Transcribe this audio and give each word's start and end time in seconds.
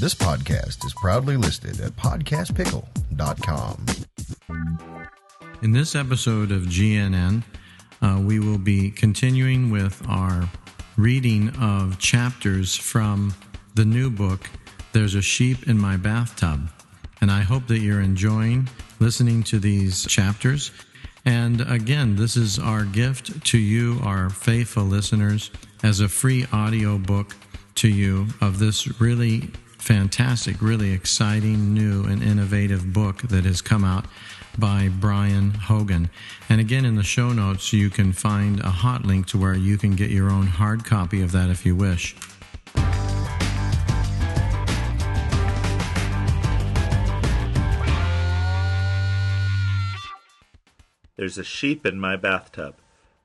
This 0.00 0.14
podcast 0.14 0.86
is 0.86 0.94
proudly 0.94 1.36
listed 1.36 1.80
at 1.80 1.96
podcastpickle.com. 1.96 3.86
In 5.60 5.72
this 5.72 5.96
episode 5.96 6.52
of 6.52 6.62
GNN, 6.62 7.42
uh, 8.00 8.20
we 8.22 8.38
will 8.38 8.58
be 8.58 8.92
continuing 8.92 9.72
with 9.72 10.00
our 10.08 10.48
reading 10.96 11.50
of 11.56 11.98
chapters 11.98 12.76
from 12.76 13.34
the 13.74 13.84
new 13.84 14.08
book, 14.08 14.48
There's 14.92 15.16
a 15.16 15.22
Sheep 15.22 15.66
in 15.66 15.76
My 15.76 15.96
Bathtub. 15.96 16.70
And 17.20 17.28
I 17.28 17.40
hope 17.40 17.66
that 17.66 17.80
you're 17.80 18.00
enjoying 18.00 18.68
listening 19.00 19.42
to 19.44 19.58
these 19.58 20.06
chapters. 20.06 20.70
And 21.24 21.62
again, 21.62 22.14
this 22.14 22.36
is 22.36 22.60
our 22.60 22.84
gift 22.84 23.44
to 23.46 23.58
you, 23.58 23.98
our 24.04 24.30
faithful 24.30 24.84
listeners, 24.84 25.50
as 25.82 25.98
a 25.98 26.08
free 26.08 26.46
audio 26.52 26.98
book 26.98 27.34
to 27.74 27.88
you 27.88 28.28
of 28.40 28.60
this 28.60 29.00
really 29.00 29.50
fantastic, 29.88 30.60
really 30.60 30.92
exciting, 30.92 31.72
new, 31.72 32.04
and 32.04 32.22
innovative 32.22 32.92
book 32.92 33.22
that 33.22 33.46
has 33.46 33.62
come 33.62 33.84
out 33.86 34.04
by 34.58 34.86
Brian 34.86 35.52
Hogan. 35.52 36.10
And 36.46 36.60
again, 36.60 36.84
in 36.84 36.96
the 36.96 37.02
show 37.02 37.30
notes, 37.30 37.72
you 37.72 37.88
can 37.88 38.12
find 38.12 38.60
a 38.60 38.68
hot 38.68 39.06
link 39.06 39.28
to 39.28 39.38
where 39.38 39.54
you 39.54 39.78
can 39.78 39.92
get 39.92 40.10
your 40.10 40.28
own 40.28 40.46
hard 40.46 40.84
copy 40.84 41.22
of 41.22 41.32
that 41.32 41.48
if 41.48 41.64
you 41.64 41.74
wish. 41.74 42.14
There's 51.16 51.38
a 51.38 51.44
sheep 51.44 51.86
in 51.86 51.98
my 51.98 52.16
bathtub. 52.16 52.74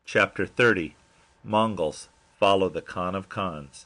Chapter 0.05 0.45
30 0.45 0.95
Mongols 1.43 2.07
Follow 2.39 2.69
the 2.69 2.81
Khan 2.81 3.15
of 3.15 3.27
Khans. 3.27 3.85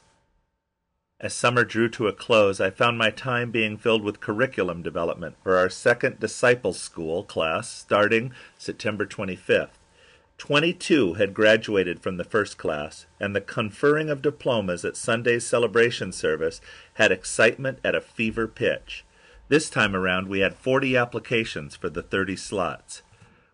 As 1.20 1.34
summer 1.34 1.64
drew 1.64 1.88
to 1.88 2.06
a 2.06 2.12
close, 2.12 2.60
I 2.60 2.70
found 2.70 2.96
my 2.96 3.10
time 3.10 3.50
being 3.50 3.76
filled 3.76 4.04
with 4.04 4.20
curriculum 4.20 4.82
development 4.82 5.34
for 5.42 5.56
our 5.56 5.68
second 5.68 6.20
Disciples 6.20 6.78
School 6.78 7.24
class 7.24 7.68
starting 7.68 8.32
September 8.56 9.04
25th. 9.04 9.70
Twenty-two 10.38 11.14
had 11.14 11.34
graduated 11.34 12.00
from 12.00 12.18
the 12.18 12.24
first 12.24 12.56
class, 12.56 13.06
and 13.18 13.34
the 13.34 13.40
conferring 13.40 14.10
of 14.10 14.22
diplomas 14.22 14.84
at 14.84 14.96
Sunday's 14.96 15.44
celebration 15.44 16.12
service 16.12 16.60
had 16.94 17.10
excitement 17.10 17.80
at 17.82 17.96
a 17.96 18.00
fever 18.00 18.46
pitch. 18.46 19.04
This 19.48 19.68
time 19.68 19.96
around, 19.96 20.28
we 20.28 20.38
had 20.38 20.54
40 20.54 20.96
applications 20.96 21.74
for 21.74 21.90
the 21.90 22.02
30 22.02 22.36
slots. 22.36 23.02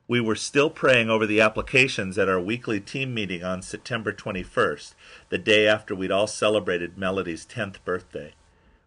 We 0.06 0.20
were 0.20 0.36
still 0.36 0.68
praying 0.68 1.08
over 1.08 1.24
the 1.24 1.40
applications 1.40 2.18
at 2.18 2.28
our 2.28 2.40
weekly 2.40 2.78
team 2.78 3.14
meeting 3.14 3.42
on 3.42 3.62
September 3.62 4.12
21st, 4.12 4.92
the 5.30 5.38
day 5.38 5.66
after 5.66 5.94
we'd 5.94 6.10
all 6.10 6.26
celebrated 6.26 6.98
Melody's 6.98 7.46
10th 7.46 7.82
birthday. 7.86 8.34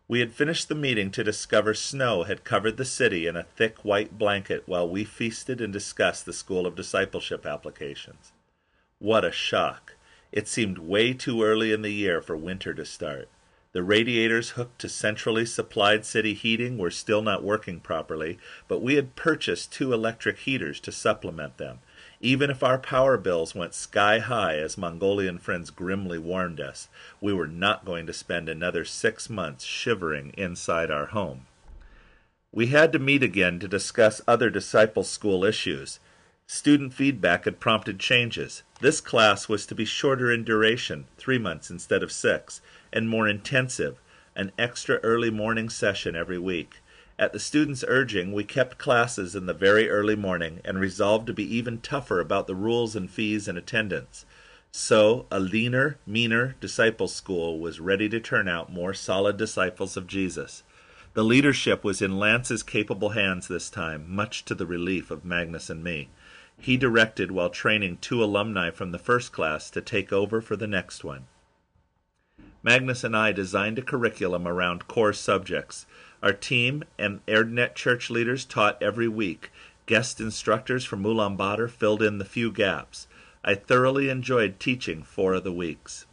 We 0.08 0.20
had 0.20 0.32
finished 0.32 0.70
the 0.70 0.76
meeting 0.76 1.10
to 1.12 1.24
discover 1.24 1.74
snow 1.74 2.24
had 2.24 2.44
covered 2.44 2.78
the 2.78 2.86
city 2.86 3.26
in 3.26 3.36
a 3.36 3.44
thick 3.44 3.84
white 3.84 4.20
blanket 4.20 4.64
while 4.68 4.88
we 4.88 5.04
feasted 5.04 5.60
and 5.60 5.74
discussed 5.74 6.28
the 6.28 6.34
School 6.34 6.68
of 6.68 6.76
Discipleship 6.76 7.48
applications. 7.48 8.32
What 9.00 9.26
a 9.26 9.32
shock! 9.32 9.96
It 10.32 10.48
seemed 10.48 10.78
way 10.78 11.14
too 11.14 11.42
early 11.42 11.72
in 11.72 11.82
the 11.82 11.94
year 11.94 12.22
for 12.22 12.38
winter 12.38 12.76
to 12.76 12.86
start. 12.86 13.28
The 13.78 13.84
radiators 13.84 14.50
hooked 14.58 14.80
to 14.80 14.90
centrally 14.90 15.46
supplied 15.46 16.04
city 16.04 16.34
heating 16.34 16.80
were 16.80 16.90
still 16.90 17.22
not 17.22 17.44
working 17.44 17.80
properly, 17.80 18.40
but 18.68 18.82
we 18.82 18.96
had 18.96 19.16
purchased 19.16 19.72
two 19.72 19.94
electric 19.94 20.40
heaters 20.40 20.80
to 20.80 20.92
supplement 20.92 21.58
them. 21.58 21.78
Even 22.20 22.50
if 22.50 22.64
our 22.64 22.80
power 22.80 23.18
bills 23.18 23.54
went 23.54 23.76
sky 23.76 24.18
high, 24.18 24.58
as 24.58 24.80
Mongolian 24.80 25.38
friends 25.38 25.70
grimly 25.70 26.18
warned 26.18 26.60
us, 26.60 26.88
we 27.22 27.32
were 27.32 27.46
not 27.46 27.86
going 27.86 28.08
to 28.08 28.14
spend 28.14 28.50
another 28.50 28.84
six 28.84 29.30
months 29.30 29.64
shivering 29.64 30.34
inside 30.36 30.90
our 30.90 31.06
home. 31.06 31.46
We 32.52 32.68
had 32.74 32.92
to 32.94 32.98
meet 32.98 33.22
again 33.22 33.60
to 33.60 33.68
discuss 33.68 34.24
other 34.28 34.50
disciple 34.50 35.04
school 35.04 35.44
issues. 35.44 36.00
Student 36.48 36.96
feedback 36.96 37.46
had 37.46 37.60
prompted 37.60 38.00
changes. 38.00 38.64
This 38.82 39.02
class 39.02 39.48
was 39.48 39.68
to 39.68 39.76
be 39.76 39.86
shorter 39.86 40.32
in 40.32 40.44
duration, 40.44 41.06
three 41.18 41.38
months 41.38 41.70
instead 41.70 42.02
of 42.02 42.12
six, 42.12 42.60
and 42.92 43.10
more 43.10 43.28
intensive, 43.28 44.00
an 44.36 44.52
extra 44.58 44.98
early 44.98 45.30
morning 45.30 45.70
session 45.70 46.16
every 46.16 46.38
week. 46.40 46.82
At 47.20 47.34
the 47.34 47.40
students' 47.40 47.84
urging, 47.88 48.32
we 48.32 48.44
kept 48.44 48.78
classes 48.78 49.36
in 49.36 49.48
the 49.48 49.54
very 49.54 49.90
early 49.90 50.16
morning 50.16 50.62
and 50.64 50.80
resolved 50.80 51.26
to 51.28 51.34
be 51.34 51.56
even 51.56 51.80
tougher 51.80 52.20
about 52.20 52.46
the 52.46 52.56
rules 52.56 52.96
and 52.96 53.10
fees 53.10 53.48
and 53.48 53.58
attendance. 53.58 54.26
So, 54.72 55.26
a 55.32 55.40
leaner, 55.40 55.98
meaner 56.06 56.56
disciple 56.60 57.08
school 57.08 57.60
was 57.60 57.80
ready 57.80 58.08
to 58.10 58.20
turn 58.20 58.48
out 58.48 58.72
more 58.72 58.94
solid 58.94 59.38
disciples 59.38 59.98
of 59.98 60.06
Jesus. 60.06 60.62
The 61.16 61.24
leadership 61.24 61.84
was 61.84 62.00
in 62.00 62.20
Lance's 62.20 62.62
capable 62.62 63.10
hands 63.10 63.48
this 63.48 63.72
time, 63.72 64.06
much 64.08 64.46
to 64.46 64.54
the 64.54 64.68
relief 64.68 65.10
of 65.10 65.26
Magnus 65.26 65.72
and 65.72 65.84
me. 65.84 66.10
He 66.60 66.78
directed 66.78 67.32
while 67.32 67.50
training 67.50 67.98
two 68.02 68.24
alumni 68.24 68.70
from 68.70 68.92
the 68.92 69.00
first 69.00 69.32
class 69.32 69.72
to 69.72 69.82
take 69.82 70.14
over 70.14 70.42
for 70.42 70.56
the 70.56 70.68
next 70.68 71.04
one. 71.04 71.26
Magnus 72.68 73.06
and 73.06 73.16
I 73.16 73.32
designed 73.32 73.80
a 73.80 73.82
curriculum 73.82 74.46
around 74.46 74.90
core 74.90 75.14
subjects. 75.14 75.86
Our 76.22 76.34
team 76.34 76.84
and 77.00 77.26
Erdenet 77.26 77.76
church 77.76 78.10
leaders 78.10 78.44
taught 78.44 78.84
every 78.84 79.08
week. 79.08 79.52
Guest 79.86 80.20
instructors 80.20 80.84
from 80.84 81.02
Ulaanbaatar 81.04 81.70
filled 81.70 82.04
in 82.04 82.18
the 82.18 82.26
few 82.26 82.52
gaps. 82.52 83.08
I 83.42 83.56
thoroughly 83.56 84.10
enjoyed 84.10 84.60
teaching 84.60 85.02
four 85.02 85.36
of 85.36 85.46
the 85.46 85.54
weeks. 85.54 86.08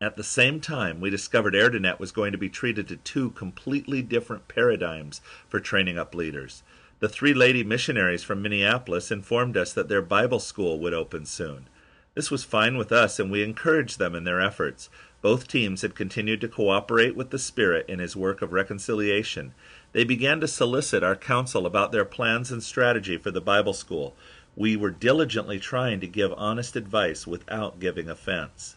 At 0.00 0.16
the 0.16 0.24
same 0.24 0.60
time, 0.60 1.00
we 1.00 1.10
discovered 1.10 1.54
Erdenet 1.54 2.00
was 2.00 2.10
going 2.10 2.32
to 2.32 2.38
be 2.38 2.48
treated 2.48 2.88
to 2.88 2.96
two 2.96 3.30
completely 3.30 4.02
different 4.02 4.48
paradigms 4.48 5.20
for 5.48 5.60
training 5.60 5.96
up 5.96 6.12
leaders. 6.12 6.64
The 6.98 7.08
three 7.08 7.34
lady 7.34 7.62
missionaries 7.62 8.24
from 8.24 8.42
Minneapolis 8.42 9.12
informed 9.12 9.56
us 9.56 9.72
that 9.74 9.88
their 9.88 10.02
Bible 10.02 10.40
school 10.40 10.80
would 10.80 10.92
open 10.92 11.24
soon. 11.24 11.68
This 12.16 12.30
was 12.30 12.44
fine 12.44 12.78
with 12.78 12.92
us, 12.92 13.20
and 13.20 13.30
we 13.30 13.42
encouraged 13.42 13.98
them 13.98 14.14
in 14.14 14.24
their 14.24 14.40
efforts. 14.40 14.88
Both 15.26 15.48
teams 15.48 15.82
had 15.82 15.96
continued 15.96 16.40
to 16.42 16.48
cooperate 16.48 17.16
with 17.16 17.30
the 17.30 17.38
Spirit 17.40 17.86
in 17.88 17.98
his 17.98 18.14
work 18.14 18.42
of 18.42 18.52
reconciliation. 18.52 19.54
They 19.90 20.04
began 20.04 20.38
to 20.38 20.46
solicit 20.46 21.02
our 21.02 21.16
counsel 21.16 21.66
about 21.66 21.90
their 21.90 22.04
plans 22.04 22.52
and 22.52 22.62
strategy 22.62 23.18
for 23.18 23.32
the 23.32 23.40
Bible 23.40 23.72
school. 23.72 24.14
We 24.54 24.76
were 24.76 24.92
diligently 24.92 25.58
trying 25.58 25.98
to 25.98 26.06
give 26.06 26.32
honest 26.36 26.76
advice 26.76 27.26
without 27.26 27.80
giving 27.80 28.08
offense. 28.08 28.76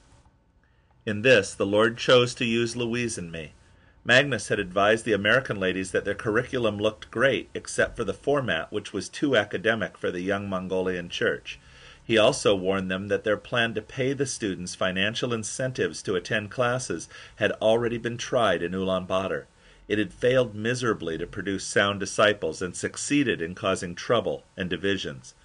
In 1.06 1.21
this, 1.21 1.53
the 1.53 1.68
Lord 1.68 2.00
chose 2.00 2.33
to 2.33 2.45
use 2.45 2.75
Louise 2.75 3.19
and 3.19 3.31
me. 3.31 3.53
Magnus 4.03 4.47
had 4.47 4.57
advised 4.57 5.06
the 5.06 5.13
American 5.13 5.59
ladies 5.59 5.91
that 5.91 6.03
their 6.03 6.15
curriculum 6.15 6.79
looked 6.79 7.12
great, 7.12 7.51
except 7.53 7.95
for 7.95 8.03
the 8.03 8.12
format, 8.12 8.74
which 8.74 8.91
was 8.91 9.07
too 9.07 9.35
academic 9.35 10.00
for 10.00 10.09
the 10.09 10.21
young 10.21 10.50
Mongolian 10.50 11.09
church. 11.09 11.59
He 12.09 12.17
also 12.17 12.56
warned 12.56 12.89
them 12.89 13.07
that 13.09 13.23
their 13.23 13.38
plan 13.38 13.75
to 13.75 13.83
pay 13.83 14.13
the 14.13 14.25
students 14.25 14.73
financial 14.73 15.31
incentives 15.31 16.01
to 16.01 16.15
attend 16.15 16.50
classes 16.50 17.07
had 17.35 17.51
already 17.61 18.00
been 18.00 18.17
tried 18.17 18.63
in 18.63 18.71
Ulaanbaatar. 18.71 19.45
It 19.88 20.00
had 20.00 20.11
failed 20.11 20.56
miserably 20.56 21.19
to 21.19 21.27
produce 21.27 21.65
sound 21.65 22.00
disciples 22.00 22.63
and 22.63 22.75
succeeded 22.75 23.44
in 23.44 23.53
causing 23.53 23.94
trouble 23.94 24.44
and 24.57 24.71
divisions. 24.71 25.35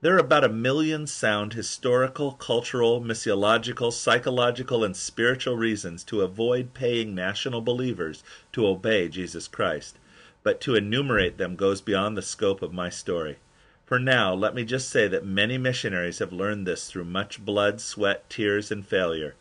There 0.00 0.14
are 0.14 0.18
about 0.18 0.44
a 0.44 0.48
million 0.48 1.08
sound 1.08 1.54
historical, 1.54 2.30
cultural, 2.30 3.00
missiological, 3.00 3.92
psychological, 3.92 4.84
and 4.84 4.96
spiritual 4.96 5.56
reasons 5.56 6.04
to 6.04 6.22
avoid 6.22 6.72
paying 6.74 7.16
national 7.16 7.62
believers 7.62 8.22
to 8.52 8.68
obey 8.68 9.08
Jesus 9.08 9.48
Christ, 9.48 9.98
but 10.44 10.60
to 10.60 10.76
enumerate 10.76 11.36
them 11.36 11.56
goes 11.56 11.80
beyond 11.80 12.16
the 12.16 12.22
scope 12.22 12.62
of 12.62 12.72
my 12.72 12.90
story. 12.90 13.38
For 13.84 13.98
now, 13.98 14.32
let 14.32 14.54
me 14.54 14.64
just 14.64 14.88
say 14.88 15.08
that 15.08 15.26
many 15.26 15.58
missionaries 15.58 16.18
have 16.18 16.32
learned 16.32 16.66
this 16.66 16.88
through 16.88 17.04
much 17.04 17.44
blood, 17.44 17.82
sweat, 17.82 18.28
tears, 18.30 18.70
and 18.70 18.86
failure. 18.86 19.34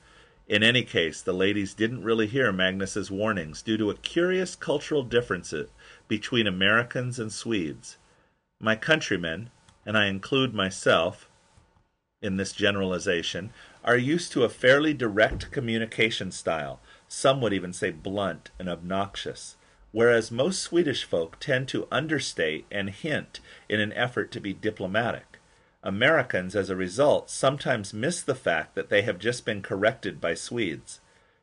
In 0.50 0.64
any 0.64 0.84
case, 0.84 1.22
the 1.22 1.32
ladies 1.32 1.74
didn't 1.74 2.04
really 2.04 2.28
hear 2.28 2.52
Magnus's 2.52 3.10
warnings 3.10 3.62
due 3.62 3.78
to 3.78 3.90
a 3.90 3.96
curious 3.96 4.58
cultural 4.58 5.04
difference 5.04 5.54
between 6.10 6.46
Americans 6.46 7.20
and 7.20 7.32
Swedes. 7.32 7.96
My 8.60 8.76
countrymen, 8.76 9.50
and 9.86 9.98
I 9.98 10.08
include 10.08 10.54
myself 10.54 11.30
in 12.22 12.36
this 12.36 12.52
generalization, 12.52 13.52
are 13.86 13.98
used 13.98 14.34
to 14.34 14.44
a 14.44 14.50
fairly 14.50 14.94
direct 14.94 15.52
communication 15.52 16.32
style. 16.32 16.82
Some 17.08 17.40
would 17.40 17.54
even 17.54 17.72
say 17.72 17.92
blunt 17.92 18.52
and 18.60 18.68
obnoxious 18.68 19.56
whereas 19.94 20.32
most 20.32 20.62
Swedish 20.62 21.06
folk 21.06 21.38
tend 21.40 21.70
to 21.70 21.88
understate 21.90 22.66
and 22.70 22.90
hint 22.90 23.40
in 23.70 23.80
an 23.80 23.94
effort 23.94 24.32
to 24.32 24.42
be 24.42 24.52
diplomatic. 24.52 25.40
Americans, 25.84 26.56
as 26.56 26.70
a 26.70 26.76
result, 26.76 27.30
sometimes 27.30 27.94
miss 27.94 28.22
the 28.22 28.36
fact 28.36 28.76
that 28.76 28.90
they 28.90 29.04
have 29.04 29.20
just 29.20 29.46
been 29.46 29.62
corrected 29.62 30.20
by 30.20 30.34
Swedes. 30.34 31.00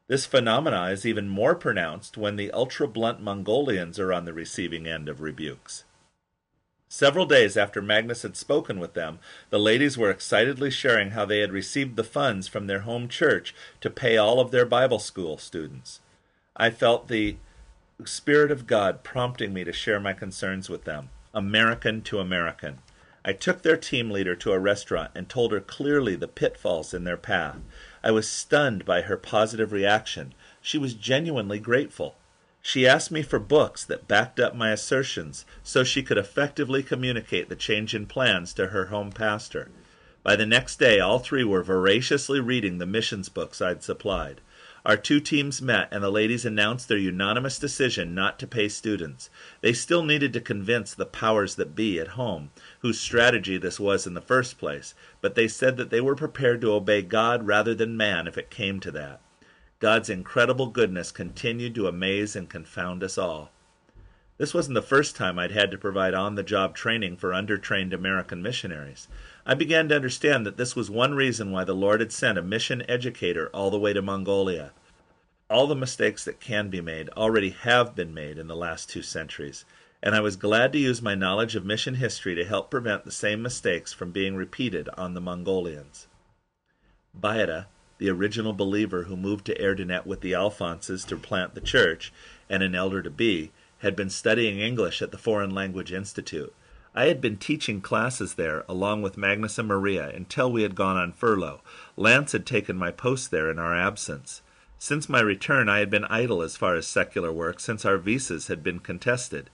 This 0.09 0.27
phenomena 0.27 0.87
is 0.87 1.07
even 1.07 1.29
more 1.29 1.55
pronounced 1.55 2.19
when 2.19 2.37
the 2.37 2.51
ultra 2.51 2.89
blunt 2.89 3.23
Mongolians 3.23 3.99
are 4.01 4.13
on 4.13 4.25
the 4.25 4.33
receiving 4.33 4.89
end 4.89 5.09
of 5.09 5.21
rebukes. 5.21 5.85
Several 6.89 7.27
days 7.27 7.57
after 7.57 7.81
Magnus 7.81 8.23
had 8.23 8.37
spoken 8.37 8.81
with 8.81 8.95
them, 8.95 9.21
the 9.51 9.61
ladies 9.61 9.97
were 9.97 10.11
excitedly 10.11 10.73
sharing 10.73 11.11
how 11.11 11.25
they 11.25 11.39
had 11.39 11.53
received 11.53 11.95
the 11.95 12.03
funds 12.03 12.49
from 12.49 12.67
their 12.67 12.81
home 12.81 13.07
church 13.07 13.55
to 13.81 13.89
pay 13.89 14.17
all 14.17 14.41
of 14.41 14.51
their 14.51 14.67
Bible 14.67 14.99
school 14.99 15.39
students. 15.39 16.01
I 16.57 16.71
felt 16.71 17.07
the 17.07 17.37
Spirit 18.09 18.51
of 18.51 18.67
God 18.67 19.03
prompting 19.03 19.53
me 19.53 19.65
to 19.65 19.73
share 19.73 20.01
my 20.01 20.13
concerns 20.13 20.69
with 20.69 20.85
them, 20.85 21.11
American 21.35 22.03
to 22.03 22.19
American. 22.19 22.79
I 23.25 23.33
took 23.33 23.63
their 23.63 23.77
team 23.77 24.11
leader 24.11 24.35
to 24.37 24.53
a 24.53 24.59
restaurant 24.59 25.11
and 25.15 25.29
told 25.29 25.53
her 25.53 25.61
clearly 25.61 26.17
the 26.17 26.29
pitfalls 26.29 26.95
in 26.95 27.05
their 27.05 27.17
path. 27.17 27.59
I 28.03 28.11
was 28.11 28.29
stunned 28.29 28.85
by 28.85 29.03
her 29.03 29.17
positive 29.17 29.73
reaction. 29.73 30.35
She 30.63 30.79
was 30.79 30.95
genuinely 30.95 31.59
grateful. 31.59 32.17
She 32.63 32.87
asked 32.87 33.11
me 33.11 33.23
for 33.23 33.39
books 33.39 33.85
that 33.85 34.09
backed 34.09 34.41
up 34.41 34.55
my 34.55 34.71
assertions 34.71 35.45
so 35.63 35.85
she 35.85 36.03
could 36.03 36.19
effectively 36.19 36.83
communicate 36.83 37.49
the 37.49 37.57
change 37.57 37.95
in 37.95 38.07
plans 38.07 38.55
to 38.55 38.69
her 38.69 38.87
home 38.87 39.13
pastor. 39.13 39.69
By 40.23 40.37
the 40.37 40.47
next 40.47 40.79
day, 40.79 41.01
all 41.01 41.19
three 41.19 41.45
were 41.45 41.63
voraciously 41.63 42.41
reading 42.41 42.79
the 42.79 42.87
missions 42.87 43.29
books 43.29 43.63
I'd 43.63 43.83
supplied. 43.83 44.41
Our 44.87 44.97
two 44.97 45.21
teams 45.21 45.61
met, 45.61 45.89
and 45.91 46.03
the 46.03 46.11
ladies 46.11 46.47
announced 46.47 46.89
their 46.89 46.97
unanimous 46.97 47.59
decision 47.59 48.15
not 48.15 48.39
to 48.39 48.47
pay 48.47 48.69
students. 48.69 49.29
They 49.61 49.75
still 49.75 50.03
needed 50.03 50.33
to 50.33 50.41
convince 50.41 50.95
the 50.95 51.05
powers 51.05 51.57
that 51.57 51.75
be 51.75 52.01
at 52.01 52.09
home, 52.09 52.51
whose 52.81 52.99
strategy 52.99 53.59
this 53.59 53.79
was 53.79 54.07
in 54.07 54.15
the 54.15 54.21
first 54.21 54.59
place, 54.59 54.95
but 55.21 55.35
they 55.35 55.49
said 55.49 55.77
that 55.77 55.91
they 55.91 56.01
were 56.01 56.17
prepared 56.17 56.63
to 56.63 56.73
obey 56.73 57.03
God 57.03 57.47
rather 57.47 57.75
than 57.75 57.97
man 57.97 58.27
if 58.27 58.39
it 58.39 58.49
came 58.49 58.81
to 58.81 58.91
that. 58.93 59.21
God's 59.81 60.09
incredible 60.09 60.69
goodness 60.69 61.13
continued 61.13 61.75
to 61.75 61.87
amaze 61.87 62.35
and 62.35 62.49
confound 62.49 63.03
us 63.03 63.19
all. 63.19 63.51
This 64.41 64.55
wasn't 64.55 64.75
the 64.75 64.83
first 64.83 65.17
time 65.17 65.39
I'd 65.39 65.51
had 65.51 65.71
to 65.71 65.77
provide 65.77 66.15
on 66.15 66.35
the 66.35 66.43
job 66.43 66.75
training 66.75 67.19
for 67.19 67.33
undertrained 67.33 67.93
American 67.93 68.43
missionaries. 68.43 69.07
I 69.51 69.55
began 69.55 69.89
to 69.89 69.97
understand 69.97 70.47
that 70.47 70.57
this 70.59 70.77
was 70.77 70.93
one 70.93 71.17
reason 71.17 71.51
why 71.51 71.65
the 71.65 71.75
Lord 71.75 71.99
had 71.99 72.13
sent 72.13 72.39
a 72.39 72.43
mission 72.43 72.85
educator 72.89 73.51
all 73.53 73.69
the 73.69 73.81
way 73.81 73.93
to 73.93 74.01
Mongolia. 74.01 74.71
All 75.51 75.67
the 75.67 75.75
mistakes 75.75 76.25
that 76.25 76.39
can 76.39 76.69
be 76.71 76.81
made 76.81 77.09
already 77.17 77.51
have 77.51 77.97
been 77.97 78.15
made 78.15 78.39
in 78.39 78.47
the 78.47 78.55
last 78.55 78.89
two 78.89 79.03
centuries, 79.03 79.65
and 80.05 80.15
I 80.15 80.21
was 80.21 80.37
glad 80.37 80.73
to 80.73 80.79
use 80.79 81.03
my 81.03 81.17
knowledge 81.17 81.57
of 81.57 81.65
mission 81.65 81.97
history 81.97 82.37
to 82.37 82.45
help 82.45 82.71
prevent 82.71 83.05
the 83.05 83.11
same 83.11 83.43
mistakes 83.43 83.93
from 83.93 84.13
being 84.13 84.37
repeated 84.37 84.89
on 84.91 85.15
the 85.15 85.21
Mongolians. 85.21 86.07
Baida, 87.21 87.67
the 87.99 88.09
original 88.09 88.53
believer 88.53 89.03
who 89.03 89.17
moved 89.17 89.47
to 89.47 89.61
Erdenet 89.61 90.07
with 90.07 90.21
the 90.21 90.31
Alphonses 90.31 91.05
to 91.07 91.17
plant 91.17 91.57
the 91.57 91.61
church, 91.61 92.13
and 92.49 92.63
an 92.63 92.77
elder 92.77 93.03
to 93.03 93.11
be, 93.11 93.51
had 93.79 93.97
been 93.97 94.11
studying 94.11 94.61
English 94.61 95.03
at 95.03 95.11
the 95.11 95.19
Foreign 95.19 95.51
Language 95.51 95.93
Institute. 95.93 96.55
I 96.95 97.07
had 97.07 97.21
been 97.21 97.37
teaching 97.37 97.81
classes 97.81 98.35
there 98.35 98.65
along 98.69 99.03
with 99.03 99.17
Magnus 99.17 99.59
and 99.59 99.69
Maria 99.69 100.09
until 100.09 100.51
we 100.51 100.63
had 100.63 100.75
gone 100.75 100.97
on 100.97 101.13
furlough. 101.13 101.61
Lance 101.97 102.33
had 102.33 102.45
taken 102.45 102.77
my 102.77 102.91
post 102.91 103.31
there 103.31 103.49
in 103.49 103.59
our 103.61 103.75
absence. 103.75 104.43
Since 104.79 105.09
my 105.09 105.21
return, 105.21 105.69
I 105.69 105.79
had 105.79 105.91
been 105.91 106.05
idle 106.07 106.43
as 106.43 106.57
far 106.57 106.75
as 106.75 106.89
secular 106.89 107.31
work, 107.31 107.61
since 107.61 107.85
our 107.85 107.99
visas 107.99 108.49
had 108.49 108.65
been 108.65 108.81
contested. 108.81 109.51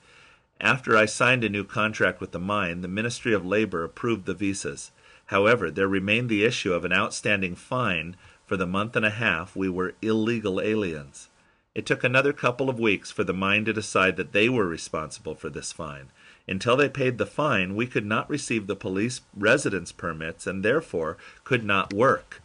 After 0.60 0.96
I 0.96 1.04
signed 1.04 1.44
a 1.44 1.50
new 1.50 1.64
contract 1.64 2.20
with 2.20 2.32
the 2.32 2.38
mine, 2.38 2.80
the 2.80 2.88
Ministry 2.88 3.34
of 3.34 3.44
Labor 3.44 3.84
approved 3.84 4.24
the 4.24 4.32
visas. 4.32 4.90
However, 5.26 5.70
there 5.70 5.88
remained 5.88 6.30
the 6.30 6.44
issue 6.44 6.72
of 6.72 6.84
an 6.84 6.92
outstanding 6.92 7.54
fine 7.54 8.16
for 8.46 8.56
the 8.56 8.66
month 8.66 8.96
and 8.96 9.04
a 9.04 9.10
half 9.10 9.54
we 9.54 9.68
were 9.68 9.94
illegal 10.00 10.60
aliens. 10.60 11.28
It 11.74 11.84
took 11.84 12.02
another 12.02 12.32
couple 12.32 12.70
of 12.70 12.80
weeks 12.80 13.10
for 13.10 13.24
the 13.24 13.34
mine 13.34 13.66
to 13.66 13.72
decide 13.74 14.16
that 14.16 14.32
they 14.32 14.48
were 14.48 14.66
responsible 14.66 15.34
for 15.34 15.50
this 15.50 15.72
fine. 15.72 16.08
Until 16.48 16.76
they 16.76 16.88
paid 16.88 17.18
the 17.18 17.26
fine, 17.26 17.74
we 17.74 17.86
could 17.86 18.06
not 18.06 18.30
receive 18.30 18.66
the 18.66 18.76
police 18.76 19.20
residence 19.36 19.90
permits 19.90 20.46
and 20.46 20.64
therefore 20.64 21.16
could 21.42 21.64
not 21.64 21.92
work. 21.92 22.40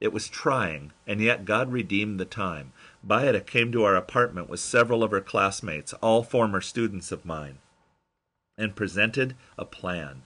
It 0.00 0.12
was 0.12 0.28
trying, 0.28 0.92
and 1.06 1.20
yet 1.20 1.44
God 1.44 1.70
redeemed 1.70 2.18
the 2.18 2.24
time. 2.24 2.72
Baida 3.06 3.44
came 3.44 3.70
to 3.72 3.84
our 3.84 3.94
apartment 3.94 4.48
with 4.48 4.58
several 4.58 5.04
of 5.04 5.10
her 5.10 5.20
classmates, 5.20 5.92
all 5.94 6.22
former 6.22 6.60
students 6.60 7.12
of 7.12 7.24
mine, 7.24 7.58
and 8.56 8.74
presented 8.74 9.36
a 9.58 9.64
plan. 9.64 10.22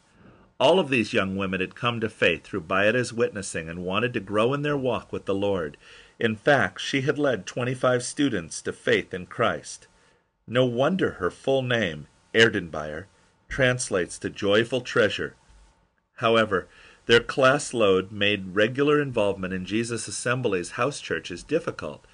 All 0.58 0.80
of 0.80 0.88
these 0.88 1.12
young 1.12 1.36
women 1.36 1.60
had 1.60 1.74
come 1.74 2.00
to 2.00 2.08
faith 2.08 2.44
through 2.44 2.62
Baida's 2.62 3.12
witnessing 3.12 3.68
and 3.68 3.84
wanted 3.84 4.14
to 4.14 4.20
grow 4.20 4.54
in 4.54 4.62
their 4.62 4.76
walk 4.76 5.12
with 5.12 5.26
the 5.26 5.34
Lord. 5.34 5.76
In 6.18 6.36
fact, 6.36 6.80
she 6.80 7.02
had 7.02 7.18
led 7.18 7.44
25 7.44 8.02
students 8.02 8.62
to 8.62 8.72
faith 8.72 9.12
in 9.12 9.26
Christ. 9.26 9.88
No 10.46 10.64
wonder 10.64 11.12
her 11.12 11.30
full 11.30 11.60
name, 11.60 12.06
Erdenebayar, 12.32 13.04
translates 13.48 14.18
to 14.18 14.30
joyful 14.30 14.80
treasure. 14.80 15.34
However, 16.16 16.68
their 17.06 17.20
class 17.20 17.72
load 17.72 18.10
made 18.10 18.54
regular 18.54 19.00
involvement 19.00 19.54
in 19.54 19.64
Jesus 19.64 20.08
Assembly's 20.08 20.72
house 20.72 21.00
churches 21.00 21.42
difficult. 21.42 22.04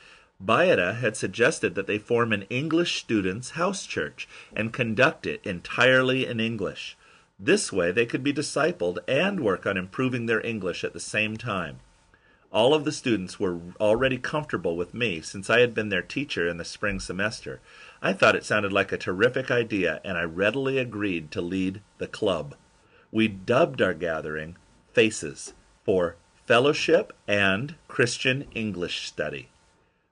Baida 0.45 0.97
had 0.97 1.17
suggested 1.17 1.75
that 1.75 1.87
they 1.87 1.99
form 1.99 2.33
an 2.33 2.43
English 2.51 3.01
students' 3.01 3.51
house 3.51 3.87
church 3.87 4.29
and 4.55 4.73
conduct 4.73 5.27
it 5.27 5.41
entirely 5.45 6.27
in 6.27 6.41
English. 6.41 6.97
This 7.39 7.73
way 7.73 7.91
they 7.91 8.07
could 8.07 8.23
be 8.23 8.33
discipled 8.33 8.99
and 9.09 9.41
work 9.41 9.67
on 9.67 9.77
improving 9.77 10.27
their 10.27 10.45
English 10.45 10.85
at 10.85 10.93
the 10.93 11.01
same 11.01 11.37
time. 11.37 11.81
All 12.53 12.75
of 12.75 12.85
the 12.85 12.93
students 12.93 13.41
were 13.41 13.59
already 13.81 14.19
comfortable 14.19 14.77
with 14.77 14.93
me 14.93 15.23
since 15.23 15.49
I 15.49 15.61
had 15.61 15.73
been 15.73 15.89
their 15.89 16.03
teacher 16.03 16.47
in 16.47 16.59
the 16.59 16.65
spring 16.67 17.01
semester. 17.01 17.61
I 18.05 18.13
thought 18.13 18.35
it 18.35 18.45
sounded 18.45 18.73
like 18.73 18.91
a 18.91 18.99
terrific 18.99 19.49
idea, 19.49 20.01
and 20.05 20.19
I 20.19 20.23
readily 20.25 20.77
agreed 20.77 21.31
to 21.31 21.41
lead 21.41 21.83
the 21.99 22.09
club. 22.09 22.57
We 23.13 23.29
dubbed 23.29 23.81
our 23.81 23.95
gathering 23.95 24.57
Faces 24.93 25.55
for 25.85 26.17
Fellowship 26.45 27.13
and 27.29 27.77
Christian 27.87 28.49
English 28.57 29.07
Study. 29.07 29.51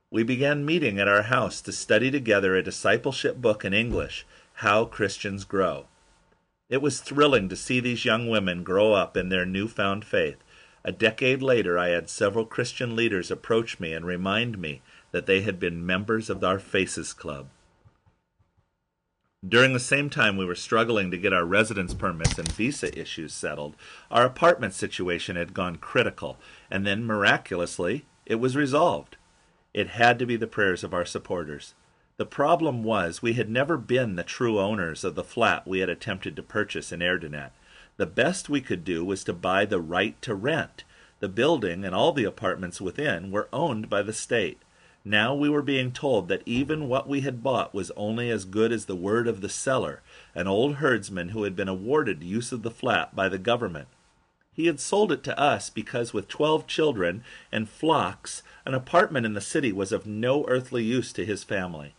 We 0.08 0.22
began 0.22 0.64
meeting 0.64 1.00
at 1.00 1.08
our 1.08 1.22
house 1.22 1.60
to 1.62 1.72
study 1.72 2.12
together 2.12 2.54
a 2.54 2.62
discipleship 2.62 3.38
book 3.38 3.64
in 3.64 3.74
English, 3.74 4.24
How 4.54 4.84
Christians 4.84 5.42
Grow. 5.44 5.86
It 6.68 6.80
was 6.80 7.00
thrilling 7.00 7.48
to 7.48 7.56
see 7.56 7.80
these 7.80 8.04
young 8.04 8.28
women 8.28 8.62
grow 8.62 8.92
up 8.92 9.16
in 9.16 9.30
their 9.30 9.44
newfound 9.44 10.04
faith. 10.04 10.36
A 10.84 10.92
decade 10.92 11.42
later, 11.42 11.76
I 11.76 11.88
had 11.88 12.08
several 12.08 12.46
Christian 12.46 12.94
leaders 12.94 13.32
approach 13.32 13.80
me 13.80 13.92
and 13.92 14.06
remind 14.06 14.58
me 14.58 14.80
that 15.10 15.26
they 15.26 15.40
had 15.40 15.58
been 15.58 15.84
members 15.84 16.30
of 16.30 16.44
our 16.44 16.60
Faces 16.60 17.12
Club. 17.12 17.48
During 19.48 19.72
the 19.72 19.80
same 19.80 20.10
time 20.10 20.36
we 20.36 20.44
were 20.44 20.54
struggling 20.54 21.10
to 21.10 21.16
get 21.16 21.32
our 21.32 21.46
residence 21.46 21.94
permits 21.94 22.38
and 22.38 22.52
visa 22.52 22.96
issues 22.98 23.32
settled, 23.32 23.74
our 24.10 24.26
apartment 24.26 24.74
situation 24.74 25.36
had 25.36 25.54
gone 25.54 25.76
critical, 25.76 26.38
and 26.70 26.86
then 26.86 27.06
miraculously 27.06 28.04
it 28.26 28.34
was 28.34 28.54
resolved. 28.54 29.16
It 29.72 29.88
had 29.88 30.18
to 30.18 30.26
be 30.26 30.36
the 30.36 30.46
prayers 30.46 30.84
of 30.84 30.92
our 30.92 31.06
supporters. 31.06 31.74
The 32.18 32.26
problem 32.26 32.84
was 32.84 33.22
we 33.22 33.32
had 33.32 33.48
never 33.48 33.78
been 33.78 34.16
the 34.16 34.22
true 34.22 34.60
owners 34.60 35.04
of 35.04 35.14
the 35.14 35.24
flat 35.24 35.66
we 35.66 35.78
had 35.78 35.88
attempted 35.88 36.36
to 36.36 36.42
purchase 36.42 36.92
in 36.92 37.00
Erdenet. 37.00 37.52
The 37.96 38.04
best 38.04 38.50
we 38.50 38.60
could 38.60 38.84
do 38.84 39.06
was 39.06 39.24
to 39.24 39.32
buy 39.32 39.64
the 39.64 39.80
right 39.80 40.20
to 40.20 40.34
rent. 40.34 40.84
The 41.20 41.30
building 41.30 41.82
and 41.82 41.94
all 41.94 42.12
the 42.12 42.24
apartments 42.24 42.78
within 42.78 43.30
were 43.30 43.48
owned 43.54 43.88
by 43.88 44.02
the 44.02 44.12
state. 44.12 44.60
Now 45.04 45.34
we 45.34 45.48
were 45.48 45.62
being 45.62 45.92
told 45.92 46.28
that 46.28 46.42
even 46.44 46.88
what 46.88 47.08
we 47.08 47.22
had 47.22 47.42
bought 47.42 47.72
was 47.72 47.90
only 47.96 48.30
as 48.30 48.44
good 48.44 48.70
as 48.70 48.84
the 48.84 48.94
word 48.94 49.26
of 49.26 49.40
the 49.40 49.48
seller, 49.48 50.02
an 50.34 50.46
old 50.46 50.76
herdsman 50.76 51.30
who 51.30 51.44
had 51.44 51.56
been 51.56 51.68
awarded 51.68 52.22
use 52.22 52.52
of 52.52 52.62
the 52.62 52.70
flat 52.70 53.16
by 53.16 53.28
the 53.28 53.38
government. 53.38 53.88
He 54.52 54.66
had 54.66 54.78
sold 54.78 55.10
it 55.10 55.24
to 55.24 55.38
us 55.38 55.70
because, 55.70 56.12
with 56.12 56.28
twelve 56.28 56.66
children 56.66 57.24
and 57.50 57.68
flocks, 57.68 58.42
an 58.66 58.74
apartment 58.74 59.24
in 59.24 59.32
the 59.32 59.40
city 59.40 59.72
was 59.72 59.90
of 59.90 60.06
no 60.06 60.44
earthly 60.48 60.84
use 60.84 61.14
to 61.14 61.24
his 61.24 61.44
family. 61.44 61.94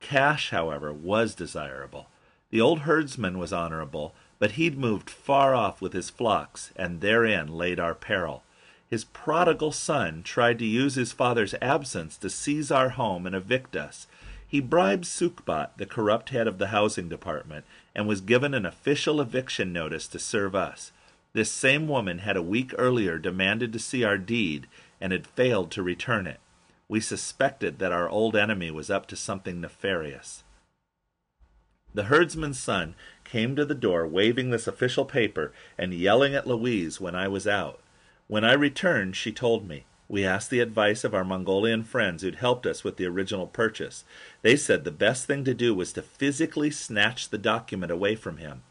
Cash, 0.00 0.50
however, 0.50 0.92
was 0.92 1.36
desirable. 1.36 2.08
The 2.50 2.60
old 2.60 2.80
herdsman 2.80 3.38
was 3.38 3.52
honorable, 3.52 4.12
But 4.40 4.52
he'd 4.52 4.78
moved 4.78 5.10
far 5.10 5.54
off 5.54 5.82
with 5.82 5.92
his 5.92 6.08
flocks, 6.08 6.72
and 6.74 7.00
therein 7.00 7.46
laid 7.46 7.78
our 7.78 7.94
peril. 7.94 8.42
His 8.90 9.04
prodigal 9.04 9.70
son 9.70 10.24
tried 10.24 10.58
to 10.58 10.66
use 10.66 10.96
his 10.96 11.12
father's 11.12 11.54
absence 11.62 12.16
to 12.16 12.28
seize 12.28 12.72
our 12.72 12.90
home 12.90 13.24
and 13.24 13.36
evict 13.36 13.76
us. 13.76 14.08
He 14.46 14.60
bribed 14.60 15.04
Sukbat, 15.04 15.76
the 15.76 15.86
corrupt 15.86 16.30
head 16.30 16.48
of 16.48 16.58
the 16.58 16.68
housing 16.68 17.08
department, 17.08 17.64
and 17.94 18.08
was 18.08 18.20
given 18.20 18.52
an 18.52 18.66
official 18.66 19.20
eviction 19.20 19.72
notice 19.72 20.08
to 20.08 20.18
serve 20.18 20.56
us. 20.56 20.90
This 21.32 21.52
same 21.52 21.86
woman 21.86 22.18
had 22.18 22.36
a 22.36 22.42
week 22.42 22.74
earlier 22.76 23.16
demanded 23.16 23.72
to 23.72 23.78
see 23.78 24.02
our 24.02 24.18
deed 24.18 24.66
and 25.00 25.12
had 25.12 25.24
failed 25.24 25.70
to 25.70 25.84
return 25.84 26.26
it. 26.26 26.40
We 26.88 26.98
suspected 26.98 27.78
that 27.78 27.92
our 27.92 28.08
old 28.08 28.34
enemy 28.34 28.72
was 28.72 28.90
up 28.90 29.06
to 29.06 29.16
something 29.16 29.60
nefarious. 29.60 30.42
The 31.94 32.04
herdsman's 32.04 32.58
son 32.58 32.96
came 33.22 33.54
to 33.54 33.64
the 33.64 33.76
door 33.76 34.04
waving 34.08 34.50
this 34.50 34.66
official 34.66 35.04
paper 35.04 35.52
and 35.78 35.94
yelling 35.94 36.34
at 36.34 36.48
Louise 36.48 37.00
when 37.00 37.14
I 37.14 37.28
was 37.28 37.46
out. 37.46 37.78
When 38.30 38.44
I 38.44 38.52
returned, 38.52 39.16
she 39.16 39.32
told 39.32 39.66
me. 39.66 39.86
We 40.06 40.24
asked 40.24 40.50
the 40.50 40.60
advice 40.60 41.02
of 41.02 41.16
our 41.16 41.24
Mongolian 41.24 41.82
friends 41.82 42.22
who'd 42.22 42.36
helped 42.36 42.64
us 42.64 42.84
with 42.84 42.96
the 42.96 43.06
original 43.06 43.48
purchase. 43.48 44.04
They 44.42 44.54
said 44.54 44.84
the 44.84 44.92
best 44.92 45.26
thing 45.26 45.42
to 45.46 45.52
do 45.52 45.74
was 45.74 45.92
to 45.94 46.02
physically 46.02 46.70
snatch 46.70 47.30
the 47.30 47.38
document 47.38 47.90
away 47.90 48.14
from 48.14 48.36
him. 48.36 48.62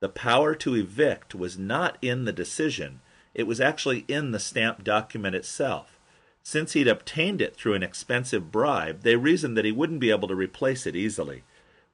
The 0.00 0.08
power 0.08 0.54
to 0.54 0.76
evict 0.76 1.34
was 1.34 1.58
not 1.58 1.98
in 2.00 2.24
the 2.24 2.32
decision, 2.32 3.02
it 3.34 3.42
was 3.42 3.60
actually 3.60 4.06
in 4.08 4.30
the 4.30 4.38
stamped 4.38 4.82
document 4.82 5.36
itself. 5.36 5.98
Since 6.42 6.72
he'd 6.72 6.88
obtained 6.88 7.42
it 7.42 7.54
through 7.54 7.74
an 7.74 7.82
expensive 7.82 8.50
bribe, 8.50 9.02
they 9.02 9.16
reasoned 9.16 9.58
that 9.58 9.66
he 9.66 9.72
wouldn't 9.72 10.00
be 10.00 10.08
able 10.08 10.28
to 10.28 10.34
replace 10.34 10.86
it 10.86 10.96
easily. 10.96 11.42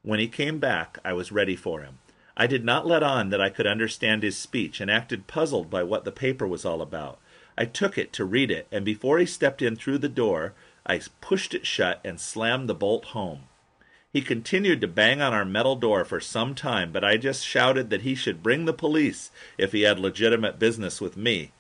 When 0.03 0.21
he 0.21 0.29
came 0.29 0.61
back, 0.61 0.99
I 1.05 1.15
was 1.15 1.33
ready 1.33 1.57
for 1.57 1.81
him. 1.81 1.99
I 2.41 2.47
did 2.47 2.65
not 2.65 2.87
let 2.87 3.03
on 3.03 3.31
that 3.31 3.41
I 3.41 3.51
could 3.51 3.67
understand 3.67 4.23
his 4.23 4.39
speech 4.39 4.81
and 4.81 4.89
acted 4.89 5.27
puzzled 5.27 5.69
by 5.69 5.83
what 5.83 6.05
the 6.05 6.13
paper 6.13 6.47
was 6.47 6.65
all 6.65 6.81
about. 6.81 7.19
I 7.59 7.65
took 7.65 7.99
it 7.99 8.13
to 8.13 8.25
read 8.25 8.53
it, 8.53 8.69
and 8.71 8.85
before 8.85 9.19
he 9.19 9.27
stepped 9.27 9.61
in 9.61 9.75
through 9.75 9.99
the 9.99 10.09
door, 10.09 10.55
I 10.87 11.01
pushed 11.21 11.53
it 11.53 11.67
shut 11.67 12.01
and 12.05 12.21
slammed 12.21 12.69
the 12.69 12.77
bolt 12.77 13.07
home. 13.07 13.49
He 14.13 14.23
continued 14.23 14.81
to 14.83 14.87
bang 14.87 15.21
on 15.21 15.35
our 15.35 15.45
metal 15.45 15.75
door 15.75 16.05
for 16.05 16.21
some 16.21 16.55
time, 16.55 16.93
but 16.93 17.03
I 17.03 17.17
just 17.17 17.45
shouted 17.45 17.91
that 17.91 18.03
he 18.03 18.15
should 18.15 18.41
bring 18.43 18.67
the 18.67 18.73
police 18.73 19.33
if 19.59 19.73
he 19.73 19.83
had 19.83 19.99
legitimate 19.99 20.61
business 20.61 21.01
with 21.01 21.17
me. 21.17 21.51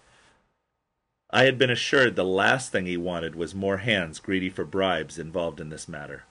I 1.30 1.42
had 1.42 1.58
been 1.58 1.70
assured 1.70 2.14
the 2.14 2.25
last 2.25 2.70
thing 2.70 2.87
he 2.87 2.97
wanted 2.97 3.35
was 3.35 3.52
more 3.52 3.78
hands 3.78 4.20
greedy 4.20 4.49
for 4.49 4.64
bribes 4.64 5.18
involved 5.18 5.61
in 5.61 5.70
this 5.70 5.88
matter. 5.88 6.25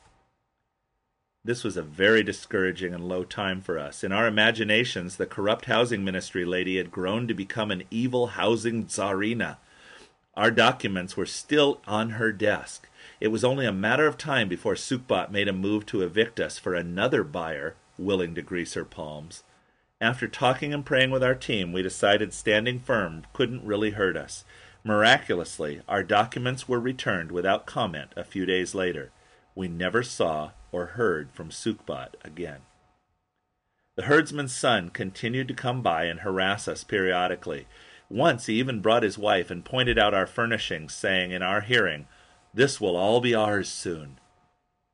This 1.44 1.64
was 1.64 1.78
a 1.78 1.82
very 1.82 2.24
discouraging 2.24 2.94
and 2.94 3.08
low 3.08 3.24
time 3.24 3.62
for 3.62 3.80
us. 3.80 4.04
In 4.04 4.12
our 4.12 4.28
imaginations, 4.28 5.16
the 5.16 5.26
corrupt 5.26 5.66
housing 5.66 6.04
ministry 6.04 6.44
lady 6.44 6.78
had 6.78 6.92
grown 6.92 7.28
to 7.28 7.34
become 7.34 7.72
an 7.72 7.84
evil 7.90 8.28
housing 8.28 8.86
czarina. 8.86 9.58
Our 10.36 10.52
documents 10.52 11.16
were 11.16 11.26
still 11.26 11.82
on 11.88 12.12
her 12.12 12.32
desk. 12.32 12.90
It 13.20 13.30
was 13.30 13.44
only 13.44 13.66
a 13.66 13.72
matter 13.72 14.06
of 14.06 14.18
time 14.18 14.48
before 14.48 14.76
Sukbat 14.76 15.32
made 15.32 15.48
a 15.48 15.54
move 15.54 15.86
to 15.88 16.02
evict 16.02 16.40
us 16.40 16.60
for 16.60 16.74
another 16.74 17.24
buyer 17.24 17.76
willing 17.98 18.36
to 18.36 18.42
grease 18.42 18.74
her 18.74 18.86
palms. 18.86 19.44
After 20.00 20.28
talking 20.28 20.74
and 20.74 20.86
praying 20.86 21.10
with 21.10 21.24
our 21.24 21.34
team, 21.34 21.74
we 21.74 21.82
decided 21.82 22.34
standing 22.34 22.80
firm 22.80 23.24
couldn't 23.34 23.66
really 23.66 23.92
hurt 23.92 24.16
us. 24.16 24.46
Miraculously, 24.84 25.82
our 25.88 26.04
documents 26.04 26.70
were 26.70 26.80
returned 26.80 27.32
without 27.32 27.66
comment 27.66 28.12
a 28.16 28.24
few 28.24 28.46
days 28.46 28.76
later. 28.76 29.12
We 29.58 29.68
never 29.68 30.04
saw 30.04 30.52
or 30.72 30.86
heard 30.86 31.32
from 31.32 31.50
Sukbat 31.50 32.10
again. 32.24 32.60
The 33.96 34.04
herdsman's 34.04 34.54
son 34.54 34.92
continued 34.92 35.48
to 35.48 35.56
come 35.56 35.82
by 35.82 36.04
and 36.04 36.20
harass 36.20 36.68
us 36.68 36.84
periodically. 36.84 37.66
Once 38.08 38.46
he 38.46 38.60
even 38.60 38.82
brought 38.82 39.02
his 39.02 39.18
wife 39.18 39.50
and 39.50 39.66
pointed 39.66 39.98
out 39.98 40.14
our 40.14 40.28
furnishings, 40.28 40.94
saying 40.94 41.32
in 41.32 41.42
our 41.42 41.62
hearing, 41.62 42.06
This 42.54 42.80
will 42.80 42.96
all 42.96 43.20
be 43.20 43.34
ours 43.34 43.68
soon. 43.68 44.20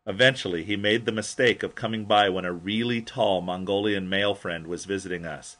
Eventually, 0.07 0.63
he 0.63 0.77
made 0.77 1.03
the 1.03 1.11
mistake 1.11 1.61
of 1.61 1.75
coming 1.75 2.05
by 2.05 2.29
when 2.29 2.45
a 2.45 2.53
really 2.53 3.01
tall 3.01 3.41
Mongolian 3.41 4.07
male 4.07 4.33
friend 4.33 4.65
was 4.67 4.85
visiting 4.85 5.25
us. 5.25 5.57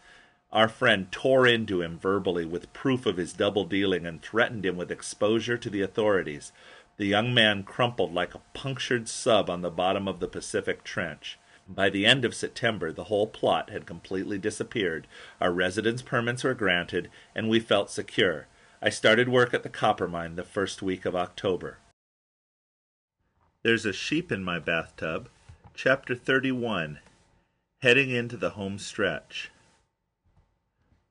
Our 0.54 0.70
friend 0.70 1.12
tore 1.12 1.46
into 1.46 1.82
him 1.82 2.00
verbally 2.00 2.46
with 2.46 2.72
proof 2.72 3.06
of 3.06 3.18
his 3.18 3.34
double 3.34 3.66
dealing 3.66 4.06
and 4.06 4.22
threatened 4.22 4.66
him 4.66 4.78
with 4.78 4.92
exposure 4.92 5.58
to 5.58 5.70
the 5.70 5.82
authorities. 5.82 6.54
The 6.98 7.06
young 7.06 7.34
man 7.34 7.64
crumpled 7.64 8.14
like 8.14 8.36
a 8.36 8.42
punctured 8.54 9.08
sub 9.10 9.50
on 9.50 9.62
the 9.62 9.72
bottom 9.72 10.08
of 10.08 10.20
the 10.20 10.28
Pacific 10.28 10.84
Trench. 10.84 11.40
By 11.68 11.90
the 11.90 12.06
end 12.06 12.26
of 12.26 12.36
September, 12.36 12.92
the 12.92 13.06
whole 13.06 13.28
plot 13.28 13.70
had 13.70 13.86
completely 13.86 14.38
disappeared. 14.38 15.08
Our 15.42 15.52
residence 15.52 16.02
permits 16.02 16.44
were 16.44 16.54
granted, 16.54 17.10
and 17.34 17.50
we 17.50 17.60
felt 17.60 17.90
secure. 17.90 18.48
I 18.82 18.90
started 18.90 19.30
work 19.30 19.54
at 19.54 19.64
the 19.64 19.70
copper 19.70 20.08
mine 20.08 20.36
the 20.36 20.44
first 20.44 20.82
week 20.82 21.06
of 21.06 21.16
October. 21.16 21.78
There's 23.64 23.86
a 23.86 23.94
sheep 23.94 24.32
in 24.32 24.44
my 24.44 24.60
bathtub. 24.60 25.30
Chapter 25.74 26.16
31 26.16 27.00
Heading 27.82 28.12
into 28.12 28.38
the 28.38 28.52
Home 28.52 28.78
Stretch. 28.78 29.50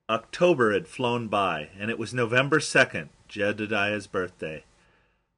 October 0.09 0.73
had 0.73 0.87
flown 0.87 1.29
by, 1.29 1.71
and 1.79 1.91
it 1.91 1.99
was 1.99 2.13
November 2.13 2.59
2nd, 2.59 3.09
Jedediah's 3.27 4.07
birthday. 4.07 4.65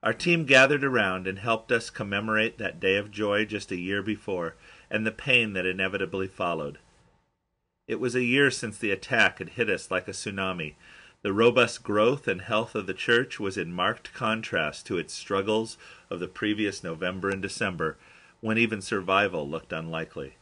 Our 0.04 0.12
team 0.12 0.44
gathered 0.44 0.84
around 0.84 1.26
and 1.26 1.38
helped 1.38 1.72
us 1.72 1.88
commemorate 1.88 2.58
that 2.58 2.78
day 2.78 2.96
of 2.96 3.10
joy 3.10 3.46
just 3.46 3.72
a 3.72 3.80
year 3.80 4.02
before 4.02 4.54
and 4.90 5.06
the 5.06 5.10
pain 5.10 5.54
that 5.54 5.64
inevitably 5.64 6.28
followed. 6.28 6.78
It 7.88 7.98
was 7.98 8.14
a 8.14 8.22
year 8.22 8.50
since 8.50 8.76
the 8.76 8.90
attack 8.90 9.38
had 9.38 9.50
hit 9.50 9.70
us 9.70 9.90
like 9.90 10.06
a 10.06 10.10
tsunami. 10.10 10.74
The 11.22 11.32
robust 11.32 11.82
growth 11.82 12.28
and 12.28 12.42
health 12.42 12.74
of 12.74 12.86
the 12.86 12.92
church 12.92 13.40
was 13.40 13.56
in 13.56 13.72
marked 13.72 14.12
contrast 14.12 14.84
to 14.86 14.98
its 14.98 15.14
struggles 15.14 15.78
of 16.10 16.20
the 16.20 16.28
previous 16.28 16.84
November 16.84 17.30
and 17.30 17.40
December, 17.40 17.96
when 18.42 18.58
even 18.58 18.82
survival 18.82 19.48
looked 19.48 19.72
unlikely. 19.72 20.34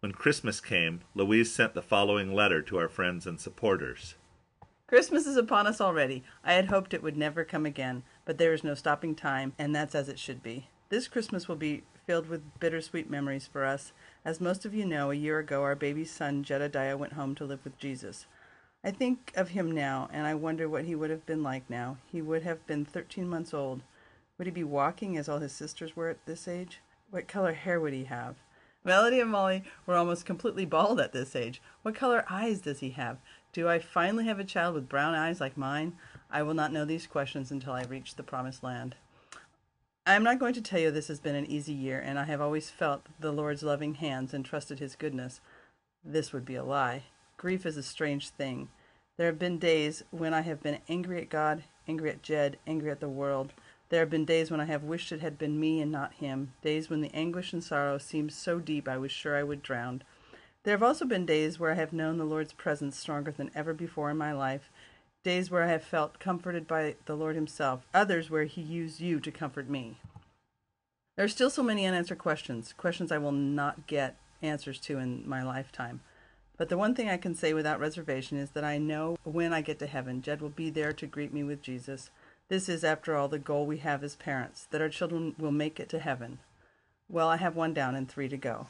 When 0.00 0.12
Christmas 0.12 0.58
came, 0.58 1.02
Louise 1.14 1.52
sent 1.52 1.74
the 1.74 1.82
following 1.82 2.34
letter 2.34 2.62
to 2.62 2.78
our 2.78 2.88
friends 2.88 3.26
and 3.26 3.38
supporters. 3.38 4.14
Christmas 4.88 5.26
is 5.26 5.36
upon 5.36 5.66
us 5.66 5.80
already. 5.80 6.22
I 6.44 6.52
had 6.52 6.66
hoped 6.66 6.94
it 6.94 7.02
would 7.02 7.16
never 7.16 7.44
come 7.44 7.66
again, 7.66 8.04
but 8.24 8.38
there 8.38 8.52
is 8.52 8.62
no 8.62 8.74
stopping 8.74 9.16
time, 9.16 9.52
and 9.58 9.74
that's 9.74 9.96
as 9.96 10.08
it 10.08 10.16
should 10.16 10.44
be. 10.44 10.68
This 10.90 11.08
Christmas 11.08 11.48
will 11.48 11.56
be 11.56 11.82
filled 12.06 12.28
with 12.28 12.60
bittersweet 12.60 13.10
memories 13.10 13.48
for 13.48 13.64
us. 13.64 13.92
As 14.24 14.40
most 14.40 14.64
of 14.64 14.74
you 14.74 14.86
know, 14.86 15.10
a 15.10 15.16
year 15.16 15.40
ago 15.40 15.64
our 15.64 15.74
baby 15.74 16.04
son 16.04 16.44
Jedediah 16.44 16.96
went 16.96 17.14
home 17.14 17.34
to 17.34 17.44
live 17.44 17.64
with 17.64 17.76
Jesus. 17.78 18.26
I 18.84 18.92
think 18.92 19.32
of 19.34 19.48
him 19.48 19.72
now, 19.72 20.08
and 20.12 20.24
I 20.24 20.34
wonder 20.34 20.68
what 20.68 20.84
he 20.84 20.94
would 20.94 21.10
have 21.10 21.26
been 21.26 21.42
like 21.42 21.68
now. 21.68 21.96
He 22.12 22.22
would 22.22 22.44
have 22.44 22.64
been 22.68 22.84
13 22.84 23.28
months 23.28 23.52
old. 23.52 23.82
Would 24.38 24.46
he 24.46 24.52
be 24.52 24.62
walking 24.62 25.16
as 25.16 25.28
all 25.28 25.40
his 25.40 25.50
sisters 25.50 25.96
were 25.96 26.10
at 26.10 26.24
this 26.26 26.46
age? 26.46 26.80
What 27.10 27.26
color 27.26 27.54
hair 27.54 27.80
would 27.80 27.92
he 27.92 28.04
have? 28.04 28.36
Melody 28.84 29.18
and 29.18 29.32
Molly 29.32 29.64
were 29.84 29.96
almost 29.96 30.24
completely 30.24 30.64
bald 30.64 31.00
at 31.00 31.12
this 31.12 31.34
age. 31.34 31.60
What 31.82 31.96
color 31.96 32.24
eyes 32.30 32.60
does 32.60 32.78
he 32.78 32.90
have? 32.90 33.18
Do 33.56 33.70
I 33.70 33.78
finally 33.78 34.26
have 34.26 34.38
a 34.38 34.44
child 34.44 34.74
with 34.74 34.86
brown 34.86 35.14
eyes 35.14 35.40
like 35.40 35.56
mine? 35.56 35.94
I 36.30 36.42
will 36.42 36.52
not 36.52 36.74
know 36.74 36.84
these 36.84 37.06
questions 37.06 37.50
until 37.50 37.72
I 37.72 37.84
reach 37.84 38.14
the 38.14 38.22
promised 38.22 38.62
land. 38.62 38.96
I 40.04 40.12
am 40.12 40.22
not 40.22 40.38
going 40.38 40.52
to 40.52 40.60
tell 40.60 40.78
you 40.78 40.90
this 40.90 41.08
has 41.08 41.20
been 41.20 41.34
an 41.34 41.46
easy 41.46 41.72
year, 41.72 41.98
and 41.98 42.18
I 42.18 42.24
have 42.24 42.42
always 42.42 42.68
felt 42.68 43.06
the 43.18 43.32
Lord's 43.32 43.62
loving 43.62 43.94
hands 43.94 44.34
and 44.34 44.44
trusted 44.44 44.78
His 44.78 44.94
goodness. 44.94 45.40
This 46.04 46.34
would 46.34 46.44
be 46.44 46.54
a 46.54 46.62
lie. 46.62 47.04
Grief 47.38 47.64
is 47.64 47.78
a 47.78 47.82
strange 47.82 48.28
thing. 48.28 48.68
There 49.16 49.28
have 49.28 49.38
been 49.38 49.58
days 49.58 50.04
when 50.10 50.34
I 50.34 50.42
have 50.42 50.62
been 50.62 50.80
angry 50.86 51.22
at 51.22 51.30
God, 51.30 51.64
angry 51.88 52.10
at 52.10 52.22
Jed, 52.22 52.58
angry 52.66 52.90
at 52.90 53.00
the 53.00 53.08
world. 53.08 53.54
There 53.88 54.00
have 54.00 54.10
been 54.10 54.26
days 54.26 54.50
when 54.50 54.60
I 54.60 54.66
have 54.66 54.82
wished 54.82 55.12
it 55.12 55.22
had 55.22 55.38
been 55.38 55.58
me 55.58 55.80
and 55.80 55.90
not 55.90 56.12
him, 56.12 56.52
days 56.60 56.90
when 56.90 57.00
the 57.00 57.14
anguish 57.14 57.54
and 57.54 57.64
sorrow 57.64 57.96
seemed 57.96 58.34
so 58.34 58.58
deep 58.58 58.86
I 58.86 58.98
was 58.98 59.12
sure 59.12 59.34
I 59.34 59.44
would 59.44 59.62
drown. 59.62 60.02
There 60.66 60.74
have 60.74 60.82
also 60.82 61.04
been 61.04 61.26
days 61.26 61.60
where 61.60 61.70
I 61.70 61.74
have 61.74 61.92
known 61.92 62.18
the 62.18 62.24
Lord's 62.24 62.52
presence 62.52 62.98
stronger 62.98 63.30
than 63.30 63.52
ever 63.54 63.72
before 63.72 64.10
in 64.10 64.16
my 64.16 64.32
life, 64.32 64.68
days 65.22 65.48
where 65.48 65.62
I 65.62 65.68
have 65.68 65.84
felt 65.84 66.18
comforted 66.18 66.66
by 66.66 66.96
the 67.04 67.14
Lord 67.14 67.36
Himself, 67.36 67.86
others 67.94 68.30
where 68.30 68.46
He 68.46 68.62
used 68.62 69.00
you 69.00 69.20
to 69.20 69.30
comfort 69.30 69.70
me. 69.70 69.98
There 71.14 71.24
are 71.24 71.28
still 71.28 71.50
so 71.50 71.62
many 71.62 71.86
unanswered 71.86 72.18
questions, 72.18 72.72
questions 72.72 73.12
I 73.12 73.18
will 73.18 73.30
not 73.30 73.86
get 73.86 74.16
answers 74.42 74.80
to 74.80 74.98
in 74.98 75.22
my 75.24 75.40
lifetime. 75.40 76.00
But 76.56 76.68
the 76.68 76.76
one 76.76 76.96
thing 76.96 77.08
I 77.08 77.16
can 77.16 77.36
say 77.36 77.54
without 77.54 77.78
reservation 77.78 78.36
is 78.36 78.50
that 78.50 78.64
I 78.64 78.76
know 78.76 79.18
when 79.22 79.52
I 79.52 79.60
get 79.60 79.78
to 79.78 79.86
heaven, 79.86 80.20
Jed 80.20 80.40
will 80.40 80.48
be 80.48 80.70
there 80.70 80.92
to 80.94 81.06
greet 81.06 81.32
me 81.32 81.44
with 81.44 81.62
Jesus. 81.62 82.10
This 82.48 82.68
is, 82.68 82.82
after 82.82 83.14
all, 83.14 83.28
the 83.28 83.38
goal 83.38 83.66
we 83.66 83.78
have 83.78 84.02
as 84.02 84.16
parents 84.16 84.66
that 84.72 84.80
our 84.80 84.88
children 84.88 85.36
will 85.38 85.52
make 85.52 85.78
it 85.78 85.88
to 85.90 86.00
heaven. 86.00 86.40
Well, 87.08 87.28
I 87.28 87.36
have 87.36 87.54
one 87.54 87.72
down 87.72 87.94
and 87.94 88.08
three 88.08 88.28
to 88.28 88.36
go. 88.36 88.66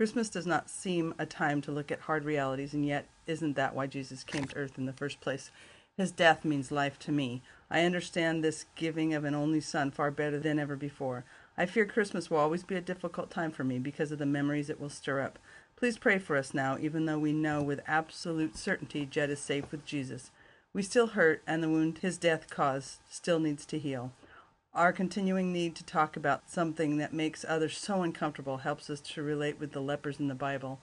Christmas 0.00 0.30
does 0.30 0.46
not 0.46 0.70
seem 0.70 1.12
a 1.18 1.26
time 1.26 1.60
to 1.60 1.70
look 1.70 1.92
at 1.92 2.00
hard 2.00 2.24
realities, 2.24 2.72
and 2.72 2.86
yet, 2.86 3.04
isn't 3.26 3.54
that 3.56 3.74
why 3.74 3.86
Jesus 3.86 4.24
came 4.24 4.46
to 4.46 4.56
earth 4.56 4.78
in 4.78 4.86
the 4.86 4.94
first 4.94 5.20
place? 5.20 5.50
His 5.94 6.10
death 6.10 6.42
means 6.42 6.72
life 6.72 6.98
to 7.00 7.12
me. 7.12 7.42
I 7.70 7.84
understand 7.84 8.42
this 8.42 8.64
giving 8.76 9.12
of 9.12 9.24
an 9.24 9.34
only 9.34 9.60
son 9.60 9.90
far 9.90 10.10
better 10.10 10.38
than 10.38 10.58
ever 10.58 10.74
before. 10.74 11.26
I 11.58 11.66
fear 11.66 11.84
Christmas 11.84 12.30
will 12.30 12.38
always 12.38 12.62
be 12.62 12.76
a 12.76 12.80
difficult 12.80 13.30
time 13.30 13.50
for 13.50 13.62
me 13.62 13.78
because 13.78 14.10
of 14.10 14.18
the 14.18 14.24
memories 14.24 14.70
it 14.70 14.80
will 14.80 14.88
stir 14.88 15.20
up. 15.20 15.38
Please 15.76 15.98
pray 15.98 16.18
for 16.18 16.34
us 16.34 16.54
now, 16.54 16.78
even 16.80 17.04
though 17.04 17.18
we 17.18 17.34
know 17.34 17.60
with 17.60 17.82
absolute 17.86 18.56
certainty 18.56 19.04
Jed 19.04 19.28
is 19.28 19.38
safe 19.38 19.70
with 19.70 19.84
Jesus. 19.84 20.30
We 20.72 20.82
still 20.82 21.08
hurt, 21.08 21.42
and 21.46 21.62
the 21.62 21.68
wound 21.68 21.98
his 21.98 22.16
death 22.16 22.48
caused 22.48 23.00
still 23.10 23.38
needs 23.38 23.66
to 23.66 23.78
heal. 23.78 24.12
Our 24.72 24.92
continuing 24.92 25.52
need 25.52 25.74
to 25.76 25.84
talk 25.84 26.16
about 26.16 26.48
something 26.48 26.98
that 26.98 27.12
makes 27.12 27.44
others 27.48 27.76
so 27.76 28.02
uncomfortable 28.02 28.58
helps 28.58 28.88
us 28.88 29.00
to 29.00 29.22
relate 29.22 29.58
with 29.58 29.72
the 29.72 29.80
lepers 29.80 30.20
in 30.20 30.28
the 30.28 30.34
Bible. 30.36 30.78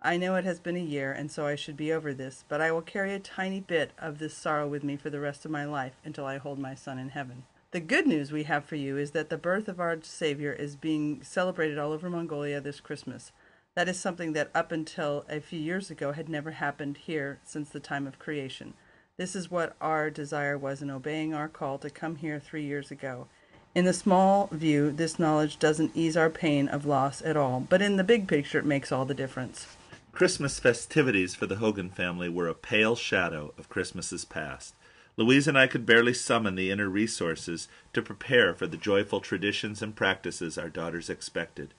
I 0.00 0.16
know 0.16 0.36
it 0.36 0.46
has 0.46 0.58
been 0.58 0.76
a 0.76 0.80
year, 0.80 1.12
and 1.12 1.30
so 1.30 1.46
I 1.46 1.54
should 1.54 1.76
be 1.76 1.92
over 1.92 2.14
this, 2.14 2.44
but 2.48 2.62
I 2.62 2.72
will 2.72 2.80
carry 2.80 3.12
a 3.12 3.18
tiny 3.18 3.60
bit 3.60 3.90
of 3.98 4.18
this 4.18 4.34
sorrow 4.34 4.66
with 4.66 4.82
me 4.82 4.96
for 4.96 5.10
the 5.10 5.20
rest 5.20 5.44
of 5.44 5.50
my 5.50 5.66
life 5.66 5.96
until 6.02 6.24
I 6.24 6.38
hold 6.38 6.58
my 6.58 6.74
son 6.74 6.98
in 6.98 7.10
heaven. 7.10 7.44
The 7.72 7.80
good 7.80 8.06
news 8.06 8.32
we 8.32 8.44
have 8.44 8.64
for 8.64 8.76
you 8.76 8.96
is 8.96 9.10
that 9.10 9.28
the 9.28 9.36
birth 9.36 9.68
of 9.68 9.80
our 9.80 9.98
Savior 10.02 10.52
is 10.54 10.74
being 10.74 11.22
celebrated 11.22 11.76
all 11.76 11.92
over 11.92 12.08
Mongolia 12.08 12.62
this 12.62 12.80
Christmas. 12.80 13.32
That 13.74 13.88
is 13.88 14.00
something 14.00 14.32
that 14.32 14.50
up 14.54 14.72
until 14.72 15.26
a 15.28 15.40
few 15.40 15.60
years 15.60 15.90
ago 15.90 16.12
had 16.12 16.30
never 16.30 16.52
happened 16.52 16.96
here 16.96 17.40
since 17.44 17.68
the 17.68 17.80
time 17.80 18.06
of 18.06 18.18
creation. 18.18 18.72
This 19.18 19.34
is 19.34 19.50
what 19.50 19.74
our 19.80 20.10
desire 20.10 20.58
was 20.58 20.82
in 20.82 20.90
obeying 20.90 21.32
our 21.32 21.48
call 21.48 21.78
to 21.78 21.88
come 21.88 22.16
here 22.16 22.38
three 22.38 22.64
years 22.64 22.90
ago. 22.90 23.28
In 23.74 23.86
the 23.86 23.94
small 23.94 24.50
view, 24.52 24.92
this 24.92 25.18
knowledge 25.18 25.58
doesn't 25.58 25.96
ease 25.96 26.18
our 26.18 26.28
pain 26.28 26.68
of 26.68 26.84
loss 26.84 27.22
at 27.22 27.34
all, 27.34 27.60
but 27.60 27.80
in 27.80 27.96
the 27.96 28.04
big 28.04 28.28
picture, 28.28 28.58
it 28.58 28.66
makes 28.66 28.92
all 28.92 29.06
the 29.06 29.14
difference. 29.14 29.68
Christmas 30.12 30.58
festivities 30.58 31.34
for 31.34 31.46
the 31.46 31.56
Hogan 31.56 31.88
family 31.88 32.28
were 32.28 32.46
a 32.46 32.54
pale 32.54 32.94
shadow 32.94 33.54
of 33.56 33.70
Christmases 33.70 34.26
past. 34.26 34.74
Louise 35.16 35.48
and 35.48 35.58
I 35.58 35.66
could 35.66 35.86
barely 35.86 36.12
summon 36.12 36.54
the 36.54 36.70
inner 36.70 36.90
resources 36.90 37.68
to 37.94 38.02
prepare 38.02 38.54
for 38.54 38.66
the 38.66 38.76
joyful 38.76 39.20
traditions 39.20 39.80
and 39.80 39.96
practices 39.96 40.58
our 40.58 40.68
daughters 40.68 41.08
expected. 41.08 41.72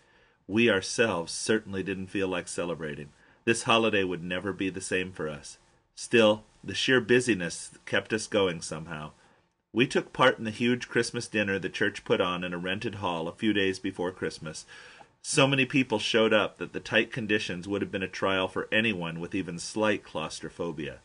We 0.47 0.71
ourselves 0.71 1.33
certainly 1.33 1.83
didn't 1.83 2.07
feel 2.07 2.27
like 2.29 2.47
celebrating. 2.47 3.09
This 3.45 3.63
holiday 3.63 4.03
would 4.03 4.23
never 4.23 4.53
be 4.53 4.71
the 4.71 4.81
same 4.81 5.11
for 5.11 5.29
us. 5.29 5.59
Still, 5.99 6.43
the 6.63 6.75
sheer 6.75 7.01
busyness 7.01 7.71
kept 7.87 8.13
us 8.13 8.27
going 8.27 8.61
somehow. 8.61 9.13
We 9.73 9.87
took 9.87 10.13
part 10.13 10.37
in 10.37 10.43
the 10.43 10.51
huge 10.51 10.87
Christmas 10.87 11.27
dinner 11.27 11.57
the 11.57 11.69
church 11.69 12.05
put 12.05 12.21
on 12.21 12.43
in 12.43 12.53
a 12.53 12.57
rented 12.59 12.95
hall 12.95 13.27
a 13.27 13.35
few 13.35 13.51
days 13.51 13.79
before 13.79 14.11
Christmas. 14.11 14.67
So 15.23 15.47
many 15.47 15.65
people 15.65 15.97
showed 15.97 16.33
up 16.33 16.59
that 16.59 16.73
the 16.73 16.79
tight 16.79 17.11
conditions 17.11 17.67
would 17.67 17.81
have 17.81 17.91
been 17.91 18.03
a 18.03 18.07
trial 18.07 18.47
for 18.47 18.67
anyone 18.71 19.19
with 19.19 19.33
even 19.33 19.57
slight 19.57 20.03
claustrophobia. 20.03 20.99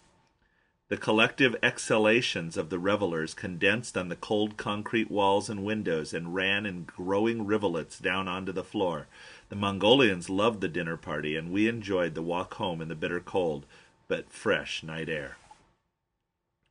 The 0.88 0.98
collective 0.98 1.56
exhalations 1.62 2.58
of 2.58 2.68
the 2.68 2.78
revelers 2.78 3.32
condensed 3.32 3.96
on 3.96 4.10
the 4.10 4.14
cold 4.14 4.58
concrete 4.58 5.10
walls 5.10 5.48
and 5.48 5.64
windows 5.64 6.12
and 6.12 6.34
ran 6.34 6.66
in 6.66 6.84
growing 6.84 7.46
rivulets 7.46 7.98
down 7.98 8.28
onto 8.28 8.52
the 8.52 8.62
floor. 8.62 9.06
The 9.48 9.56
Mongolians 9.56 10.28
loved 10.28 10.60
the 10.60 10.68
dinner 10.68 10.98
party, 10.98 11.34
and 11.34 11.50
we 11.50 11.66
enjoyed 11.66 12.14
the 12.14 12.20
walk 12.20 12.54
home 12.54 12.82
in 12.82 12.88
the 12.88 12.94
bitter 12.94 13.20
cold, 13.20 13.64
but 14.12 14.30
fresh 14.30 14.82
night 14.82 15.08
air. 15.08 15.38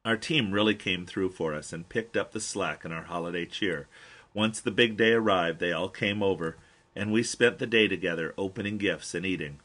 Our 0.06 0.16
team 0.16 0.52
really 0.52 0.76
came 0.76 1.08
through 1.08 1.32
for 1.32 1.56
us 1.56 1.74
and 1.74 1.90
picked 1.90 2.16
up 2.16 2.34
the 2.34 2.40
slack 2.40 2.86
in 2.86 2.92
our 2.92 3.06
holiday 3.06 3.48
cheer. 3.48 3.88
Once 4.32 4.62
the 4.62 4.70
big 4.70 4.96
day 4.96 5.14
arrived, 5.14 5.60
they 5.60 5.72
all 5.72 5.90
came 5.90 6.22
over, 6.22 6.58
and 6.96 7.12
we 7.12 7.24
spent 7.24 7.58
the 7.58 7.66
day 7.66 7.88
together 7.88 8.36
opening 8.38 8.78
gifts 8.78 9.16
and 9.16 9.26
eating. 9.26 9.58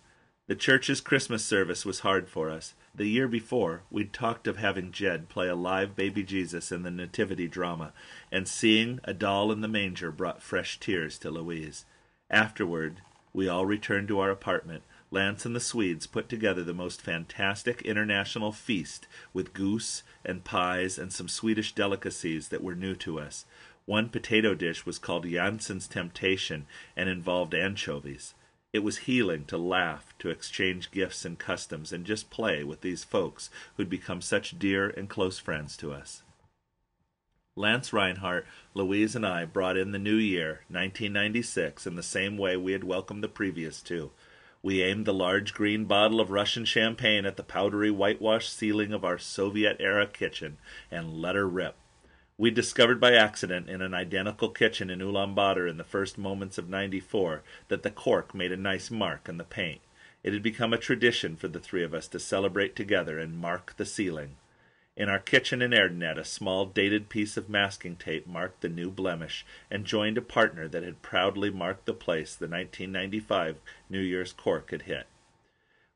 The 0.48 0.54
church's 0.54 1.02
Christmas 1.02 1.44
service 1.44 1.84
was 1.84 2.00
hard 2.00 2.30
for 2.30 2.48
us. 2.48 2.72
The 2.94 3.08
year 3.08 3.28
before, 3.28 3.82
we'd 3.90 4.14
talked 4.14 4.46
of 4.46 4.56
having 4.56 4.90
Jed 4.90 5.28
play 5.28 5.48
a 5.48 5.54
live 5.54 5.94
baby 5.94 6.22
Jesus 6.22 6.72
in 6.72 6.82
the 6.82 6.90
Nativity 6.90 7.46
drama, 7.46 7.92
and 8.32 8.48
seeing 8.48 9.00
a 9.04 9.12
doll 9.12 9.52
in 9.52 9.60
the 9.60 9.68
manger 9.68 10.10
brought 10.10 10.42
fresh 10.42 10.80
tears 10.80 11.18
to 11.18 11.30
Louise. 11.30 11.84
Afterward, 12.30 13.02
we 13.34 13.50
all 13.50 13.66
returned 13.66 14.08
to 14.08 14.20
our 14.20 14.30
apartment, 14.30 14.82
Lance 15.10 15.46
and 15.46 15.54
the 15.54 15.60
Swedes 15.60 16.06
put 16.06 16.28
together 16.28 16.64
the 16.64 16.74
most 16.74 17.00
fantastic 17.00 17.82
international 17.82 18.50
feast 18.50 19.06
with 19.32 19.52
goose 19.52 20.02
and 20.24 20.42
pies 20.42 20.98
and 20.98 21.12
some 21.12 21.28
Swedish 21.28 21.74
delicacies 21.74 22.48
that 22.48 22.62
were 22.62 22.74
new 22.74 22.94
to 22.96 23.20
us. 23.20 23.44
One 23.84 24.08
potato 24.08 24.54
dish 24.54 24.84
was 24.84 24.98
called 24.98 25.24
Jansson's 25.24 25.86
Temptation 25.86 26.66
and 26.96 27.08
involved 27.08 27.54
anchovies. 27.54 28.34
It 28.72 28.80
was 28.80 29.06
healing 29.06 29.44
to 29.46 29.56
laugh, 29.56 30.12
to 30.18 30.28
exchange 30.28 30.90
gifts 30.90 31.24
and 31.24 31.38
customs, 31.38 31.92
and 31.92 32.04
just 32.04 32.28
play 32.28 32.64
with 32.64 32.80
these 32.80 33.04
folks 33.04 33.48
who'd 33.76 33.88
become 33.88 34.20
such 34.20 34.58
dear 34.58 34.90
and 34.90 35.08
close 35.08 35.38
friends 35.38 35.76
to 35.78 35.92
us. 35.92 36.24
Lance 37.54 37.92
Reinhardt, 37.92 38.44
Louise, 38.74 39.16
and 39.16 39.24
I 39.24 39.46
brought 39.46 39.78
in 39.78 39.92
the 39.92 39.98
new 39.98 40.16
year, 40.16 40.64
1996, 40.68 41.86
in 41.86 41.94
the 41.94 42.02
same 42.02 42.36
way 42.36 42.56
we 42.56 42.72
had 42.72 42.84
welcomed 42.84 43.24
the 43.24 43.28
previous 43.28 43.80
two. 43.80 44.10
We 44.66 44.82
aimed 44.82 45.06
the 45.06 45.14
large 45.14 45.54
green 45.54 45.84
bottle 45.84 46.20
of 46.20 46.32
Russian 46.32 46.64
champagne 46.64 47.24
at 47.24 47.36
the 47.36 47.44
powdery 47.44 47.92
whitewashed 47.92 48.52
ceiling 48.52 48.92
of 48.92 49.04
our 49.04 49.16
Soviet 49.16 49.76
era 49.78 50.08
kitchen 50.08 50.58
and 50.90 51.22
let 51.22 51.36
her 51.36 51.48
rip. 51.48 51.76
We 52.36 52.50
discovered 52.50 52.98
by 52.98 53.14
accident 53.14 53.70
in 53.70 53.80
an 53.80 53.94
identical 53.94 54.48
kitchen 54.48 54.90
in 54.90 54.98
Ulaanbaatar 54.98 55.70
in 55.70 55.76
the 55.76 55.84
first 55.84 56.18
moments 56.18 56.58
of 56.58 56.68
94 56.68 57.44
that 57.68 57.84
the 57.84 57.92
cork 57.92 58.34
made 58.34 58.50
a 58.50 58.56
nice 58.56 58.90
mark 58.90 59.28
in 59.28 59.36
the 59.36 59.44
paint. 59.44 59.82
It 60.24 60.32
had 60.32 60.42
become 60.42 60.72
a 60.72 60.78
tradition 60.78 61.36
for 61.36 61.46
the 61.46 61.60
three 61.60 61.84
of 61.84 61.94
us 61.94 62.08
to 62.08 62.18
celebrate 62.18 62.74
together 62.74 63.20
and 63.20 63.38
mark 63.38 63.74
the 63.76 63.86
ceiling. 63.86 64.34
In 64.96 65.10
our 65.10 65.18
kitchen 65.18 65.60
in 65.60 65.72
Erdenet, 65.72 66.16
a 66.16 66.24
small 66.24 66.64
dated 66.64 67.10
piece 67.10 67.36
of 67.36 67.50
masking 67.50 67.96
tape 67.96 68.26
marked 68.26 68.62
the 68.62 68.68
new 68.70 68.90
blemish 68.90 69.44
and 69.70 69.84
joined 69.84 70.16
a 70.16 70.22
partner 70.22 70.68
that 70.68 70.82
had 70.82 71.02
proudly 71.02 71.50
marked 71.50 71.84
the 71.84 71.92
place 71.92 72.34
the 72.34 72.48
1995 72.48 73.58
New 73.90 74.00
Year's 74.00 74.32
cork 74.32 74.70
had 74.70 74.82
hit. 74.82 75.06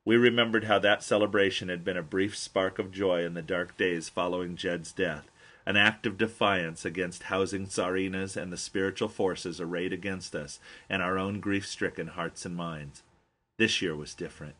We 0.04 0.16
remembered 0.16 0.64
how 0.64 0.78
that 0.80 1.02
celebration 1.02 1.70
had 1.70 1.82
been 1.82 1.96
a 1.96 2.02
brief 2.02 2.36
spark 2.36 2.78
of 2.78 2.92
joy 2.92 3.24
in 3.24 3.32
the 3.32 3.40
dark 3.40 3.78
days 3.78 4.10
following 4.10 4.54
Jed's 4.54 4.92
death, 4.92 5.30
an 5.64 5.78
act 5.78 6.04
of 6.04 6.18
defiance 6.18 6.84
against 6.84 7.24
housing 7.24 7.66
tsarinas 7.66 8.36
and 8.36 8.52
the 8.52 8.58
spiritual 8.58 9.08
forces 9.08 9.62
arrayed 9.62 9.94
against 9.94 10.34
us 10.34 10.60
and 10.90 11.00
our 11.00 11.16
own 11.16 11.40
grief 11.40 11.66
stricken 11.66 12.08
hearts 12.08 12.44
and 12.44 12.54
minds. 12.54 13.02
This 13.56 13.80
year 13.80 13.96
was 13.96 14.14
different. 14.14 14.56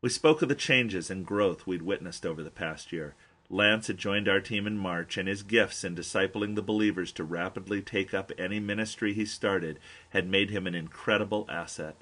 We 0.00 0.10
spoke 0.10 0.42
of 0.42 0.48
the 0.48 0.54
changes 0.54 1.10
and 1.10 1.26
growth 1.26 1.66
we'd 1.66 1.82
witnessed 1.82 2.24
over 2.24 2.44
the 2.44 2.50
past 2.50 2.92
year 2.92 3.14
Lance 3.52 3.88
had 3.88 3.98
joined 3.98 4.28
our 4.28 4.40
team 4.40 4.66
in 4.66 4.78
March, 4.78 5.18
and 5.18 5.28
his 5.28 5.42
gifts 5.42 5.84
in 5.84 5.94
discipling 5.94 6.54
the 6.54 6.62
believers 6.62 7.12
to 7.12 7.22
rapidly 7.22 7.82
take 7.82 8.14
up 8.14 8.32
any 8.38 8.58
ministry 8.58 9.12
he 9.12 9.26
started 9.26 9.78
had 10.10 10.26
made 10.26 10.48
him 10.48 10.66
an 10.66 10.74
incredible 10.74 11.44
asset. 11.50 11.96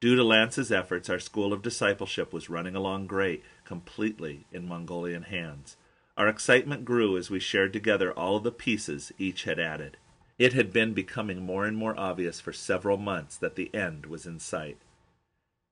Due 0.00 0.16
to 0.16 0.24
Lance's 0.24 0.72
efforts, 0.72 1.08
our 1.08 1.20
school 1.20 1.52
of 1.52 1.62
discipleship 1.62 2.32
was 2.32 2.50
running 2.50 2.74
along 2.74 3.06
great, 3.06 3.44
completely 3.64 4.46
in 4.52 4.66
Mongolian 4.66 5.22
hands. 5.22 5.76
Our 6.16 6.26
excitement 6.26 6.84
grew 6.84 7.16
as 7.16 7.30
we 7.30 7.38
shared 7.38 7.72
together 7.72 8.12
all 8.12 8.40
the 8.40 8.50
pieces 8.50 9.12
each 9.16 9.44
had 9.44 9.60
added. 9.60 9.98
It 10.38 10.54
had 10.54 10.72
been 10.72 10.92
becoming 10.92 11.40
more 11.40 11.66
and 11.66 11.76
more 11.76 11.98
obvious 11.98 12.40
for 12.40 12.52
several 12.52 12.96
months 12.96 13.36
that 13.36 13.54
the 13.54 13.72
end 13.72 14.06
was 14.06 14.26
in 14.26 14.40
sight. 14.40 14.76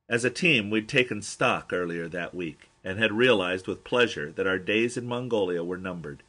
As 0.09 0.25
a 0.25 0.31
team, 0.31 0.69
we'd 0.69 0.89
taken 0.89 1.23
stock 1.23 1.73
earlier 1.73 2.09
that 2.09 2.35
week 2.35 2.69
and 2.85 2.99
had 2.99 3.13
realized 3.13 3.67
with 3.67 3.85
pleasure 3.85 4.31
that 4.33 4.47
our 4.47 4.59
days 4.59 4.99
in 4.99 5.07
Mongolia 5.07 5.65
were 5.65 5.79
numbered. 5.79 6.23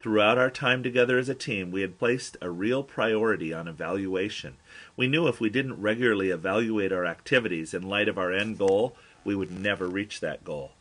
Throughout 0.00 0.38
our 0.38 0.50
time 0.50 0.82
together 0.82 1.16
as 1.16 1.28
a 1.28 1.34
team, 1.34 1.70
we 1.70 1.82
had 1.82 2.00
placed 2.00 2.36
a 2.40 2.50
real 2.50 2.82
priority 2.82 3.54
on 3.54 3.68
evaluation. 3.68 4.56
We 4.96 5.06
knew 5.06 5.28
if 5.28 5.38
we 5.38 5.48
didn't 5.48 5.80
regularly 5.80 6.30
evaluate 6.30 6.92
our 6.92 7.06
activities 7.06 7.72
in 7.72 7.88
light 7.88 8.08
of 8.08 8.18
our 8.18 8.32
end 8.32 8.58
goal, 8.58 8.96
we 9.22 9.36
would 9.36 9.52
never 9.52 9.86
reach 9.86 10.18
that 10.18 10.42
goal. 10.42 10.72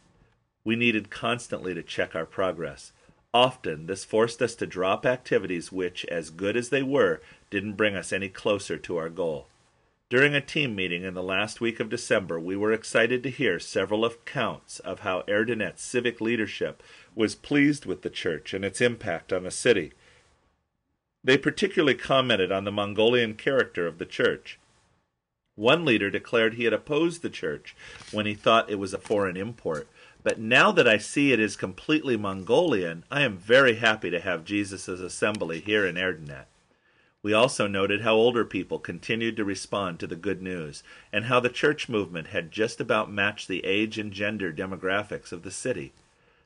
We 0.63 0.75
needed 0.75 1.11
constantly 1.11 1.75
to 1.75 1.83
check 1.83 2.15
our 2.15 2.25
progress. 2.25 2.91
Often, 3.31 3.85
this 3.85 4.03
forced 4.03 4.41
us 4.41 4.55
to 4.55 4.65
drop 4.65 5.05
activities 5.05 5.71
which, 5.71 6.05
as 6.05 6.31
good 6.31 6.57
as 6.57 6.69
they 6.69 6.81
were, 6.81 7.21
didn't 7.51 7.77
bring 7.77 7.95
us 7.95 8.11
any 8.11 8.29
closer 8.29 8.77
to 8.77 8.97
our 8.97 9.09
goal. 9.09 9.45
During 10.11 10.35
a 10.35 10.41
team 10.41 10.75
meeting 10.75 11.05
in 11.05 11.13
the 11.13 11.23
last 11.23 11.61
week 11.61 11.79
of 11.79 11.87
December, 11.87 12.37
we 12.37 12.57
were 12.57 12.73
excited 12.73 13.23
to 13.23 13.29
hear 13.29 13.61
several 13.61 14.03
accounts 14.03 14.79
of 14.79 14.99
how 14.99 15.21
Erdenet's 15.21 15.81
civic 15.81 16.19
leadership 16.19 16.83
was 17.15 17.33
pleased 17.33 17.85
with 17.85 18.01
the 18.01 18.09
church 18.09 18.53
and 18.53 18.65
its 18.65 18.81
impact 18.81 19.31
on 19.31 19.43
the 19.43 19.51
city. 19.51 19.93
They 21.23 21.37
particularly 21.37 21.95
commented 21.95 22.51
on 22.51 22.65
the 22.65 22.73
Mongolian 22.73 23.35
character 23.35 23.87
of 23.87 23.99
the 23.99 24.05
church. 24.05 24.59
One 25.55 25.85
leader 25.85 26.09
declared 26.09 26.55
he 26.55 26.65
had 26.65 26.73
opposed 26.73 27.21
the 27.21 27.29
church 27.29 27.73
when 28.11 28.25
he 28.25 28.33
thought 28.33 28.69
it 28.69 28.79
was 28.79 28.93
a 28.93 28.99
foreign 28.99 29.37
import. 29.37 29.87
But 30.23 30.41
now 30.41 30.73
that 30.73 30.89
I 30.89 30.97
see 30.97 31.31
it 31.31 31.39
is 31.39 31.55
completely 31.55 32.17
Mongolian, 32.17 33.05
I 33.09 33.21
am 33.21 33.37
very 33.37 33.75
happy 33.75 34.09
to 34.09 34.19
have 34.19 34.43
Jesus' 34.43 34.89
assembly 34.89 35.61
here 35.61 35.85
in 35.85 35.95
Erdenet. 35.95 36.47
We 37.23 37.33
also 37.33 37.67
noted 37.67 38.01
how 38.01 38.15
older 38.15 38.43
people 38.43 38.79
continued 38.79 39.37
to 39.37 39.45
respond 39.45 39.99
to 39.99 40.07
the 40.07 40.15
good 40.15 40.41
news, 40.41 40.81
and 41.13 41.25
how 41.25 41.39
the 41.39 41.49
church 41.49 41.87
movement 41.87 42.27
had 42.27 42.51
just 42.51 42.81
about 42.81 43.11
matched 43.11 43.47
the 43.47 43.63
age 43.63 43.99
and 43.99 44.11
gender 44.11 44.51
demographics 44.51 45.31
of 45.31 45.43
the 45.43 45.51
city. 45.51 45.93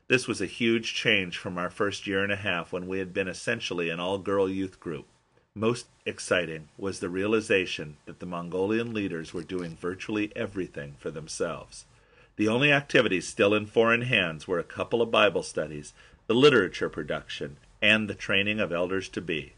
This 0.08 0.28
was 0.28 0.40
a 0.42 0.46
huge 0.46 0.94
change 0.94 1.38
from 1.38 1.56
our 1.56 1.70
first 1.70 2.06
year 2.06 2.22
and 2.22 2.30
a 2.30 2.36
half 2.36 2.72
when 2.72 2.86
we 2.86 2.98
had 2.98 3.14
been 3.14 3.26
essentially 3.26 3.88
an 3.88 3.98
all 3.98 4.18
girl 4.18 4.48
youth 4.48 4.78
group. 4.78 5.06
Most 5.54 5.86
exciting 6.04 6.68
was 6.76 7.00
the 7.00 7.08
realization 7.08 7.96
that 8.04 8.20
the 8.20 8.26
Mongolian 8.26 8.92
leaders 8.92 9.32
were 9.32 9.42
doing 9.42 9.74
virtually 9.74 10.30
everything 10.36 10.94
for 10.98 11.10
themselves. 11.10 11.86
The 12.36 12.48
only 12.48 12.70
activities 12.70 13.26
still 13.26 13.54
in 13.54 13.64
foreign 13.64 14.02
hands 14.02 14.46
were 14.46 14.58
a 14.58 14.64
couple 14.64 15.00
of 15.00 15.10
Bible 15.10 15.42
studies, 15.42 15.94
the 16.26 16.34
literature 16.34 16.90
production, 16.90 17.56
and 17.80 18.08
the 18.08 18.14
training 18.14 18.60
of 18.60 18.70
elders 18.70 19.08
to 19.08 19.22
be. 19.22 19.54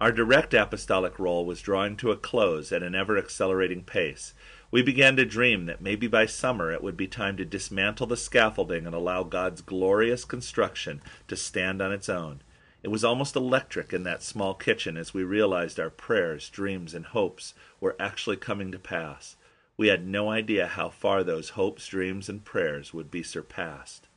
Our 0.00 0.12
direct 0.12 0.54
apostolic 0.54 1.18
role 1.18 1.44
was 1.44 1.60
drawing 1.60 1.96
to 1.96 2.12
a 2.12 2.16
close 2.16 2.70
at 2.70 2.84
an 2.84 2.94
ever 2.94 3.18
accelerating 3.18 3.82
pace. 3.82 4.32
We 4.70 4.80
began 4.80 5.16
to 5.16 5.24
dream 5.24 5.66
that 5.66 5.80
maybe 5.80 6.06
by 6.06 6.26
summer 6.26 6.70
it 6.70 6.84
would 6.84 6.96
be 6.96 7.08
time 7.08 7.36
to 7.38 7.44
dismantle 7.44 8.06
the 8.06 8.16
scaffolding 8.16 8.86
and 8.86 8.94
allow 8.94 9.24
God's 9.24 9.60
glorious 9.60 10.24
construction 10.24 11.00
to 11.26 11.34
stand 11.34 11.82
on 11.82 11.90
its 11.90 12.08
own. 12.08 12.42
It 12.84 12.88
was 12.88 13.02
almost 13.02 13.34
electric 13.34 13.92
in 13.92 14.04
that 14.04 14.22
small 14.22 14.54
kitchen 14.54 14.96
as 14.96 15.12
we 15.12 15.24
realized 15.24 15.80
our 15.80 15.90
prayers, 15.90 16.48
dreams, 16.48 16.94
and 16.94 17.06
hopes 17.06 17.54
were 17.80 17.96
actually 17.98 18.36
coming 18.36 18.70
to 18.70 18.78
pass. 18.78 19.34
We 19.76 19.88
had 19.88 20.06
no 20.06 20.30
idea 20.30 20.68
how 20.68 20.90
far 20.90 21.24
those 21.24 21.50
hopes, 21.50 21.88
dreams, 21.88 22.28
and 22.28 22.44
prayers 22.44 22.94
would 22.94 23.10
be 23.10 23.24
surpassed. 23.24 24.07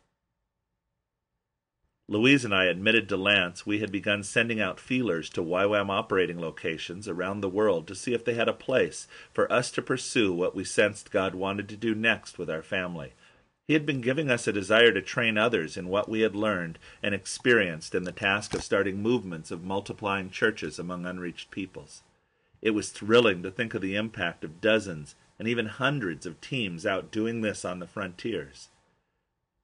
Louise 2.11 2.43
and 2.43 2.53
I 2.53 2.65
admitted 2.65 3.07
to 3.07 3.15
Lance 3.15 3.65
we 3.65 3.79
had 3.79 3.89
begun 3.89 4.21
sending 4.21 4.59
out 4.59 4.81
feelers 4.81 5.29
to 5.29 5.41
YWAM 5.41 5.89
operating 5.89 6.41
locations 6.41 7.07
around 7.07 7.39
the 7.39 7.47
world 7.47 7.87
to 7.87 7.95
see 7.95 8.13
if 8.13 8.25
they 8.25 8.33
had 8.33 8.49
a 8.49 8.53
place 8.53 9.07
for 9.31 9.49
us 9.49 9.71
to 9.71 9.81
pursue 9.81 10.33
what 10.33 10.53
we 10.53 10.65
sensed 10.65 11.09
God 11.09 11.35
wanted 11.35 11.69
to 11.69 11.77
do 11.77 11.95
next 11.95 12.37
with 12.37 12.49
our 12.49 12.61
family. 12.61 13.13
He 13.65 13.75
had 13.75 13.85
been 13.85 14.01
giving 14.01 14.29
us 14.29 14.45
a 14.45 14.51
desire 14.51 14.91
to 14.91 15.01
train 15.01 15.37
others 15.37 15.77
in 15.77 15.87
what 15.87 16.09
we 16.09 16.19
had 16.19 16.35
learned 16.35 16.79
and 17.01 17.15
experienced 17.15 17.95
in 17.95 18.03
the 18.03 18.11
task 18.11 18.53
of 18.53 18.61
starting 18.61 19.01
movements 19.01 19.49
of 19.49 19.63
multiplying 19.63 20.29
churches 20.29 20.77
among 20.77 21.05
unreached 21.05 21.49
peoples. 21.49 22.03
It 22.61 22.71
was 22.71 22.89
thrilling 22.89 23.41
to 23.43 23.51
think 23.51 23.73
of 23.73 23.81
the 23.81 23.95
impact 23.95 24.43
of 24.43 24.59
dozens 24.59 25.15
and 25.39 25.47
even 25.47 25.67
hundreds 25.67 26.25
of 26.25 26.41
teams 26.41 26.85
out 26.85 27.09
doing 27.09 27.39
this 27.39 27.63
on 27.63 27.79
the 27.79 27.87
frontiers. 27.87 28.67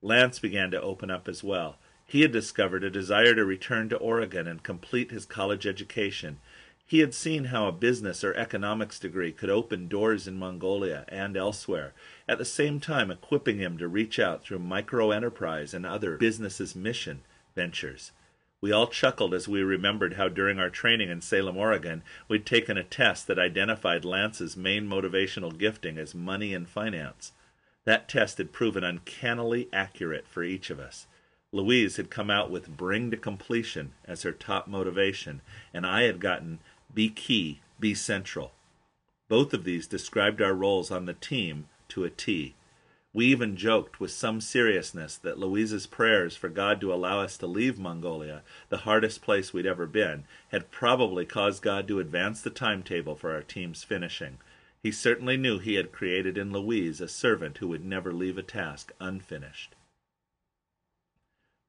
Lance 0.02 0.40
began 0.40 0.72
to 0.72 0.82
open 0.82 1.12
up 1.12 1.28
as 1.28 1.44
well 1.44 1.76
he 2.08 2.22
had 2.22 2.32
discovered 2.32 2.86
a 2.86 2.90
desire 2.90 3.36
to 3.36 3.46
return 3.46 3.90
to 3.90 3.98
Oregon 3.98 4.48
and 4.48 4.64
complete 4.64 5.12
his 5.12 5.26
college 5.26 5.68
education. 5.68 6.40
He 6.86 7.00
had 7.00 7.14
seen 7.14 7.46
how 7.46 7.68
a 7.68 7.74
business 7.74 8.24
or 8.24 8.34
economics 8.34 8.98
degree 8.98 9.34
could 9.34 9.50
open 9.50 9.90
doors 9.90 10.26
in 10.26 10.40
Mongolia 10.40 11.04
and 11.10 11.36
elsewhere, 11.36 11.94
at 12.26 12.38
the 12.38 12.46
same 12.46 12.80
time 12.80 13.12
equipping 13.12 13.58
him 13.58 13.78
to 13.78 13.90
reach 13.90 14.20
out 14.20 14.46
through 14.46 14.60
micro 14.60 15.12
enterprise 15.12 15.74
and 15.74 15.86
other 15.86 16.16
businesses' 16.16 16.78
mission 16.78 17.24
ventures. 17.56 18.14
We 18.62 18.72
all 18.72 18.88
chuckled 18.88 19.34
as 19.34 19.50
we 19.50 19.62
remembered 19.62 20.14
how 20.14 20.30
during 20.30 20.60
our 20.60 20.70
training 20.70 21.10
in 21.10 21.20
Salem, 21.20 21.58
Oregon, 21.58 22.04
we'd 22.30 22.46
taken 22.46 22.78
a 22.78 22.86
test 22.86 23.28
that 23.28 23.38
identified 23.38 24.06
Lance's 24.06 24.56
main 24.56 24.88
motivational 24.88 25.56
gifting 25.56 25.98
as 25.98 26.16
money 26.16 26.54
and 26.54 26.70
finance. 26.70 27.34
That 27.84 28.08
test 28.08 28.38
had 28.38 28.54
proven 28.54 28.86
uncannily 28.86 29.68
accurate 29.74 30.26
for 30.26 30.42
each 30.42 30.70
of 30.70 30.80
us. 30.80 31.06
Louise 31.54 31.96
had 31.96 32.10
come 32.10 32.30
out 32.30 32.52
with 32.52 32.76
Bring 32.76 33.10
to 33.10 33.18
Completion 33.18 33.94
as 34.04 34.24
her 34.24 34.34
top 34.34 34.68
motivation, 34.68 35.42
and 35.74 35.86
I 35.86 36.02
had 36.02 36.20
gotten 36.20 36.60
Be 36.94 37.08
Key, 37.10 37.62
Be 37.80 37.94
Central. 37.94 38.52
Both 39.30 39.54
of 39.54 39.64
these 39.64 39.88
described 39.88 40.42
our 40.42 40.54
roles 40.54 40.92
on 40.92 41.06
the 41.06 41.14
team 41.14 41.70
to 41.88 42.04
a 42.04 42.10
T. 42.10 42.56
We 43.14 43.28
even 43.28 43.56
joked 43.56 44.02
with 44.02 44.12
some 44.12 44.42
seriousness 44.42 45.16
that 45.16 45.40
Louise's 45.40 45.88
prayers 45.88 46.36
for 46.36 46.50
God 46.50 46.82
to 46.82 46.94
allow 46.94 47.22
us 47.22 47.38
to 47.38 47.48
leave 47.48 47.80
Mongolia, 47.80 48.44
the 48.68 48.80
hardest 48.80 49.22
place 49.22 49.54
we'd 49.54 49.66
ever 49.66 49.88
been, 49.88 50.26
had 50.50 50.70
probably 50.70 51.26
caused 51.26 51.64
God 51.64 51.88
to 51.88 52.02
advance 52.02 52.42
the 52.42 52.50
timetable 52.50 53.16
for 53.16 53.32
our 53.32 53.42
team's 53.42 53.86
finishing. 53.86 54.38
He 54.84 54.92
certainly 54.92 55.38
knew 55.38 55.60
he 55.60 55.76
had 55.76 55.94
created 55.94 56.38
in 56.38 56.52
Louise 56.52 57.00
a 57.00 57.08
servant 57.08 57.60
who 57.60 57.70
would 57.70 57.86
never 57.86 58.12
leave 58.12 58.38
a 58.38 58.44
task 58.44 58.92
unfinished. 59.00 59.77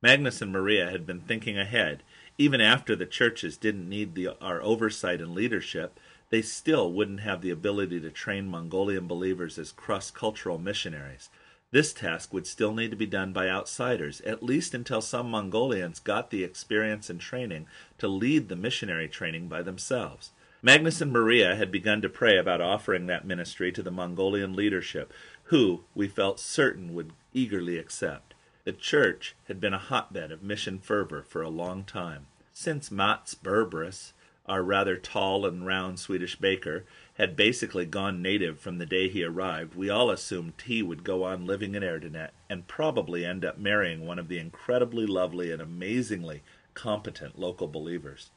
Magnus 0.00 0.40
and 0.40 0.52
Maria 0.52 0.90
had 0.90 1.06
been 1.06 1.20
thinking 1.20 1.58
ahead. 1.58 2.04
Even 2.38 2.60
after 2.60 2.94
the 2.94 3.06
churches 3.06 3.56
didn't 3.56 3.88
need 3.88 4.14
the, 4.14 4.28
our 4.40 4.62
oversight 4.62 5.20
and 5.20 5.34
leadership, 5.34 5.98
they 6.30 6.40
still 6.40 6.92
wouldn't 6.92 7.20
have 7.20 7.40
the 7.40 7.50
ability 7.50 8.00
to 8.00 8.10
train 8.10 8.46
Mongolian 8.46 9.08
believers 9.08 9.58
as 9.58 9.72
cross 9.72 10.12
cultural 10.12 10.58
missionaries. 10.58 11.30
This 11.70 11.92
task 11.92 12.32
would 12.32 12.46
still 12.46 12.72
need 12.72 12.92
to 12.92 12.96
be 12.96 13.06
done 13.06 13.32
by 13.32 13.48
outsiders, 13.48 14.20
at 14.22 14.42
least 14.42 14.72
until 14.72 15.02
some 15.02 15.30
Mongolians 15.30 15.98
got 15.98 16.30
the 16.30 16.44
experience 16.44 17.10
and 17.10 17.20
training 17.20 17.66
to 17.98 18.06
lead 18.06 18.48
the 18.48 18.56
missionary 18.56 19.08
training 19.08 19.48
by 19.48 19.62
themselves. 19.62 20.30
Magnus 20.62 21.00
and 21.00 21.12
Maria 21.12 21.56
had 21.56 21.70
begun 21.70 22.00
to 22.02 22.08
pray 22.08 22.38
about 22.38 22.60
offering 22.60 23.06
that 23.06 23.26
ministry 23.26 23.72
to 23.72 23.82
the 23.82 23.90
Mongolian 23.90 24.54
leadership, 24.54 25.12
who, 25.44 25.82
we 25.94 26.08
felt 26.08 26.40
certain, 26.40 26.94
would 26.94 27.12
eagerly 27.34 27.78
accept. 27.78 28.27
The 28.68 28.74
church 28.74 29.34
had 29.46 29.62
been 29.62 29.72
a 29.72 29.78
hotbed 29.78 30.30
of 30.30 30.42
mission 30.42 30.78
fervor 30.78 31.22
for 31.22 31.40
a 31.40 31.48
long 31.48 31.84
time. 31.84 32.26
Since 32.52 32.90
Mats 32.90 33.34
Berberus, 33.34 34.12
our 34.44 34.62
rather 34.62 34.98
tall 34.98 35.46
and 35.46 35.64
round 35.64 35.98
Swedish 35.98 36.36
baker, 36.36 36.84
had 37.14 37.34
basically 37.34 37.86
gone 37.86 38.20
native 38.20 38.60
from 38.60 38.76
the 38.76 38.84
day 38.84 39.08
he 39.08 39.24
arrived, 39.24 39.74
we 39.74 39.88
all 39.88 40.10
assumed 40.10 40.52
he 40.66 40.82
would 40.82 41.02
go 41.02 41.24
on 41.24 41.46
living 41.46 41.74
in 41.74 41.82
Erdenet 41.82 42.32
and 42.50 42.68
probably 42.68 43.24
end 43.24 43.42
up 43.42 43.56
marrying 43.56 44.04
one 44.06 44.18
of 44.18 44.28
the 44.28 44.38
incredibly 44.38 45.06
lovely 45.06 45.50
and 45.50 45.62
amazingly 45.62 46.42
competent 46.74 47.38
local 47.38 47.68
believers. 47.68 48.28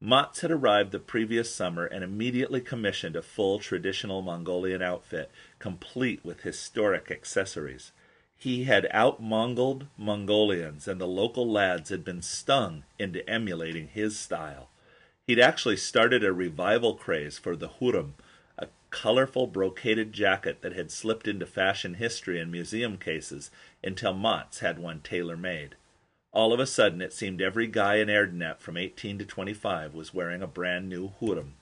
Mats 0.00 0.40
had 0.40 0.50
arrived 0.50 0.90
the 0.90 0.98
previous 0.98 1.54
summer 1.54 1.84
and 1.86 2.02
immediately 2.02 2.60
commissioned 2.60 3.14
a 3.14 3.22
full 3.22 3.60
traditional 3.60 4.22
Mongolian 4.22 4.82
outfit, 4.82 5.30
complete 5.60 6.24
with 6.24 6.40
historic 6.40 7.12
accessories. 7.12 7.92
He 8.42 8.64
had 8.64 8.88
out 8.90 9.22
Mongoled 9.22 9.86
Mongolians, 9.96 10.88
and 10.88 11.00
the 11.00 11.06
local 11.06 11.48
lads 11.48 11.90
had 11.90 12.04
been 12.04 12.22
stung 12.22 12.82
into 12.98 13.24
emulating 13.30 13.86
his 13.86 14.18
style. 14.18 14.68
He'd 15.28 15.38
actually 15.38 15.76
started 15.76 16.24
a 16.24 16.32
revival 16.32 16.96
craze 16.96 17.38
for 17.38 17.54
the 17.54 17.68
Hurum, 17.68 18.14
a 18.58 18.66
colorful 18.90 19.46
brocaded 19.46 20.12
jacket 20.12 20.60
that 20.62 20.72
had 20.72 20.90
slipped 20.90 21.28
into 21.28 21.46
fashion 21.46 21.94
history 21.94 22.40
and 22.40 22.50
museum 22.50 22.98
cases 22.98 23.52
until 23.80 24.12
Mats 24.12 24.58
had 24.58 24.80
one 24.80 25.02
tailor 25.02 25.36
made. 25.36 25.76
All 26.32 26.52
of 26.52 26.58
a 26.58 26.66
sudden, 26.66 27.00
it 27.00 27.12
seemed 27.12 27.40
every 27.40 27.68
guy 27.68 27.98
in 27.98 28.08
Erdenet 28.08 28.58
from 28.58 28.76
18 28.76 29.20
to 29.20 29.24
25 29.24 29.94
was 29.94 30.12
wearing 30.12 30.42
a 30.42 30.48
brand 30.48 30.88
new 30.88 31.12
Hurum. 31.20 31.52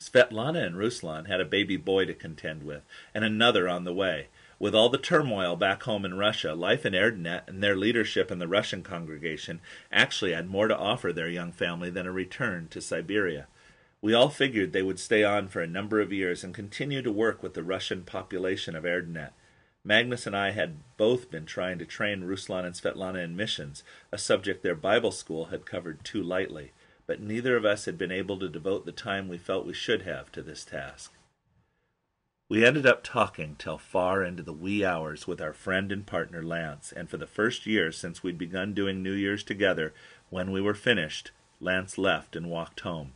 Svetlana 0.00 0.66
and 0.66 0.74
Ruslan 0.74 1.28
had 1.28 1.40
a 1.40 1.44
baby 1.44 1.76
boy 1.76 2.06
to 2.06 2.12
contend 2.12 2.64
with, 2.64 2.82
and 3.14 3.22
another 3.22 3.68
on 3.68 3.84
the 3.84 3.94
way. 3.94 4.26
With 4.58 4.74
all 4.74 4.88
the 4.88 4.96
turmoil 4.96 5.54
back 5.54 5.82
home 5.82 6.06
in 6.06 6.16
Russia, 6.16 6.54
life 6.54 6.86
in 6.86 6.94
Erdenet 6.94 7.46
and 7.46 7.62
their 7.62 7.76
leadership 7.76 8.30
in 8.30 8.38
the 8.38 8.48
Russian 8.48 8.82
congregation 8.82 9.60
actually 9.92 10.32
had 10.32 10.48
more 10.48 10.66
to 10.66 10.76
offer 10.76 11.12
their 11.12 11.28
young 11.28 11.52
family 11.52 11.90
than 11.90 12.06
a 12.06 12.12
return 12.12 12.68
to 12.68 12.80
Siberia. 12.80 13.48
We 14.00 14.14
all 14.14 14.30
figured 14.30 14.72
they 14.72 14.82
would 14.82 14.98
stay 14.98 15.22
on 15.24 15.48
for 15.48 15.60
a 15.60 15.66
number 15.66 16.00
of 16.00 16.12
years 16.12 16.42
and 16.42 16.54
continue 16.54 17.02
to 17.02 17.12
work 17.12 17.42
with 17.42 17.52
the 17.52 17.62
Russian 17.62 18.02
population 18.02 18.74
of 18.74 18.84
Erdenet. 18.84 19.32
Magnus 19.84 20.26
and 20.26 20.36
I 20.36 20.52
had 20.52 20.78
both 20.96 21.30
been 21.30 21.44
trying 21.44 21.78
to 21.78 21.84
train 21.84 22.22
Ruslan 22.22 22.64
and 22.64 22.74
Svetlana 22.74 23.22
in 23.22 23.36
missions, 23.36 23.84
a 24.10 24.16
subject 24.16 24.62
their 24.62 24.74
Bible 24.74 25.12
school 25.12 25.46
had 25.46 25.66
covered 25.66 26.02
too 26.02 26.22
lightly, 26.22 26.72
but 27.06 27.20
neither 27.20 27.56
of 27.56 27.66
us 27.66 27.84
had 27.84 27.98
been 27.98 28.10
able 28.10 28.38
to 28.38 28.48
devote 28.48 28.86
the 28.86 28.92
time 28.92 29.28
we 29.28 29.38
felt 29.38 29.66
we 29.66 29.74
should 29.74 30.02
have 30.02 30.32
to 30.32 30.42
this 30.42 30.64
task. 30.64 31.12
We 32.48 32.64
ended 32.64 32.86
up 32.86 33.02
talking 33.02 33.56
till 33.58 33.76
far 33.76 34.22
into 34.22 34.44
the 34.44 34.52
wee 34.52 34.84
hours 34.84 35.26
with 35.26 35.40
our 35.40 35.52
friend 35.52 35.90
and 35.90 36.06
partner 36.06 36.44
Lance, 36.44 36.92
and 36.92 37.10
for 37.10 37.16
the 37.16 37.26
first 37.26 37.66
year 37.66 37.90
since 37.90 38.22
we'd 38.22 38.38
begun 38.38 38.72
doing 38.72 39.02
New 39.02 39.14
Year's 39.14 39.42
together, 39.42 39.92
when 40.30 40.52
we 40.52 40.60
were 40.60 40.74
finished, 40.74 41.32
Lance 41.58 41.98
left 41.98 42.36
and 42.36 42.48
walked 42.48 42.80
home. 42.80 43.14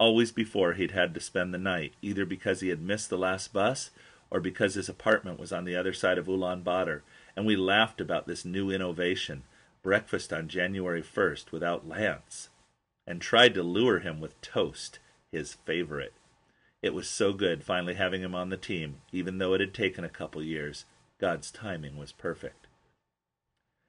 Always 0.00 0.32
before 0.32 0.72
he'd 0.72 0.90
had 0.90 1.14
to 1.14 1.20
spend 1.20 1.54
the 1.54 1.58
night, 1.58 1.94
either 2.02 2.26
because 2.26 2.58
he 2.58 2.68
had 2.68 2.82
missed 2.82 3.10
the 3.10 3.18
last 3.18 3.52
bus 3.52 3.92
or 4.28 4.40
because 4.40 4.74
his 4.74 4.88
apartment 4.88 5.38
was 5.38 5.52
on 5.52 5.64
the 5.64 5.76
other 5.76 5.92
side 5.92 6.18
of 6.18 6.26
Ulaanbaatar, 6.26 7.02
and 7.36 7.46
we 7.46 7.54
laughed 7.54 8.00
about 8.00 8.26
this 8.26 8.44
new 8.44 8.72
innovation, 8.72 9.44
breakfast 9.84 10.32
on 10.32 10.48
January 10.48 11.02
1st 11.02 11.52
without 11.52 11.86
Lance, 11.86 12.48
and 13.06 13.20
tried 13.20 13.54
to 13.54 13.62
lure 13.62 14.00
him 14.00 14.18
with 14.18 14.40
toast, 14.40 14.98
his 15.30 15.54
favorite. 15.64 16.12
It 16.80 16.94
was 16.94 17.08
so 17.08 17.32
good 17.32 17.64
finally 17.64 17.94
having 17.94 18.22
him 18.22 18.34
on 18.34 18.50
the 18.50 18.56
team, 18.56 19.00
even 19.10 19.38
though 19.38 19.52
it 19.54 19.60
had 19.60 19.74
taken 19.74 20.04
a 20.04 20.08
couple 20.08 20.42
years. 20.42 20.84
God's 21.20 21.50
timing 21.50 21.96
was 21.96 22.12
perfect. 22.12 22.68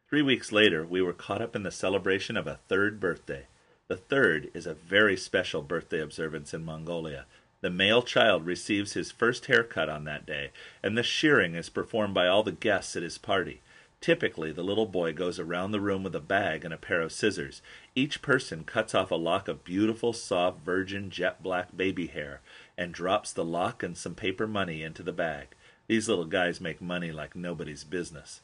Three 0.10 0.24
weeks 0.24 0.52
later, 0.52 0.84
we 0.84 1.04
were 1.04 1.14
caught 1.14 1.42
up 1.42 1.56
in 1.56 1.62
the 1.62 1.70
celebration 1.70 2.36
of 2.36 2.48
a 2.48 2.60
third 2.68 3.00
birthday. 3.00 3.46
The 3.88 3.98
third 3.98 4.50
is 4.56 4.66
a 4.66 4.74
very 4.74 5.16
special 5.16 5.62
birthday 5.62 6.02
observance 6.02 6.52
in 6.52 6.66
Mongolia. 6.66 7.26
The 7.62 7.70
male 7.70 8.02
child 8.02 8.48
receives 8.48 8.94
his 8.94 9.12
first 9.12 9.46
haircut 9.46 9.88
on 9.88 10.06
that 10.06 10.26
day, 10.26 10.50
and 10.82 10.98
the 10.98 11.04
shearing 11.04 11.54
is 11.54 11.70
performed 11.70 12.16
by 12.16 12.28
all 12.28 12.42
the 12.42 12.52
guests 12.52 12.96
at 12.96 13.04
his 13.04 13.20
party. 13.20 13.62
Typically, 14.02 14.52
the 14.52 14.64
little 14.64 14.86
boy 14.88 15.14
goes 15.14 15.38
around 15.40 15.72
the 15.72 15.82
room 15.82 16.04
with 16.04 16.16
a 16.16 16.22
bag 16.22 16.66
and 16.66 16.74
a 16.74 16.78
pair 16.78 17.02
of 17.02 17.12
scissors. 17.12 17.62
Each 17.94 18.22
person 18.22 18.64
cuts 18.64 18.96
off 18.96 19.12
a 19.12 19.16
lock 19.16 19.48
of 19.48 19.64
beautiful, 19.64 20.14
soft, 20.14 20.62
virgin, 20.62 21.12
jet 21.12 21.44
black 21.44 21.76
baby 21.76 22.08
hair 22.08 22.42
and 22.80 22.94
drops 22.94 23.34
the 23.34 23.44
lock 23.44 23.84
and 23.84 23.98
some 23.98 24.16
paper 24.16 24.48
money 24.48 24.84
into 24.84 25.04
the 25.04 25.12
bag. 25.12 25.50
These 25.88 26.08
little 26.08 26.24
guys 26.24 26.62
make 26.62 26.82
money 26.82 27.12
like 27.12 27.36
nobody's 27.36 27.84
business. 27.84 28.40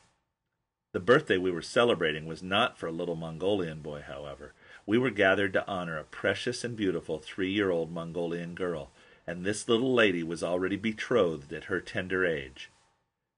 The 0.91 0.99
birthday 0.99 1.37
we 1.37 1.51
were 1.51 1.61
celebrating 1.61 2.25
was 2.25 2.43
not 2.43 2.77
for 2.77 2.87
a 2.87 2.91
little 2.91 3.15
Mongolian 3.15 3.79
boy, 3.79 4.03
however. 4.05 4.53
We 4.85 4.97
were 4.97 5.09
gathered 5.09 5.53
to 5.53 5.65
honor 5.69 5.97
a 5.97 6.03
precious 6.03 6.65
and 6.65 6.75
beautiful 6.75 7.17
three 7.17 7.49
year 7.49 7.71
old 7.71 7.93
Mongolian 7.93 8.55
girl, 8.55 8.91
and 9.25 9.45
this 9.45 9.69
little 9.69 9.93
lady 9.93 10.21
was 10.21 10.43
already 10.43 10.75
betrothed 10.75 11.53
at 11.53 11.65
her 11.65 11.79
tender 11.79 12.25
age. 12.25 12.69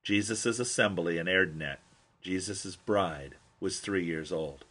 Jesus' 0.04 0.48
assembly 0.48 1.20
in 1.20 1.28
Erdenet, 1.28 1.78
Jesus' 2.24 2.76
bride, 2.76 3.36
was 3.60 3.80
three 3.80 4.04
years 4.04 4.32
old. 4.32 4.66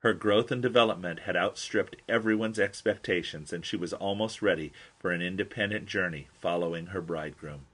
Her 0.00 0.14
growth 0.14 0.50
and 0.50 0.62
development 0.62 1.20
had 1.20 1.36
outstripped 1.36 1.96
everyone's 2.08 2.58
expectations, 2.58 3.52
and 3.52 3.64
she 3.64 3.76
was 3.76 3.92
almost 3.92 4.40
ready 4.40 4.72
for 4.98 5.10
an 5.10 5.20
independent 5.20 5.86
journey 5.86 6.28
following 6.32 6.86
her 6.86 7.02
bridegroom. 7.02 7.66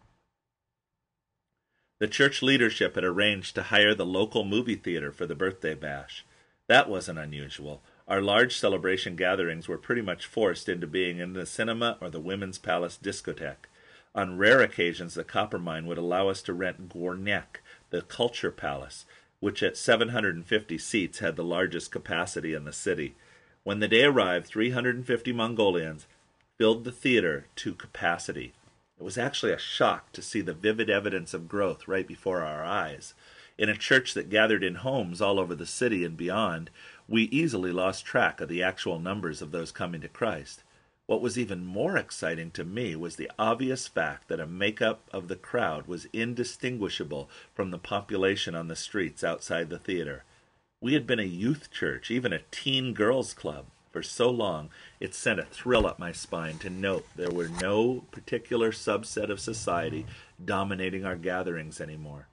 The 1.99 2.09
church 2.09 2.43
leadership 2.43 2.97
had 2.97 3.05
arranged 3.05 3.55
to 3.55 3.65
hire 3.65 3.95
the 3.95 4.05
local 4.05 4.45
movie 4.45 4.75
theater 4.75 5.13
for 5.13 5.25
the 5.25 5.37
birthday 5.37 5.75
bash. 5.75 6.27
That 6.67 6.89
wasn't 6.89 7.19
unusual. 7.19 7.81
Our 8.09 8.21
large 8.21 8.57
celebration 8.57 9.17
gatherings 9.17 9.69
were 9.69 9.79
pretty 9.79 10.03
much 10.03 10.27
forced 10.27 10.69
into 10.69 10.87
being 10.87 11.19
in 11.19 11.33
the 11.33 11.47
cinema 11.47 11.97
or 12.01 12.11
the 12.11 12.21
Women's 12.21 12.59
Palace 12.59 12.99
discotheque. 13.01 13.69
On 14.15 14.37
rare 14.37 14.61
occasions, 14.61 15.15
the 15.15 15.25
copper 15.25 15.59
mine 15.59 15.87
would 15.87 15.99
allow 15.99 16.29
us 16.29 16.43
to 16.43 16.53
rent 16.53 16.89
Gornyak, 16.89 17.61
the 17.91 18.03
Culture 18.03 18.51
Palace, 18.51 19.05
which 19.41 19.63
at 19.63 19.77
750 19.77 20.79
seats 20.79 21.19
had 21.19 21.37
the 21.37 21.45
largest 21.45 21.91
capacity 21.91 22.55
in 22.55 22.65
the 22.65 22.73
city. 22.73 23.15
When 23.65 23.81
the 23.81 23.89
day 23.89 24.05
arrived, 24.05 24.47
350 24.47 25.33
Mongolians 25.33 26.07
filled 26.57 26.85
the 26.85 26.93
theater 26.93 27.47
to 27.57 27.75
capacity. 27.75 28.55
It 28.99 29.03
was 29.03 29.19
actually 29.19 29.53
a 29.53 29.59
shock 29.59 30.13
to 30.13 30.23
see 30.23 30.41
the 30.41 30.55
vivid 30.55 30.89
evidence 30.89 31.35
of 31.35 31.49
growth 31.49 31.87
right 31.87 32.07
before 32.07 32.43
our 32.43 32.65
eyes. 32.65 33.13
In 33.59 33.69
a 33.69 33.77
church 33.77 34.15
that 34.15 34.31
gathered 34.31 34.65
in 34.65 34.77
homes 34.77 35.21
all 35.21 35.39
over 35.39 35.55
the 35.55 35.67
city 35.67 36.05
and 36.05 36.17
beyond, 36.17 36.71
we 37.09 37.25
easily 37.25 37.73
lost 37.73 38.05
track 38.05 38.41
of 38.41 38.49
the 38.49 38.63
actual 38.63 38.99
numbers 38.99 39.43
of 39.43 39.51
those 39.51 39.73
coming 39.73 40.01
to 40.01 40.09
Christ. 40.09 40.63
What 41.07 41.21
was 41.21 41.39
even 41.39 41.65
more 41.65 41.97
exciting 41.97 42.51
to 42.53 42.65
me 42.65 42.97
was 42.97 43.15
the 43.15 43.31
obvious 43.39 43.87
fact 43.87 44.27
that 44.29 44.41
a 44.41 44.47
makeup 44.47 45.09
of 45.13 45.29
the 45.29 45.37
crowd 45.37 45.87
was 45.87 46.09
indistinguishable 46.13 47.31
from 47.55 47.71
the 47.71 47.79
population 47.79 48.57
on 48.57 48.67
the 48.67 48.75
streets 48.75 49.23
outside 49.23 49.71
the 49.71 49.79
theater. 49.79 50.25
We 50.81 50.95
had 50.95 51.07
been 51.07 51.21
a 51.21 51.25
youth 51.25 51.71
church, 51.71 52.11
even 52.11 52.33
a 52.33 52.43
teen 52.51 52.93
girls 52.93 53.35
club, 53.35 53.67
for 53.93 54.03
so 54.03 54.29
long 54.29 54.71
it 54.99 55.15
sent 55.15 55.39
a 55.39 55.45
thrill 55.45 55.87
up 55.87 56.01
my 56.01 56.11
spine 56.11 56.59
to 56.59 56.71
note 56.71 57.07
there 57.15 57.31
were 57.31 57.49
no 57.49 58.05
particular 58.11 58.73
subset 58.73 59.31
of 59.31 59.39
society 59.39 60.07
dominating 60.45 61.05
our 61.05 61.17
gatherings 61.17 61.81
anymore. 61.81 62.27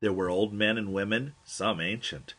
There 0.00 0.14
were 0.14 0.30
old 0.30 0.54
men 0.54 0.78
and 0.78 0.94
women, 0.94 1.34
some 1.44 1.80
ancient, 1.80 2.34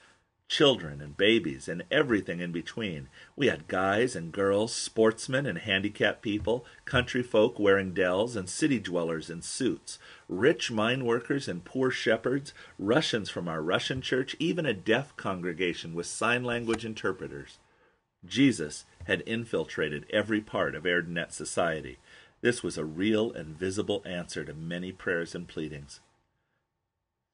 children 0.50 1.00
and 1.00 1.16
babies, 1.16 1.70
and 1.70 1.84
everything 1.92 2.40
in 2.42 2.52
between. 2.52 3.08
We 3.36 3.48
had 3.48 3.68
guys 3.68 4.16
and 4.16 4.32
girls, 4.32 4.74
sportsmen 4.74 5.46
and 5.46 5.60
handicapped 5.60 6.24
people, 6.24 6.66
country 6.86 7.22
folk 7.22 7.60
wearing 7.60 7.94
deels, 7.94 8.36
and 8.36 8.50
city 8.50 8.80
dwellers 8.80 9.30
in 9.30 9.44
suits, 9.44 10.00
rich 10.28 10.72
mine 10.72 11.06
workers 11.06 11.48
and 11.48 11.64
poor 11.64 11.92
shepherds, 11.92 12.52
Russians 12.80 13.30
from 13.30 13.48
our 13.48 13.62
Russian 13.62 14.02
church, 14.02 14.36
even 14.40 14.66
a 14.66 14.74
deaf 14.74 15.16
congregation 15.16 15.94
with 15.94 16.08
sign 16.08 16.44
language 16.44 16.84
interpreters. 16.84 17.60
Jesus 18.26 18.86
had 19.06 19.24
infiltrated 19.28 20.06
every 20.10 20.42
part 20.42 20.74
of 20.74 20.84
Erdenet 20.84 21.32
society. 21.32 22.00
This 22.42 22.64
was 22.64 22.78
a 22.78 22.86
real 22.86 23.32
and 23.32 23.58
visible 23.58 24.02
answer 24.04 24.44
to 24.44 24.54
many 24.54 24.92
prayers 24.92 25.36
and 25.36 25.48
pleadings. 25.48 26.00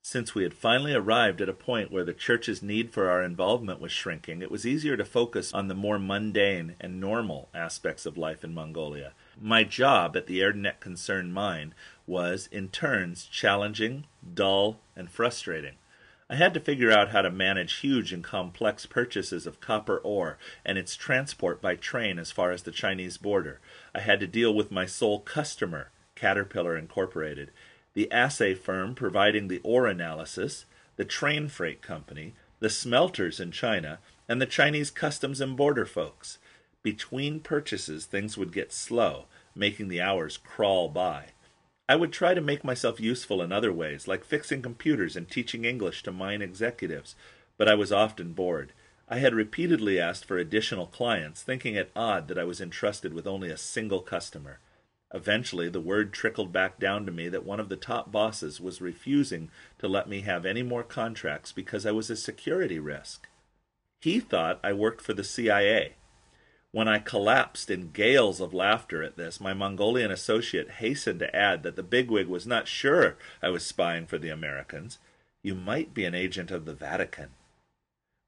Since 0.08 0.36
we 0.36 0.44
had 0.44 0.54
finally 0.54 0.94
arrived 0.94 1.42
at 1.42 1.50
a 1.50 1.54
point 1.54 1.92
where 1.92 2.04
the 2.04 2.14
church's 2.14 2.62
need 2.62 2.94
for 2.94 3.10
our 3.10 3.24
involvement 3.24 3.82
was 3.82 3.92
shrinking, 3.92 4.44
it 4.44 4.52
was 4.52 4.64
easier 4.64 4.96
to 4.96 5.04
focus 5.04 5.52
on 5.52 5.68
the 5.68 5.74
more 5.74 5.98
mundane 5.98 6.76
and 6.80 7.00
normal 7.00 7.50
aspects 7.56 8.06
of 8.06 8.16
life 8.16 8.44
in 8.44 8.54
Mongolia. 8.54 9.14
My 9.42 9.64
job 9.64 10.16
at 10.16 10.28
the 10.28 10.42
Erdenet 10.42 10.80
Concern 10.80 11.32
Mine 11.32 11.74
was, 12.06 12.48
in 12.52 12.70
turns, 12.70 13.26
challenging, 13.26 14.06
dull, 14.32 14.78
and 14.96 15.10
frustrating. 15.10 15.74
I 16.30 16.36
had 16.36 16.54
to 16.54 16.60
figure 16.60 16.92
out 16.92 17.10
how 17.10 17.24
to 17.24 17.32
manage 17.32 17.78
huge 17.78 18.14
and 18.14 18.24
complex 18.24 18.86
purchases 18.86 19.48
of 19.48 19.60
copper 19.60 19.98
ore 19.98 20.38
and 20.64 20.78
its 20.78 20.96
transport 20.96 21.64
by 21.64 21.78
train 21.78 22.20
as 22.20 22.32
far 22.32 22.52
as 22.52 22.62
the 22.62 22.72
Chinese 22.72 23.18
border. 23.18 23.60
I 23.96 24.02
had 24.02 24.20
to 24.20 24.28
deal 24.28 24.54
with 24.54 24.70
my 24.70 24.86
sole 24.86 25.22
customer, 25.22 25.90
Caterpillar 26.14 26.78
Incorporated, 26.78 27.50
the 27.96 28.12
assay 28.12 28.54
firm 28.54 28.94
providing 28.94 29.48
the 29.48 29.62
ore 29.64 29.88
analysis, 29.88 30.66
the 30.98 31.06
train 31.06 31.48
freight 31.48 31.82
company, 31.82 32.34
the 32.60 32.70
smelters 32.70 33.40
in 33.40 33.52
China, 33.52 34.00
and 34.30 34.42
the 34.42 34.46
Chinese 34.46 34.92
customs 34.92 35.42
and 35.42 35.58
border 35.58 35.86
folks. 35.86 36.38
Between 36.84 37.40
purchases, 37.40 38.06
things 38.06 38.38
would 38.38 38.54
get 38.54 38.72
slow, 38.72 39.26
making 39.56 39.88
the 39.88 40.02
hours 40.02 40.38
crawl 40.38 40.90
by. 40.90 41.30
I 41.88 41.96
would 41.96 42.12
try 42.12 42.34
to 42.34 42.42
make 42.42 42.64
myself 42.64 43.00
useful 43.00 43.42
in 43.42 43.52
other 43.52 43.72
ways, 43.72 44.08
like 44.08 44.24
fixing 44.24 44.62
computers 44.62 45.16
and 45.16 45.30
teaching 45.30 45.66
English 45.66 46.04
to 46.04 46.12
mine 46.12 46.42
executives, 46.42 47.16
but 47.58 47.70
I 47.70 47.76
was 47.76 47.92
often 47.92 48.34
bored. 48.34 48.74
I 49.08 49.20
had 49.20 49.36
repeatedly 49.36 50.00
asked 50.00 50.26
for 50.26 50.38
additional 50.38 50.88
clients, 50.88 51.44
thinking 51.44 51.76
it 51.76 51.92
odd 51.96 52.28
that 52.28 52.40
I 52.40 52.44
was 52.44 52.60
entrusted 52.60 53.14
with 53.14 53.28
only 53.28 53.50
a 53.50 53.58
single 53.58 54.02
customer. 54.02 54.60
Eventually, 55.14 55.70
the 55.70 55.80
word 55.80 56.12
trickled 56.12 56.52
back 56.52 56.80
down 56.80 57.06
to 57.06 57.12
me 57.12 57.30
that 57.30 57.46
one 57.46 57.60
of 57.60 57.70
the 57.70 57.76
top 57.78 58.12
bosses 58.12 58.60
was 58.60 58.82
refusing 58.82 59.50
to 59.80 59.88
let 59.88 60.10
me 60.10 60.22
have 60.22 60.46
any 60.46 60.64
more 60.64 60.84
contracts 60.84 61.52
because 61.52 61.86
I 61.86 61.92
was 61.92 62.10
a 62.10 62.16
security 62.16 62.80
risk. 62.80 63.28
He 64.02 64.20
thought 64.20 64.60
I 64.64 64.74
worked 64.74 65.02
for 65.02 65.14
the 65.14 65.24
CIA. 65.24 65.96
When 66.72 66.88
I 66.90 67.00
collapsed 67.00 67.72
in 67.72 67.92
gales 67.92 68.42
of 68.42 68.54
laughter 68.54 69.02
at 69.02 69.16
this, 69.16 69.40
my 69.40 69.54
Mongolian 69.54 70.12
associate 70.12 70.72
hastened 70.72 71.20
to 71.20 71.34
add 71.34 71.64
that 71.64 71.78
the 71.78 71.84
bigwig 71.84 72.28
was 72.28 72.46
not 72.46 72.68
sure 72.68 73.18
I 73.42 73.50
was 73.50 73.66
spying 73.66 74.08
for 74.08 74.18
the 74.18 74.30
Americans. 74.30 74.98
You 75.42 75.56
might 75.56 75.94
be 75.94 76.04
an 76.04 76.14
agent 76.14 76.52
of 76.52 76.66
the 76.66 76.74
Vatican. 76.74 77.30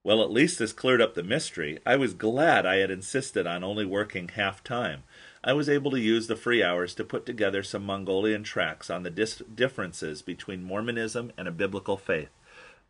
Well, 0.07 0.23
at 0.23 0.31
least 0.31 0.59
this 0.59 0.71
cleared 0.71 1.01
up 1.01 1.15
the 1.15 1.23
mystery. 1.23 1.79
I 1.85 1.97
was 1.97 2.13
glad 2.13 2.65
I 2.65 2.77
had 2.77 2.89
insisted 2.89 3.45
on 3.45 3.65
only 3.65 3.85
working 3.85 4.29
half 4.29 4.63
time. 4.63 5.03
I 5.47 5.53
was 5.53 5.69
able 5.69 5.91
to 5.91 5.99
use 5.99 6.27
the 6.27 6.35
free 6.35 6.61
hours 6.61 6.93
to 6.95 7.05
put 7.05 7.25
together 7.25 7.63
some 7.63 7.85
Mongolian 7.85 8.43
tracts 8.43 8.89
on 8.89 9.03
the 9.03 9.09
dis- 9.09 9.41
differences 9.55 10.21
between 10.21 10.61
Mormonism 10.61 11.31
and 11.37 11.47
a 11.47 11.51
biblical 11.51 11.95
faith. 11.95 12.27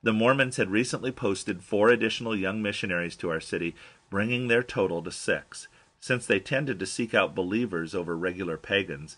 The 0.01 0.11
Mormons 0.11 0.57
had 0.57 0.71
recently 0.71 1.11
posted 1.11 1.61
four 1.61 1.89
additional 1.89 2.35
young 2.35 2.63
missionaries 2.63 3.15
to 3.17 3.29
our 3.29 3.39
city, 3.39 3.75
bringing 4.09 4.47
their 4.47 4.63
total 4.63 5.03
to 5.03 5.11
six. 5.11 5.67
Since 5.99 6.25
they 6.25 6.39
tended 6.39 6.79
to 6.79 6.87
seek 6.87 7.13
out 7.13 7.35
believers 7.35 7.93
over 7.93 8.17
regular 8.17 8.57
pagans, 8.57 9.17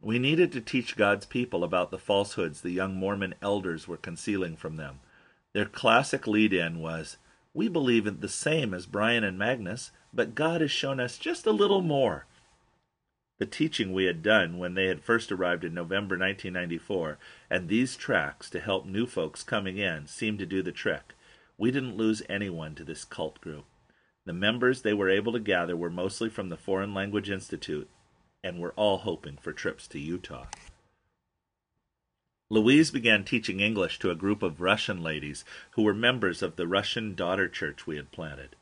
we 0.00 0.18
needed 0.18 0.50
to 0.52 0.60
teach 0.62 0.96
God's 0.96 1.26
people 1.26 1.64
about 1.64 1.90
the 1.90 1.98
falsehoods 1.98 2.62
the 2.62 2.70
young 2.70 2.94
Mormon 2.94 3.34
elders 3.42 3.86
were 3.86 3.98
concealing 3.98 4.56
from 4.56 4.76
them. 4.76 5.00
Their 5.52 5.66
classic 5.66 6.26
lead 6.26 6.54
in 6.54 6.78
was, 6.78 7.18
We 7.52 7.68
believe 7.68 8.06
in 8.06 8.20
the 8.20 8.30
same 8.30 8.72
as 8.72 8.86
Brian 8.86 9.24
and 9.24 9.38
Magnus, 9.38 9.90
but 10.14 10.34
God 10.34 10.62
has 10.62 10.70
shown 10.70 10.98
us 10.98 11.18
just 11.18 11.44
a 11.44 11.52
little 11.52 11.82
more 11.82 12.24
the 13.38 13.46
teaching 13.46 13.92
we 13.92 14.04
had 14.04 14.22
done 14.22 14.58
when 14.58 14.74
they 14.74 14.86
had 14.86 15.00
first 15.00 15.30
arrived 15.30 15.64
in 15.64 15.72
November 15.72 16.16
1994, 16.18 17.18
and 17.48 17.68
these 17.68 17.96
tracks 17.96 18.50
to 18.50 18.60
help 18.60 18.84
new 18.84 19.06
folks 19.06 19.42
coming 19.42 19.78
in 19.78 20.06
seemed 20.06 20.38
to 20.40 20.46
do 20.46 20.62
the 20.62 20.72
trick. 20.72 21.14
We 21.56 21.70
didn't 21.70 21.96
lose 21.96 22.22
anyone 22.28 22.74
to 22.74 22.84
this 22.84 23.04
cult 23.04 23.40
group. 23.40 23.64
The 24.26 24.32
members 24.32 24.82
they 24.82 24.92
were 24.92 25.08
able 25.08 25.32
to 25.32 25.40
gather 25.40 25.76
were 25.76 25.90
mostly 25.90 26.28
from 26.28 26.48
the 26.48 26.56
Foreign 26.56 26.94
Language 26.94 27.30
Institute 27.30 27.88
and 28.42 28.58
were 28.58 28.72
all 28.72 28.98
hoping 28.98 29.36
for 29.36 29.52
trips 29.52 29.86
to 29.88 29.98
Utah. 29.98 30.46
Louise 32.50 32.90
began 32.90 33.24
teaching 33.24 33.60
English 33.60 33.98
to 33.98 34.10
a 34.10 34.14
group 34.14 34.42
of 34.42 34.60
Russian 34.60 35.02
ladies 35.02 35.44
who 35.72 35.82
were 35.82 35.94
members 35.94 36.42
of 36.42 36.56
the 36.56 36.66
Russian 36.66 37.14
daughter 37.14 37.48
church 37.48 37.86
we 37.86 37.96
had 37.96 38.10
planted. 38.10 38.56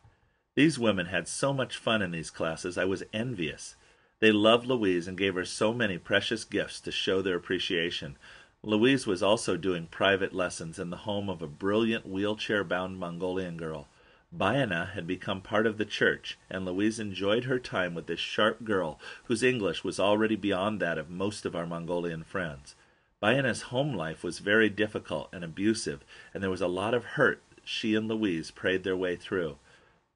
These 0.56 0.78
women 0.78 1.06
had 1.06 1.28
so 1.28 1.52
much 1.52 1.76
fun 1.76 2.02
in 2.02 2.10
these 2.10 2.30
classes 2.30 2.76
I 2.76 2.84
was 2.84 3.04
envious. 3.12 3.76
They 4.18 4.32
loved 4.32 4.66
Louise 4.66 5.06
and 5.06 5.18
gave 5.18 5.34
her 5.34 5.44
so 5.44 5.74
many 5.74 5.98
precious 5.98 6.44
gifts 6.44 6.80
to 6.80 6.90
show 6.90 7.20
their 7.20 7.36
appreciation. 7.36 8.16
Louise 8.62 9.06
was 9.06 9.22
also 9.22 9.56
doing 9.56 9.86
private 9.86 10.32
lessons 10.32 10.78
in 10.78 10.90
the 10.90 10.98
home 10.98 11.28
of 11.28 11.42
a 11.42 11.46
brilliant 11.46 12.06
wheelchair 12.06 12.64
bound 12.64 12.98
Mongolian 12.98 13.56
girl. 13.56 13.88
Bayana 14.34 14.92
had 14.92 15.06
become 15.06 15.40
part 15.40 15.66
of 15.66 15.78
the 15.78 15.84
church, 15.84 16.38
and 16.50 16.64
Louise 16.64 16.98
enjoyed 16.98 17.44
her 17.44 17.58
time 17.58 17.94
with 17.94 18.06
this 18.06 18.18
sharp 18.18 18.64
girl 18.64 18.98
whose 19.24 19.42
English 19.42 19.84
was 19.84 20.00
already 20.00 20.34
beyond 20.34 20.80
that 20.80 20.98
of 20.98 21.10
most 21.10 21.44
of 21.44 21.54
our 21.54 21.66
Mongolian 21.66 22.24
friends. 22.24 22.74
Biana's 23.22 23.62
home 23.62 23.94
life 23.94 24.24
was 24.24 24.38
very 24.38 24.68
difficult 24.68 25.28
and 25.32 25.44
abusive, 25.44 26.04
and 26.32 26.42
there 26.42 26.50
was 26.50 26.62
a 26.62 26.66
lot 26.66 26.94
of 26.94 27.04
hurt 27.04 27.42
she 27.64 27.94
and 27.94 28.08
Louise 28.08 28.50
prayed 28.50 28.84
their 28.84 28.96
way 28.96 29.16
through. 29.16 29.58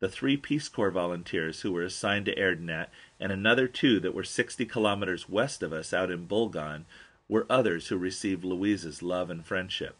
The 0.00 0.08
three 0.08 0.38
Peace 0.38 0.68
Corps 0.70 0.90
volunteers 0.90 1.60
who 1.60 1.72
were 1.72 1.82
assigned 1.82 2.24
to 2.24 2.34
Erdenet 2.34 2.88
and 3.20 3.30
another 3.30 3.68
two 3.68 4.00
that 4.00 4.14
were 4.14 4.24
60 4.24 4.64
kilometers 4.64 5.28
west 5.28 5.62
of 5.62 5.74
us 5.74 5.92
out 5.92 6.10
in 6.10 6.26
Bulgan 6.26 6.86
were 7.28 7.44
others 7.50 7.88
who 7.88 7.98
received 7.98 8.42
Louise's 8.42 9.02
love 9.02 9.28
and 9.28 9.44
friendship. 9.44 9.96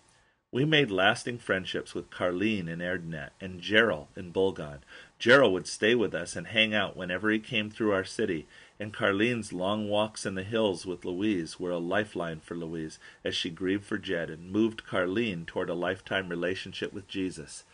We 0.52 0.64
made 0.64 0.90
lasting 0.90 1.38
friendships 1.38 1.94
with 1.94 2.10
Carline 2.10 2.66
in 2.66 2.80
Erdenet 2.80 3.30
and 3.42 3.60
Gerald 3.60 4.08
in 4.16 4.32
Bulgan. 4.32 4.78
Gerald 5.18 5.52
would 5.52 5.66
stay 5.66 5.94
with 5.94 6.14
us 6.14 6.34
and 6.34 6.46
hang 6.46 6.72
out 6.74 6.96
whenever 6.96 7.30
he 7.30 7.38
came 7.38 7.68
through 7.68 7.92
our 7.92 8.04
city, 8.04 8.48
and 8.80 8.94
Carline's 8.94 9.52
long 9.52 9.86
walks 9.86 10.24
in 10.24 10.34
the 10.34 10.42
hills 10.42 10.86
with 10.86 11.04
Louise 11.04 11.60
were 11.60 11.70
a 11.70 11.78
lifeline 11.78 12.40
for 12.40 12.56
Louise 12.56 12.98
as 13.22 13.36
she 13.36 13.50
grieved 13.50 13.84
for 13.84 13.98
Jed 13.98 14.30
and 14.30 14.50
moved 14.50 14.86
Carline 14.86 15.44
toward 15.44 15.68
a 15.68 15.74
lifetime 15.74 16.30
relationship 16.30 16.94
with 16.94 17.06
Jesus. 17.06 17.64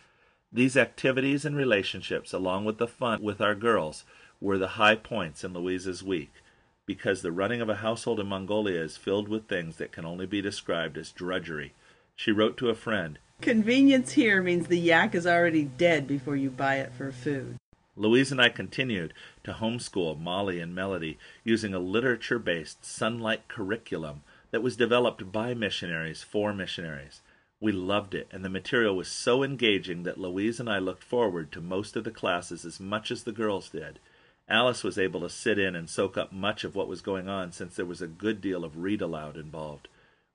These 0.51 0.77
activities 0.77 1.43
and 1.43 1.57
relationships, 1.57 2.31
along 2.31 2.65
with 2.65 2.77
the 2.77 2.87
fun 2.87 3.21
with 3.21 3.41
our 3.41 3.55
girls, 3.55 4.05
were 4.39 4.57
the 4.57 4.79
high 4.79 4.95
points 4.95 5.43
in 5.43 5.53
Louise's 5.53 6.03
week, 6.03 6.31
because 6.85 7.21
the 7.21 7.33
running 7.33 7.59
of 7.59 7.67
a 7.67 7.75
household 7.75 8.19
in 8.19 8.27
Mongolia 8.27 8.81
is 8.81 8.95
filled 8.95 9.27
with 9.27 9.47
things 9.47 9.75
that 9.75 9.91
can 9.91 10.05
only 10.05 10.25
be 10.25 10.41
described 10.41 10.97
as 10.97 11.11
drudgery. 11.11 11.73
She 12.15 12.31
wrote 12.31 12.55
to 12.57 12.69
a 12.69 12.75
friend, 12.75 13.19
Convenience 13.41 14.13
here 14.13 14.41
means 14.41 14.67
the 14.67 14.79
yak 14.79 15.13
is 15.13 15.27
already 15.27 15.63
dead 15.63 16.07
before 16.07 16.35
you 16.35 16.49
buy 16.49 16.75
it 16.75 16.93
for 16.93 17.11
food. 17.11 17.57
Louise 17.95 18.31
and 18.31 18.41
I 18.41 18.49
continued 18.49 19.13
to 19.43 19.53
homeschool 19.53 20.19
Molly 20.19 20.59
and 20.59 20.73
Melody 20.73 21.17
using 21.43 21.73
a 21.73 21.79
literature 21.79 22.39
based 22.39 22.83
Sonlight 22.83 23.47
curriculum 23.47 24.23
that 24.51 24.63
was 24.63 24.77
developed 24.77 25.31
by 25.31 25.53
missionaries 25.53 26.23
for 26.23 26.53
missionaries. 26.53 27.21
We 27.59 27.71
loved 27.71 28.13
it, 28.13 28.27
and 28.31 28.45
the 28.45 28.49
material 28.49 28.95
was 28.95 29.07
so 29.07 29.43
engaging 29.43 30.03
that 30.03 30.19
Louise 30.19 30.59
and 30.59 30.69
I 30.69 30.77
looked 30.77 31.03
forward 31.03 31.51
to 31.51 31.61
most 31.61 31.95
of 31.95 32.03
the 32.03 32.11
classes 32.11 32.63
as 32.65 32.79
much 32.79 33.09
as 33.09 33.23
the 33.23 33.31
girls 33.31 33.69
did. 33.69 33.99
Alice 34.47 34.83
was 34.83 34.97
able 34.97 35.21
to 35.21 35.29
sit 35.29 35.57
in 35.57 35.75
and 35.75 35.89
soak 35.89 36.17
up 36.17 36.31
much 36.31 36.63
of 36.63 36.75
what 36.75 36.87
was 36.87 37.01
going 37.01 37.27
on 37.27 37.51
since 37.51 37.75
there 37.75 37.85
was 37.85 38.01
a 38.01 38.07
good 38.07 38.41
deal 38.41 38.63
of 38.63 38.77
read 38.77 39.01
aloud 39.01 39.35
involved. 39.35 39.87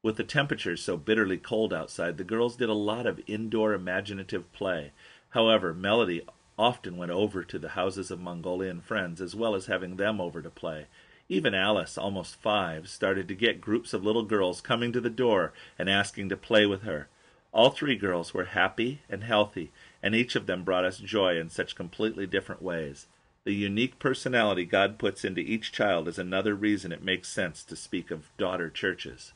With 0.03 0.17
the 0.17 0.25
temperatures 0.25 0.83
so 0.83 0.97
bitterly 0.97 1.39
cold 1.39 1.73
outside, 1.73 2.19
the 2.19 2.25
girls 2.25 2.57
did 2.57 2.69
a 2.69 2.75
lot 2.75 3.07
of 3.07 3.21
indoor 3.29 3.73
imaginative 3.73 4.53
play. 4.53 4.91
However, 5.31 5.73
Melody 5.73 6.23
often 6.59 6.97
went 6.97 7.13
over 7.13 7.45
to 7.45 7.59
the 7.59 7.71
houses 7.71 8.11
of 8.11 8.21
Mongolian 8.21 8.81
friends 8.81 9.21
as 9.21 9.37
well 9.37 9.55
as 9.55 9.67
having 9.67 9.97
them 9.97 10.21
over 10.21 10.43
to 10.43 10.51
play. 10.51 10.89
Even 11.33 11.55
Alice, 11.55 11.97
almost 11.97 12.37
five, 12.37 12.91
started 12.91 13.27
to 13.27 13.35
get 13.35 13.63
groups 13.63 13.95
of 13.95 14.05
little 14.05 14.23
girls 14.23 14.61
coming 14.61 14.93
to 14.93 15.01
the 15.01 15.09
door 15.09 15.55
and 15.79 15.89
asking 15.89 16.29
to 16.29 16.37
play 16.37 16.67
with 16.67 16.83
her. 16.83 17.09
All 17.53 17.71
three 17.71 17.97
girls 17.97 18.35
were 18.35 18.45
happy 18.45 19.01
and 19.09 19.25
healthy, 19.25 19.73
and 20.03 20.15
each 20.15 20.37
of 20.37 20.45
them 20.45 20.63
brought 20.63 20.85
us 20.85 20.99
joy 20.99 21.41
in 21.41 21.49
such 21.49 21.75
completely 21.75 22.27
different 22.27 22.61
ways. 22.61 23.07
The 23.45 23.55
unique 23.55 23.99
personality 23.99 24.67
God 24.67 24.99
puts 24.99 25.25
into 25.25 25.41
each 25.41 25.73
child 25.73 26.07
is 26.07 26.19
another 26.19 26.55
reason 26.55 26.93
it 26.93 27.03
makes 27.03 27.31
sense 27.31 27.65
to 27.65 27.77
speak 27.77 28.11
of 28.11 28.29
daughter 28.37 28.69
churches. 28.69 29.33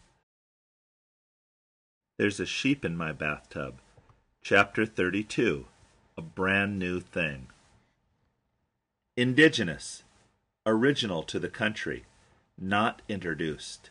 There's 2.18 2.38
a 2.38 2.44
sheep 2.44 2.84
in 2.84 2.94
my 2.94 3.12
bathtub. 3.12 3.76
Chapter 4.42 4.84
32 4.84 5.64
A 6.18 6.20
Brand 6.20 6.78
New 6.78 7.00
Thing. 7.00 7.46
Indigenous, 9.16 10.02
original 10.66 11.22
to 11.22 11.38
the 11.38 11.48
country, 11.48 12.04
not 12.58 13.00
introduced. 13.08 13.90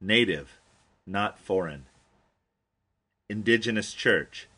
Native, 0.00 0.60
not 1.06 1.38
foreign. 1.38 1.86
Indigenous 3.28 3.92
Church, 3.92 4.48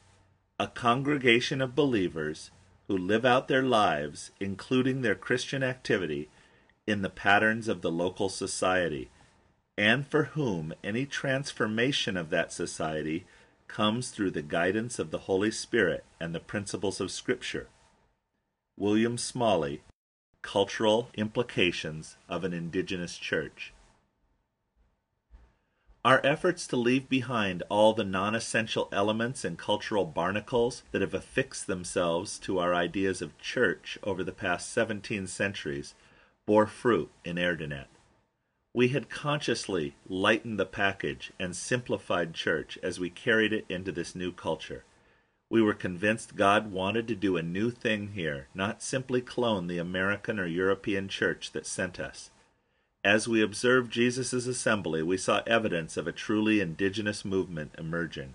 a 0.58 0.66
congregation 0.66 1.60
of 1.60 1.74
believers 1.74 2.50
who 2.88 2.96
live 2.96 3.24
out 3.24 3.48
their 3.48 3.62
lives, 3.62 4.30
including 4.38 5.00
their 5.00 5.14
Christian 5.14 5.62
activity, 5.62 6.28
in 6.86 7.02
the 7.02 7.10
patterns 7.10 7.66
of 7.66 7.82
the 7.82 7.90
local 7.90 8.28
society 8.28 9.10
and 9.78 10.06
for 10.06 10.24
whom 10.24 10.72
any 10.82 11.04
transformation 11.04 12.16
of 12.16 12.30
that 12.30 12.52
society 12.52 13.26
comes 13.68 14.10
through 14.10 14.30
the 14.30 14.42
guidance 14.42 14.98
of 14.98 15.10
the 15.10 15.18
Holy 15.18 15.50
Spirit 15.50 16.04
and 16.20 16.34
the 16.34 16.40
principles 16.40 17.00
of 17.00 17.10
Scripture. 17.10 17.68
William 18.78 19.18
Smalley, 19.18 19.82
Cultural 20.46 21.10
Implications 21.14 22.16
of 22.28 22.44
an 22.44 22.52
Indigenous 22.52 23.18
Church. 23.18 23.72
Our 26.04 26.20
efforts 26.24 26.68
to 26.68 26.76
leave 26.76 27.08
behind 27.08 27.64
all 27.68 27.94
the 27.94 28.04
non 28.04 28.36
essential 28.36 28.88
elements 28.92 29.44
and 29.44 29.58
cultural 29.58 30.04
barnacles 30.04 30.84
that 30.92 31.00
have 31.00 31.14
affixed 31.14 31.66
themselves 31.66 32.38
to 32.38 32.60
our 32.60 32.76
ideas 32.76 33.20
of 33.20 33.36
church 33.38 33.98
over 34.04 34.22
the 34.22 34.30
past 34.30 34.72
17 34.72 35.26
centuries 35.26 35.94
bore 36.46 36.68
fruit 36.68 37.10
in 37.24 37.38
Erdenet. 37.38 37.88
We 38.72 38.88
had 38.88 39.10
consciously 39.10 39.96
lightened 40.08 40.60
the 40.60 40.64
package 40.64 41.32
and 41.40 41.56
simplified 41.56 42.34
church 42.34 42.78
as 42.84 43.00
we 43.00 43.10
carried 43.10 43.52
it 43.52 43.64
into 43.68 43.90
this 43.90 44.14
new 44.14 44.30
culture. 44.30 44.84
We 45.48 45.62
were 45.62 45.74
convinced 45.74 46.36
God 46.36 46.72
wanted 46.72 47.06
to 47.08 47.14
do 47.14 47.36
a 47.36 47.42
new 47.42 47.70
thing 47.70 48.12
here, 48.14 48.48
not 48.54 48.82
simply 48.82 49.20
clone 49.20 49.66
the 49.66 49.78
American 49.78 50.40
or 50.40 50.46
European 50.46 51.08
church 51.08 51.52
that 51.52 51.66
sent 51.66 52.00
us. 52.00 52.30
As 53.04 53.28
we 53.28 53.40
observed 53.40 53.92
Jesus' 53.92 54.32
assembly, 54.32 55.02
we 55.02 55.16
saw 55.16 55.42
evidence 55.46 55.96
of 55.96 56.08
a 56.08 56.12
truly 56.12 56.60
indigenous 56.60 57.24
movement 57.24 57.72
emerging. 57.78 58.34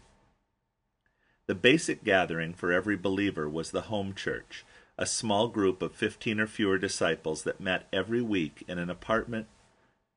The 1.47 1.55
basic 1.55 2.05
gathering 2.05 2.53
for 2.53 2.71
every 2.71 2.95
believer 2.95 3.49
was 3.49 3.71
the 3.71 3.81
home 3.81 4.13
church, 4.13 4.63
a 4.97 5.05
small 5.05 5.49
group 5.49 5.81
of 5.81 5.93
15 5.93 6.39
or 6.39 6.47
fewer 6.47 6.77
disciples 6.77 7.43
that 7.43 7.59
met 7.59 7.89
every 7.91 8.21
week 8.21 8.63
in 8.69 8.79
an 8.79 8.89
apartment 8.89 9.47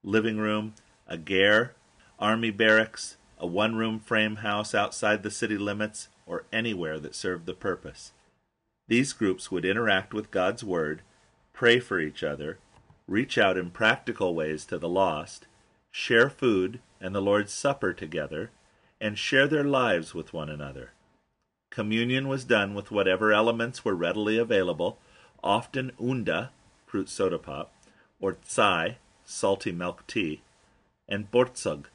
living 0.04 0.38
room, 0.38 0.74
a 1.08 1.16
ger, 1.16 1.74
army 2.20 2.52
barracks, 2.52 3.16
a 3.38 3.46
one 3.46 3.74
room 3.74 3.98
frame 3.98 4.36
house 4.36 4.74
outside 4.74 5.24
the 5.24 5.30
city 5.30 5.58
limits, 5.58 6.08
or 6.26 6.44
anywhere 6.52 6.98
that 6.98 7.14
served 7.14 7.46
the 7.46 7.54
purpose. 7.54 8.12
These 8.88 9.12
groups 9.12 9.50
would 9.50 9.64
interact 9.64 10.12
with 10.12 10.30
God's 10.30 10.62
Word, 10.62 11.02
pray 11.52 11.80
for 11.80 11.98
each 11.98 12.22
other, 12.22 12.58
reach 13.06 13.38
out 13.38 13.56
in 13.56 13.70
practical 13.70 14.34
ways 14.34 14.64
to 14.66 14.78
the 14.78 14.88
lost, 14.88 15.46
share 15.90 16.28
food 16.28 16.80
and 17.00 17.14
the 17.14 17.22
Lord's 17.22 17.52
Supper 17.52 17.92
together, 17.92 18.50
and 19.00 19.18
share 19.18 19.46
their 19.46 19.64
lives 19.64 20.14
with 20.14 20.32
one 20.32 20.48
another. 20.48 20.92
Communion 21.70 22.28
was 22.28 22.44
done 22.44 22.74
with 22.74 22.90
whatever 22.90 23.32
elements 23.32 23.84
were 23.84 23.94
readily 23.94 24.38
available, 24.38 24.98
often 25.42 25.92
unda, 26.00 26.50
fruit 26.86 27.08
soda 27.08 27.38
pop, 27.38 27.72
or 28.20 28.36
tsai, 28.46 28.98
salty 29.24 29.72
milk 29.72 30.06
tea, 30.06 30.42
and 31.08 31.30
bortsug, 31.30 31.86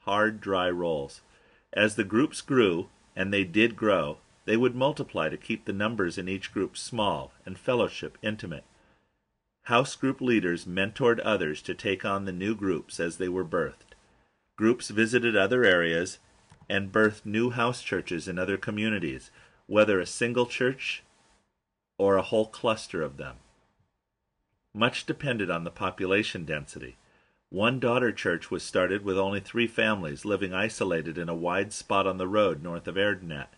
hard 0.00 0.40
dry 0.40 0.70
rolls. 0.70 1.20
As 1.72 1.96
the 1.96 2.04
groups 2.04 2.40
grew, 2.40 2.88
and 3.14 3.32
they 3.32 3.44
did 3.44 3.76
grow, 3.76 4.18
they 4.44 4.56
would 4.56 4.74
multiply 4.74 5.28
to 5.28 5.36
keep 5.36 5.64
the 5.64 5.72
numbers 5.72 6.18
in 6.18 6.28
each 6.28 6.52
group 6.52 6.76
small 6.76 7.32
and 7.46 7.58
fellowship 7.58 8.18
intimate. 8.22 8.64
House 9.66 9.94
group 9.94 10.20
leaders 10.20 10.64
mentored 10.64 11.20
others 11.24 11.62
to 11.62 11.74
take 11.74 12.04
on 12.04 12.24
the 12.24 12.32
new 12.32 12.54
groups 12.54 12.98
as 12.98 13.18
they 13.18 13.28
were 13.28 13.44
birthed. 13.44 13.94
Groups 14.56 14.88
visited 14.90 15.36
other 15.36 15.64
areas 15.64 16.18
and 16.68 16.92
birthed 16.92 17.24
new 17.24 17.50
house 17.50 17.82
churches 17.82 18.26
in 18.26 18.38
other 18.38 18.56
communities, 18.56 19.30
whether 19.66 20.00
a 20.00 20.06
single 20.06 20.46
church 20.46 21.04
or 21.98 22.16
a 22.16 22.22
whole 22.22 22.46
cluster 22.46 23.02
of 23.02 23.16
them. 23.16 23.36
Much 24.74 25.06
depended 25.06 25.50
on 25.50 25.64
the 25.64 25.70
population 25.70 26.44
density. 26.44 26.96
One 27.52 27.80
daughter 27.80 28.12
church 28.12 28.50
was 28.50 28.62
started 28.62 29.04
with 29.04 29.18
only 29.18 29.38
three 29.38 29.66
families 29.66 30.24
living 30.24 30.54
isolated 30.54 31.18
in 31.18 31.28
a 31.28 31.34
wide 31.34 31.70
spot 31.70 32.06
on 32.06 32.16
the 32.16 32.26
road 32.26 32.62
north 32.62 32.88
of 32.88 32.94
Erdenet. 32.96 33.48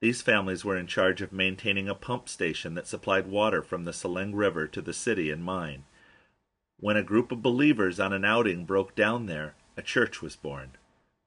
These 0.00 0.20
families 0.20 0.64
were 0.64 0.76
in 0.76 0.88
charge 0.88 1.22
of 1.22 1.30
maintaining 1.30 1.88
a 1.88 1.94
pump 1.94 2.28
station 2.28 2.74
that 2.74 2.88
supplied 2.88 3.28
water 3.28 3.62
from 3.62 3.84
the 3.84 3.92
Selenge 3.92 4.34
River 4.34 4.66
to 4.66 4.82
the 4.82 4.92
city 4.92 5.30
and 5.30 5.44
mine. 5.44 5.84
When 6.80 6.96
a 6.96 7.04
group 7.04 7.30
of 7.30 7.40
believers 7.40 8.00
on 8.00 8.12
an 8.12 8.24
outing 8.24 8.64
broke 8.64 8.96
down 8.96 9.26
there, 9.26 9.54
a 9.76 9.82
church 9.82 10.20
was 10.20 10.34
born. 10.34 10.72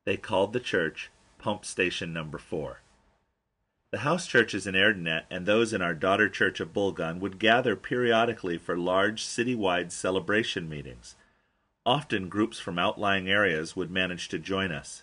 They 0.03 0.17
called 0.17 0.51
the 0.51 0.59
church 0.59 1.11
Pump 1.37 1.63
Station 1.63 2.11
Number 2.11 2.37
4. 2.37 2.81
The 3.91 3.99
house 3.99 4.27
churches 4.27 4.67
in 4.67 4.75
Erdenet 4.75 5.23
and 5.31 5.45
those 5.45 5.71
in 5.71 5.81
our 5.81 5.93
daughter 5.93 6.27
church 6.27 6.59
of 6.59 6.73
Bulgan 6.73 7.21
would 7.21 7.39
gather 7.39 7.77
periodically 7.77 8.57
for 8.57 8.77
large 8.77 9.23
citywide 9.23 9.93
celebration 9.93 10.67
meetings. 10.67 11.15
Often 11.89 12.29
groups 12.29 12.59
from 12.59 12.77
outlying 12.77 13.27
areas 13.27 13.75
would 13.75 13.89
manage 13.89 14.27
to 14.27 14.37
join 14.37 14.71
us. 14.71 15.01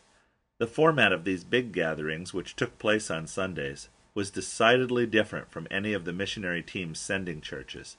The 0.59 0.69
format 0.69 1.11
of 1.11 1.25
these 1.25 1.43
big 1.43 1.73
gatherings, 1.73 2.33
which 2.33 2.55
took 2.55 2.79
place 2.79 3.11
on 3.11 3.27
Sundays, 3.27 3.89
was 4.15 4.31
decidedly 4.31 5.05
different 5.05 5.51
from 5.51 5.67
any 5.69 5.93
of 5.93 6.05
the 6.05 6.13
missionary 6.13 6.63
teams 6.63 7.01
sending 7.01 7.41
churches. 7.41 7.97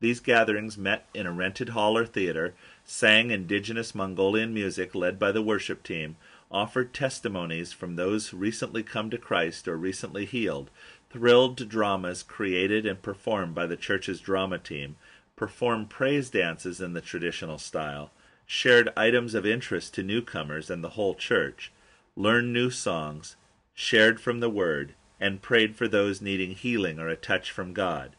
These 0.00 0.20
gatherings 0.20 0.78
met 0.78 1.06
in 1.12 1.26
a 1.26 1.32
rented 1.32 1.68
hall 1.68 1.98
or 1.98 2.06
theater, 2.06 2.54
sang 2.82 3.30
indigenous 3.30 3.94
Mongolian 3.94 4.54
music 4.54 4.94
led 4.94 5.18
by 5.18 5.30
the 5.30 5.42
worship 5.42 5.82
team, 5.82 6.16
offered 6.50 6.94
testimonies 6.94 7.74
from 7.74 7.96
those 7.96 8.32
recently 8.32 8.82
come 8.82 9.10
to 9.10 9.18
Christ 9.18 9.68
or 9.68 9.76
recently 9.76 10.24
healed, 10.24 10.70
thrilled 11.10 11.58
to 11.58 11.66
dramas 11.66 12.22
created 12.22 12.86
and 12.86 13.02
performed 13.02 13.54
by 13.54 13.66
the 13.66 13.76
church's 13.76 14.18
drama 14.18 14.58
team, 14.58 14.96
performed 15.36 15.90
praise 15.90 16.30
dances 16.30 16.80
in 16.80 16.92
the 16.92 17.00
traditional 17.00 17.58
style, 17.58 18.10
shared 18.46 18.92
items 18.96 19.34
of 19.34 19.46
interest 19.46 19.94
to 19.94 20.02
newcomers 20.02 20.70
and 20.70 20.84
the 20.84 20.90
whole 20.90 21.14
church, 21.14 21.72
learned 22.16 22.52
new 22.52 22.70
songs, 22.70 23.36
shared 23.74 24.20
from 24.20 24.40
the 24.40 24.50
Word, 24.50 24.94
and 25.18 25.40
prayed 25.40 25.76
for 25.76 25.88
those 25.88 26.20
needing 26.20 26.50
healing 26.50 26.98
or 26.98 27.08
a 27.08 27.16
touch 27.16 27.50
from 27.50 27.72
God. 27.72 28.16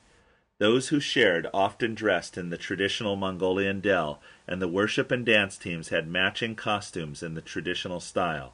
Those 0.60 0.90
who 0.90 1.00
shared 1.00 1.48
often 1.54 1.94
dressed 1.94 2.38
in 2.38 2.50
the 2.50 2.58
traditional 2.58 3.16
Mongolian 3.16 3.82
deel, 3.82 4.22
and 4.48 4.62
the 4.62 4.68
worship 4.68 5.12
and 5.12 5.26
dance 5.26 5.58
teams 5.58 5.90
had 5.90 6.08
matching 6.08 6.56
costumes 6.56 7.22
in 7.22 7.34
the 7.34 7.42
traditional 7.42 8.00
style. 8.00 8.54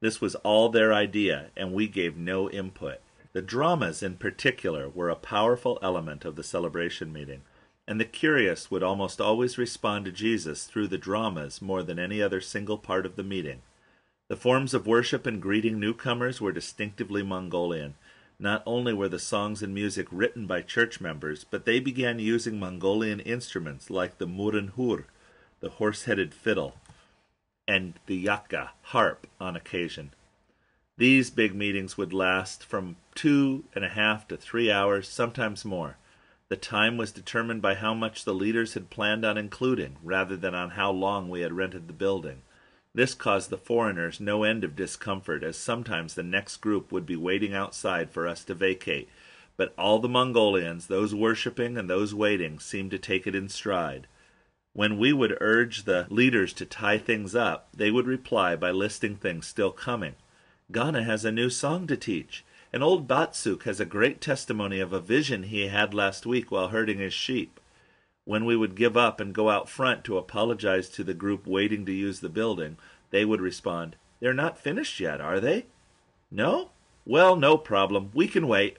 This 0.00 0.20
was 0.20 0.34
all 0.36 0.68
their 0.68 0.92
idea, 0.92 1.50
and 1.56 1.72
we 1.72 1.86
gave 1.86 2.16
no 2.16 2.50
input. 2.50 3.00
The 3.32 3.42
dramas, 3.42 4.02
in 4.02 4.16
particular, 4.16 4.88
were 4.88 5.10
a 5.10 5.14
powerful 5.14 5.78
element 5.82 6.24
of 6.24 6.36
the 6.36 6.42
celebration 6.42 7.12
meeting, 7.12 7.42
and 7.86 8.00
the 8.00 8.04
curious 8.04 8.70
would 8.70 8.82
almost 8.82 9.20
always 9.20 9.58
respond 9.58 10.04
to 10.04 10.12
Jesus 10.12 10.64
through 10.64 10.88
the 10.88 10.98
dramas 10.98 11.60
more 11.60 11.82
than 11.82 11.98
any 11.98 12.22
other 12.22 12.40
single 12.40 12.78
part 12.78 13.04
of 13.04 13.16
the 13.16 13.24
meeting. 13.24 13.62
The 14.28 14.36
forms 14.36 14.72
of 14.72 14.86
worship 14.86 15.26
and 15.26 15.42
greeting 15.42 15.78
newcomers 15.78 16.40
were 16.40 16.52
distinctively 16.52 17.22
Mongolian. 17.22 17.94
Not 18.38 18.62
only 18.64 18.92
were 18.92 19.08
the 19.08 19.18
songs 19.18 19.62
and 19.62 19.74
music 19.74 20.06
written 20.10 20.46
by 20.46 20.62
church 20.62 21.00
members, 21.00 21.44
but 21.44 21.64
they 21.64 21.80
began 21.80 22.18
using 22.18 22.58
Mongolian 22.58 23.20
instruments 23.20 23.90
like 23.90 24.18
the 24.18 24.26
morin 24.26 24.72
khuur, 24.76 25.04
the 25.60 25.70
horse-headed 25.70 26.32
fiddle, 26.32 26.76
and 27.68 27.94
the 28.06 28.24
yatga, 28.24 28.70
harp, 28.82 29.26
on 29.40 29.54
occasion. 29.54 30.12
These 30.96 31.30
big 31.30 31.54
meetings 31.54 31.96
would 31.96 32.12
last 32.12 32.64
from 32.64 32.96
two 33.14 33.64
and 33.74 33.84
a 33.84 33.88
half 33.88 34.26
to 34.28 34.36
three 34.36 34.70
hours, 34.70 35.08
sometimes 35.08 35.64
more. 35.64 35.96
The 36.52 36.58
time 36.58 36.98
was 36.98 37.12
determined 37.12 37.62
by 37.62 37.76
how 37.76 37.94
much 37.94 38.26
the 38.26 38.34
leaders 38.34 38.74
had 38.74 38.90
planned 38.90 39.24
on 39.24 39.38
including, 39.38 39.96
rather 40.02 40.36
than 40.36 40.54
on 40.54 40.72
how 40.72 40.90
long 40.90 41.30
we 41.30 41.40
had 41.40 41.54
rented 41.54 41.86
the 41.86 41.94
building. 41.94 42.42
This 42.92 43.14
caused 43.14 43.48
the 43.48 43.56
foreigners 43.56 44.20
no 44.20 44.44
end 44.44 44.62
of 44.62 44.76
discomfort, 44.76 45.42
as 45.42 45.56
sometimes 45.56 46.12
the 46.12 46.22
next 46.22 46.58
group 46.58 46.92
would 46.92 47.06
be 47.06 47.16
waiting 47.16 47.54
outside 47.54 48.10
for 48.10 48.28
us 48.28 48.44
to 48.44 48.54
vacate. 48.54 49.08
But 49.56 49.72
all 49.78 49.98
the 49.98 50.10
Mongolians, 50.10 50.88
those 50.88 51.14
worshipping 51.14 51.78
and 51.78 51.88
those 51.88 52.14
waiting, 52.14 52.58
seemed 52.58 52.90
to 52.90 52.98
take 52.98 53.26
it 53.26 53.34
in 53.34 53.48
stride. 53.48 54.06
When 54.74 54.98
we 54.98 55.10
would 55.14 55.38
urge 55.40 55.84
the 55.84 56.06
leaders 56.10 56.52
to 56.52 56.66
tie 56.66 56.98
things 56.98 57.34
up, 57.34 57.70
they 57.72 57.90
would 57.90 58.06
reply 58.06 58.56
by 58.56 58.72
listing 58.72 59.16
things 59.16 59.46
still 59.46 59.72
coming. 59.72 60.16
Ghana 60.70 61.02
has 61.04 61.24
a 61.24 61.32
new 61.32 61.48
song 61.48 61.86
to 61.86 61.96
teach, 61.96 62.44
and 62.72 62.82
old 62.82 63.06
Batsuk 63.06 63.64
has 63.64 63.80
a 63.80 63.84
great 63.84 64.20
testimony 64.20 64.80
of 64.80 64.92
a 64.92 65.00
vision 65.00 65.42
he 65.42 65.68
had 65.68 65.92
last 65.92 66.24
week 66.24 66.50
while 66.50 66.68
herding 66.68 66.98
his 66.98 67.12
sheep. 67.12 67.60
When 68.24 68.44
we 68.44 68.56
would 68.56 68.76
give 68.76 68.96
up 68.96 69.20
and 69.20 69.34
go 69.34 69.50
out 69.50 69.68
front 69.68 70.04
to 70.04 70.16
apologize 70.16 70.88
to 70.90 71.04
the 71.04 71.12
group 71.12 71.46
waiting 71.46 71.84
to 71.86 71.92
use 71.92 72.20
the 72.20 72.28
building, 72.28 72.78
they 73.10 73.24
would 73.24 73.40
respond, 73.40 73.96
They're 74.20 74.32
not 74.32 74.58
finished 74.58 75.00
yet, 75.00 75.20
are 75.20 75.38
they? 75.38 75.66
No? 76.30 76.70
Well, 77.04 77.36
no 77.36 77.58
problem. 77.58 78.10
We 78.14 78.26
can 78.28 78.46
wait. 78.48 78.78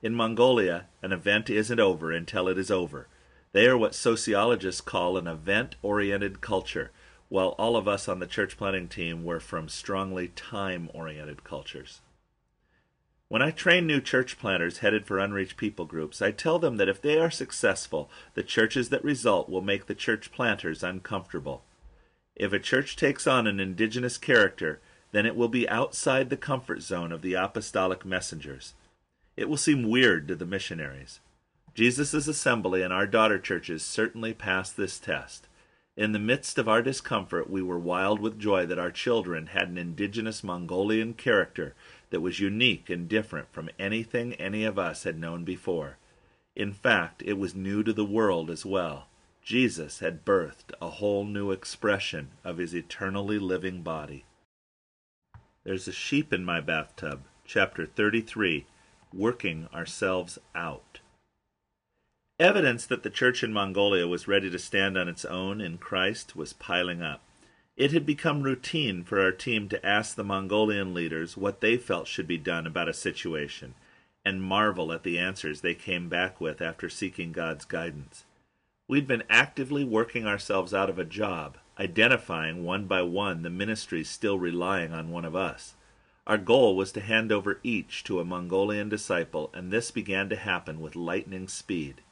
In 0.00 0.14
Mongolia, 0.14 0.86
an 1.02 1.12
event 1.12 1.50
isn't 1.50 1.80
over 1.80 2.12
until 2.12 2.48
it 2.48 2.56
is 2.56 2.70
over. 2.70 3.08
They 3.52 3.66
are 3.66 3.76
what 3.76 3.94
sociologists 3.94 4.80
call 4.80 5.16
an 5.16 5.26
event 5.26 5.76
oriented 5.82 6.40
culture, 6.40 6.92
while 7.28 7.54
all 7.58 7.76
of 7.76 7.88
us 7.88 8.08
on 8.08 8.20
the 8.20 8.26
church 8.26 8.56
planting 8.56 8.88
team 8.88 9.24
were 9.24 9.40
from 9.40 9.68
strongly 9.68 10.28
time 10.28 10.88
oriented 10.94 11.44
cultures. 11.44 12.00
When 13.28 13.42
I 13.42 13.50
train 13.50 13.86
new 13.86 14.00
church 14.00 14.38
planters 14.38 14.78
headed 14.78 15.06
for 15.06 15.18
unreached 15.18 15.56
people 15.56 15.86
groups, 15.86 16.20
I 16.20 16.30
tell 16.30 16.58
them 16.58 16.76
that 16.76 16.88
if 16.88 17.00
they 17.00 17.18
are 17.18 17.30
successful, 17.30 18.10
the 18.34 18.42
churches 18.42 18.90
that 18.90 19.02
result 19.02 19.48
will 19.48 19.62
make 19.62 19.86
the 19.86 19.94
church 19.94 20.30
planters 20.30 20.82
uncomfortable. 20.82 21.64
If 22.36 22.52
a 22.52 22.58
church 22.58 22.96
takes 22.96 23.26
on 23.26 23.46
an 23.46 23.60
indigenous 23.60 24.18
character, 24.18 24.80
then 25.12 25.24
it 25.24 25.36
will 25.36 25.48
be 25.48 25.68
outside 25.68 26.28
the 26.28 26.36
comfort 26.36 26.82
zone 26.82 27.12
of 27.12 27.22
the 27.22 27.34
apostolic 27.34 28.04
messengers. 28.04 28.74
It 29.36 29.48
will 29.48 29.56
seem 29.56 29.88
weird 29.88 30.28
to 30.28 30.34
the 30.34 30.46
missionaries. 30.46 31.20
Jesus' 31.74 32.28
assembly 32.28 32.82
and 32.82 32.92
our 32.92 33.06
daughter 33.06 33.38
churches 33.38 33.84
certainly 33.84 34.34
passed 34.34 34.76
this 34.76 34.98
test. 34.98 35.48
In 35.96 36.12
the 36.12 36.18
midst 36.18 36.58
of 36.58 36.68
our 36.68 36.82
discomfort, 36.82 37.48
we 37.48 37.62
were 37.62 37.78
wild 37.78 38.18
with 38.18 38.38
joy 38.38 38.66
that 38.66 38.78
our 38.78 38.90
children 38.90 39.46
had 39.46 39.68
an 39.68 39.78
indigenous 39.78 40.42
Mongolian 40.42 41.14
character 41.14 41.74
that 42.14 42.20
was 42.20 42.38
unique 42.38 42.88
and 42.88 43.08
different 43.08 43.52
from 43.52 43.68
anything 43.76 44.34
any 44.34 44.62
of 44.62 44.78
us 44.78 45.02
had 45.02 45.18
known 45.18 45.42
before. 45.42 45.98
In 46.54 46.72
fact, 46.72 47.24
it 47.26 47.32
was 47.32 47.56
new 47.56 47.82
to 47.82 47.92
the 47.92 48.04
world 48.04 48.50
as 48.50 48.64
well. 48.64 49.08
Jesus 49.42 49.98
had 49.98 50.24
birthed 50.24 50.72
a 50.80 50.90
whole 50.90 51.24
new 51.24 51.50
expression 51.50 52.30
of 52.44 52.58
his 52.58 52.72
eternally 52.72 53.40
living 53.40 53.82
body. 53.82 54.26
There's 55.64 55.88
a 55.88 55.92
sheep 55.92 56.32
in 56.32 56.44
my 56.44 56.60
bathtub, 56.60 57.24
chapter 57.44 57.84
33, 57.84 58.66
Working 59.12 59.66
Ourselves 59.74 60.38
Out. 60.54 61.00
Evidence 62.38 62.86
that 62.86 63.02
the 63.02 63.10
church 63.10 63.42
in 63.42 63.52
Mongolia 63.52 64.06
was 64.06 64.28
ready 64.28 64.48
to 64.50 64.58
stand 64.60 64.96
on 64.96 65.08
its 65.08 65.24
own 65.24 65.60
in 65.60 65.78
Christ 65.78 66.36
was 66.36 66.52
piling 66.52 67.02
up. 67.02 67.23
It 67.76 67.90
had 67.90 68.06
become 68.06 68.42
routine 68.42 69.02
for 69.02 69.20
our 69.20 69.32
team 69.32 69.68
to 69.68 69.84
ask 69.84 70.14
the 70.14 70.22
Mongolian 70.22 70.94
leaders 70.94 71.36
what 71.36 71.60
they 71.60 71.76
felt 71.76 72.06
should 72.06 72.28
be 72.28 72.38
done 72.38 72.68
about 72.68 72.88
a 72.88 72.94
situation, 72.94 73.74
and 74.24 74.40
marvel 74.40 74.92
at 74.92 75.02
the 75.02 75.18
answers 75.18 75.60
they 75.60 75.74
came 75.74 76.08
back 76.08 76.40
with 76.40 76.62
after 76.62 76.88
seeking 76.88 77.32
God's 77.32 77.64
guidance. 77.64 78.24
We'd 78.86 79.08
been 79.08 79.24
actively 79.28 79.82
working 79.82 80.24
ourselves 80.24 80.72
out 80.72 80.88
of 80.88 81.00
a 81.00 81.04
job, 81.04 81.58
identifying 81.76 82.62
one 82.62 82.86
by 82.86 83.02
one 83.02 83.42
the 83.42 83.50
ministries 83.50 84.08
still 84.08 84.38
relying 84.38 84.92
on 84.92 85.10
one 85.10 85.24
of 85.24 85.34
us. 85.34 85.74
Our 86.28 86.38
goal 86.38 86.76
was 86.76 86.92
to 86.92 87.00
hand 87.00 87.32
over 87.32 87.58
each 87.64 88.04
to 88.04 88.20
a 88.20 88.24
Mongolian 88.24 88.88
disciple, 88.88 89.50
and 89.52 89.72
this 89.72 89.90
began 89.90 90.28
to 90.28 90.36
happen 90.36 90.80
with 90.80 90.94
lightning 90.94 91.48
speed. 91.48 92.02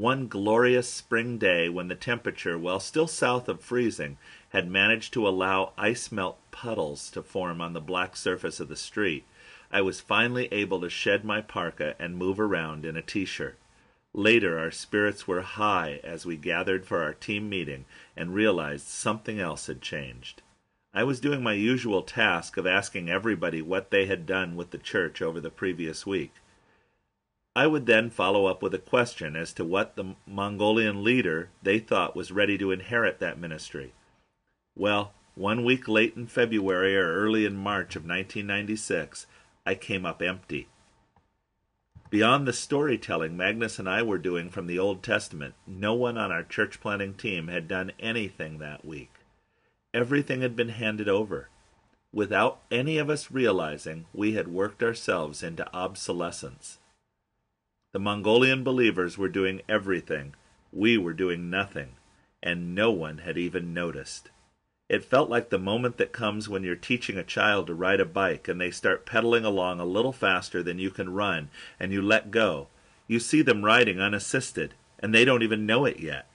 One 0.00 0.28
glorious 0.28 0.88
spring 0.88 1.36
day, 1.36 1.68
when 1.68 1.88
the 1.88 1.94
temperature, 1.94 2.58
while 2.58 2.80
still 2.80 3.06
south 3.06 3.50
of 3.50 3.60
freezing, 3.60 4.16
had 4.48 4.66
managed 4.66 5.12
to 5.12 5.28
allow 5.28 5.74
ice 5.76 6.10
melt 6.10 6.38
puddles 6.50 7.10
to 7.10 7.22
form 7.22 7.60
on 7.60 7.74
the 7.74 7.82
black 7.82 8.16
surface 8.16 8.60
of 8.60 8.68
the 8.68 8.76
street, 8.76 9.24
I 9.70 9.82
was 9.82 10.00
finally 10.00 10.48
able 10.52 10.80
to 10.80 10.88
shed 10.88 11.22
my 11.22 11.42
parka 11.42 11.96
and 11.98 12.16
move 12.16 12.40
around 12.40 12.86
in 12.86 12.96
a 12.96 13.02
t 13.02 13.26
shirt. 13.26 13.58
Later, 14.14 14.58
our 14.58 14.70
spirits 14.70 15.28
were 15.28 15.42
high 15.42 16.00
as 16.02 16.24
we 16.24 16.38
gathered 16.38 16.86
for 16.86 17.02
our 17.02 17.12
team 17.12 17.50
meeting 17.50 17.84
and 18.16 18.32
realized 18.32 18.86
something 18.86 19.38
else 19.38 19.66
had 19.66 19.82
changed. 19.82 20.40
I 20.94 21.04
was 21.04 21.20
doing 21.20 21.42
my 21.42 21.52
usual 21.52 22.00
task 22.04 22.56
of 22.56 22.66
asking 22.66 23.10
everybody 23.10 23.60
what 23.60 23.90
they 23.90 24.06
had 24.06 24.24
done 24.24 24.56
with 24.56 24.70
the 24.70 24.78
church 24.78 25.20
over 25.20 25.42
the 25.42 25.50
previous 25.50 26.06
week. 26.06 26.32
I 27.56 27.66
would 27.66 27.86
then 27.86 28.10
follow 28.10 28.46
up 28.46 28.62
with 28.62 28.74
a 28.74 28.78
question 28.78 29.34
as 29.34 29.52
to 29.54 29.64
what 29.64 29.96
the 29.96 30.14
Mongolian 30.26 31.02
leader 31.02 31.50
they 31.62 31.80
thought 31.80 32.14
was 32.14 32.30
ready 32.30 32.56
to 32.58 32.70
inherit 32.70 33.18
that 33.18 33.40
ministry. 33.40 33.92
Well, 34.76 35.12
one 35.34 35.64
week 35.64 35.88
late 35.88 36.16
in 36.16 36.26
February 36.26 36.96
or 36.96 37.12
early 37.12 37.44
in 37.44 37.56
March 37.56 37.96
of 37.96 38.02
1996, 38.02 39.26
I 39.64 39.74
came 39.74 40.04
up 40.04 40.22
empty. 40.22 40.68
Beyond 42.10 42.46
the 42.46 42.52
storytelling 42.52 43.36
Magnus 43.36 43.78
and 43.78 43.88
I 43.88 44.02
were 44.02 44.18
doing 44.18 44.50
from 44.50 44.66
the 44.66 44.80
Old 44.80 45.02
Testament, 45.02 45.54
no 45.64 45.94
one 45.94 46.18
on 46.18 46.32
our 46.32 46.42
church 46.42 46.80
planting 46.80 47.14
team 47.14 47.46
had 47.46 47.68
done 47.68 47.92
anything 48.00 48.58
that 48.58 48.84
week. 48.84 49.12
Everything 49.94 50.40
had 50.40 50.56
been 50.56 50.70
handed 50.70 51.08
over. 51.08 51.48
Without 52.12 52.60
any 52.68 52.98
of 52.98 53.08
us 53.08 53.30
realizing, 53.30 54.06
we 54.12 54.32
had 54.32 54.48
worked 54.48 54.82
ourselves 54.82 55.44
into 55.44 55.72
obsolescence. 55.72 56.79
The 57.92 57.98
Mongolian 57.98 58.62
believers 58.62 59.18
were 59.18 59.28
doing 59.28 59.62
everything, 59.68 60.36
we 60.72 60.96
were 60.96 61.12
doing 61.12 61.50
nothing, 61.50 61.96
and 62.40 62.72
no 62.72 62.92
one 62.92 63.18
had 63.18 63.36
even 63.36 63.74
noticed. 63.74 64.30
It 64.88 65.04
felt 65.04 65.28
like 65.28 65.50
the 65.50 65.58
moment 65.58 65.96
that 65.96 66.12
comes 66.12 66.48
when 66.48 66.62
you're 66.62 66.76
teaching 66.76 67.18
a 67.18 67.24
child 67.24 67.66
to 67.66 67.74
ride 67.74 67.98
a 67.98 68.04
bike 68.04 68.46
and 68.46 68.60
they 68.60 68.70
start 68.70 69.06
pedaling 69.06 69.44
along 69.44 69.80
a 69.80 69.84
little 69.84 70.12
faster 70.12 70.62
than 70.62 70.78
you 70.78 70.90
can 70.90 71.12
run, 71.12 71.50
and 71.80 71.92
you 71.92 72.00
let 72.00 72.30
go. 72.30 72.68
You 73.08 73.18
see 73.18 73.42
them 73.42 73.64
riding 73.64 74.00
unassisted, 74.00 74.74
and 75.00 75.12
they 75.12 75.24
don't 75.24 75.42
even 75.42 75.66
know 75.66 75.84
it 75.84 75.98
yet. 75.98 76.28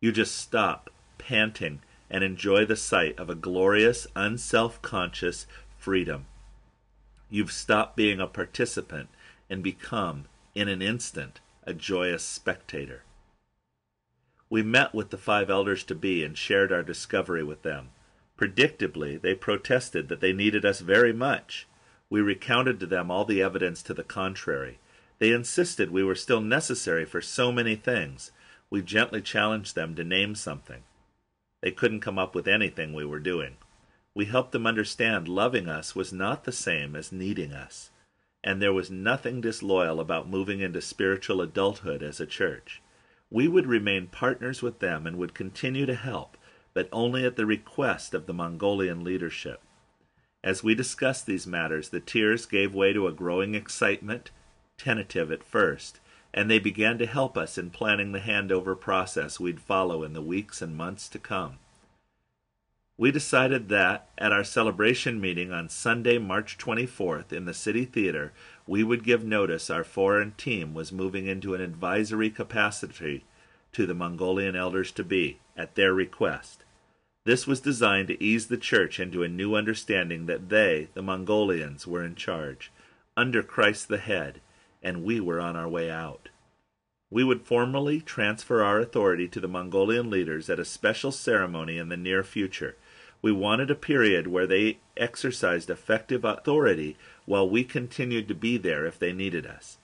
You 0.00 0.10
just 0.10 0.36
stop, 0.36 0.90
panting, 1.18 1.82
and 2.10 2.24
enjoy 2.24 2.64
the 2.64 2.74
sight 2.74 3.16
of 3.16 3.30
a 3.30 3.36
glorious, 3.36 4.08
unself 4.16 4.82
conscious 4.82 5.46
freedom. 5.78 6.26
You've 7.30 7.52
stopped 7.52 7.96
being 7.96 8.20
a 8.20 8.26
participant 8.26 9.08
and 9.48 9.62
become 9.62 10.24
in 10.54 10.68
an 10.68 10.82
instant, 10.82 11.40
a 11.64 11.74
joyous 11.74 12.24
spectator. 12.24 13.04
We 14.50 14.62
met 14.62 14.94
with 14.94 15.10
the 15.10 15.16
five 15.16 15.48
elders 15.48 15.82
to 15.84 15.94
be 15.94 16.22
and 16.24 16.36
shared 16.36 16.72
our 16.72 16.82
discovery 16.82 17.42
with 17.42 17.62
them. 17.62 17.88
Predictably, 18.36 19.20
they 19.20 19.34
protested 19.34 20.08
that 20.08 20.20
they 20.20 20.32
needed 20.32 20.64
us 20.64 20.80
very 20.80 21.12
much. 21.12 21.66
We 22.10 22.20
recounted 22.20 22.78
to 22.80 22.86
them 22.86 23.10
all 23.10 23.24
the 23.24 23.40
evidence 23.40 23.82
to 23.84 23.94
the 23.94 24.04
contrary. 24.04 24.78
They 25.18 25.32
insisted 25.32 25.90
we 25.90 26.02
were 26.02 26.14
still 26.14 26.40
necessary 26.40 27.04
for 27.04 27.20
so 27.20 27.52
many 27.52 27.76
things. 27.76 28.32
We 28.68 28.82
gently 28.82 29.22
challenged 29.22 29.74
them 29.74 29.94
to 29.94 30.04
name 30.04 30.34
something. 30.34 30.82
They 31.62 31.70
couldn't 31.70 32.00
come 32.00 32.18
up 32.18 32.34
with 32.34 32.48
anything 32.48 32.92
we 32.92 33.04
were 33.06 33.20
doing. 33.20 33.56
We 34.14 34.26
helped 34.26 34.52
them 34.52 34.66
understand 34.66 35.28
loving 35.28 35.68
us 35.68 35.94
was 35.94 36.12
not 36.12 36.44
the 36.44 36.52
same 36.52 36.96
as 36.96 37.12
needing 37.12 37.52
us, 37.52 37.90
and 38.44 38.60
there 38.60 38.72
was 38.72 38.90
nothing 38.90 39.40
disloyal 39.40 40.00
about 40.00 40.28
moving 40.28 40.60
into 40.60 40.80
spiritual 40.80 41.40
adulthood 41.40 42.02
as 42.02 42.20
a 42.20 42.26
church. 42.26 42.82
We 43.30 43.48
would 43.48 43.66
remain 43.66 44.08
partners 44.08 44.62
with 44.62 44.80
them 44.80 45.06
and 45.06 45.16
would 45.16 45.34
continue 45.34 45.86
to 45.86 45.94
help, 45.94 46.36
but 46.74 46.88
only 46.92 47.24
at 47.24 47.36
the 47.36 47.46
request 47.46 48.14
of 48.14 48.26
the 48.26 48.34
Mongolian 48.34 49.04
leadership. 49.04 49.60
As 50.44 50.64
we 50.64 50.74
discussed 50.74 51.26
these 51.26 51.46
matters, 51.46 51.90
the 51.90 52.00
tears 52.00 52.46
gave 52.46 52.74
way 52.74 52.92
to 52.92 53.06
a 53.06 53.12
growing 53.12 53.54
excitement, 53.54 54.30
tentative 54.76 55.30
at 55.30 55.44
first, 55.44 56.00
and 56.34 56.50
they 56.50 56.58
began 56.58 56.98
to 56.98 57.06
help 57.06 57.36
us 57.36 57.56
in 57.56 57.70
planning 57.70 58.12
the 58.12 58.20
handover 58.20 58.78
process 58.78 59.38
we'd 59.38 59.60
follow 59.60 60.02
in 60.02 60.14
the 60.14 60.22
weeks 60.22 60.60
and 60.60 60.76
months 60.76 61.08
to 61.10 61.18
come. 61.18 61.58
We 63.02 63.10
decided 63.10 63.68
that, 63.68 64.06
at 64.16 64.30
our 64.30 64.44
celebration 64.44 65.20
meeting 65.20 65.52
on 65.52 65.68
Sunday, 65.68 66.18
March 66.18 66.56
24th, 66.56 67.32
in 67.32 67.46
the 67.46 67.52
City 67.52 67.84
Theater, 67.84 68.32
we 68.64 68.84
would 68.84 69.02
give 69.02 69.24
notice 69.24 69.70
our 69.70 69.82
foreign 69.82 70.34
team 70.36 70.72
was 70.72 70.92
moving 70.92 71.26
into 71.26 71.52
an 71.52 71.60
advisory 71.60 72.30
capacity 72.30 73.24
to 73.72 73.86
the 73.86 73.94
Mongolian 73.94 74.54
elders 74.54 74.92
to 74.92 75.02
be, 75.02 75.40
at 75.56 75.74
their 75.74 75.92
request. 75.92 76.62
This 77.24 77.44
was 77.44 77.60
designed 77.60 78.06
to 78.06 78.22
ease 78.22 78.46
the 78.46 78.56
church 78.56 79.00
into 79.00 79.24
a 79.24 79.28
new 79.28 79.56
understanding 79.56 80.26
that 80.26 80.48
they, 80.48 80.86
the 80.94 81.02
Mongolians, 81.02 81.88
were 81.88 82.04
in 82.04 82.14
charge, 82.14 82.70
under 83.16 83.42
Christ 83.42 83.88
the 83.88 83.98
head, 83.98 84.40
and 84.80 85.02
we 85.02 85.18
were 85.18 85.40
on 85.40 85.56
our 85.56 85.68
way 85.68 85.90
out. 85.90 86.28
We 87.10 87.24
would 87.24 87.42
formally 87.42 88.00
transfer 88.00 88.62
our 88.62 88.78
authority 88.78 89.26
to 89.26 89.40
the 89.40 89.48
Mongolian 89.48 90.08
leaders 90.08 90.48
at 90.48 90.60
a 90.60 90.64
special 90.64 91.10
ceremony 91.10 91.78
in 91.78 91.88
the 91.88 91.96
near 91.96 92.22
future. 92.22 92.76
We 93.22 93.30
wanted 93.30 93.70
a 93.70 93.76
period 93.76 94.26
where 94.26 94.48
they 94.48 94.78
exercised 94.96 95.70
effective 95.70 96.24
authority 96.24 96.96
while 97.24 97.48
we 97.48 97.62
continued 97.62 98.26
to 98.28 98.34
be 98.34 98.58
there 98.58 98.84
if 98.84 98.98
they 98.98 99.12
needed 99.12 99.46
us. 99.46 99.78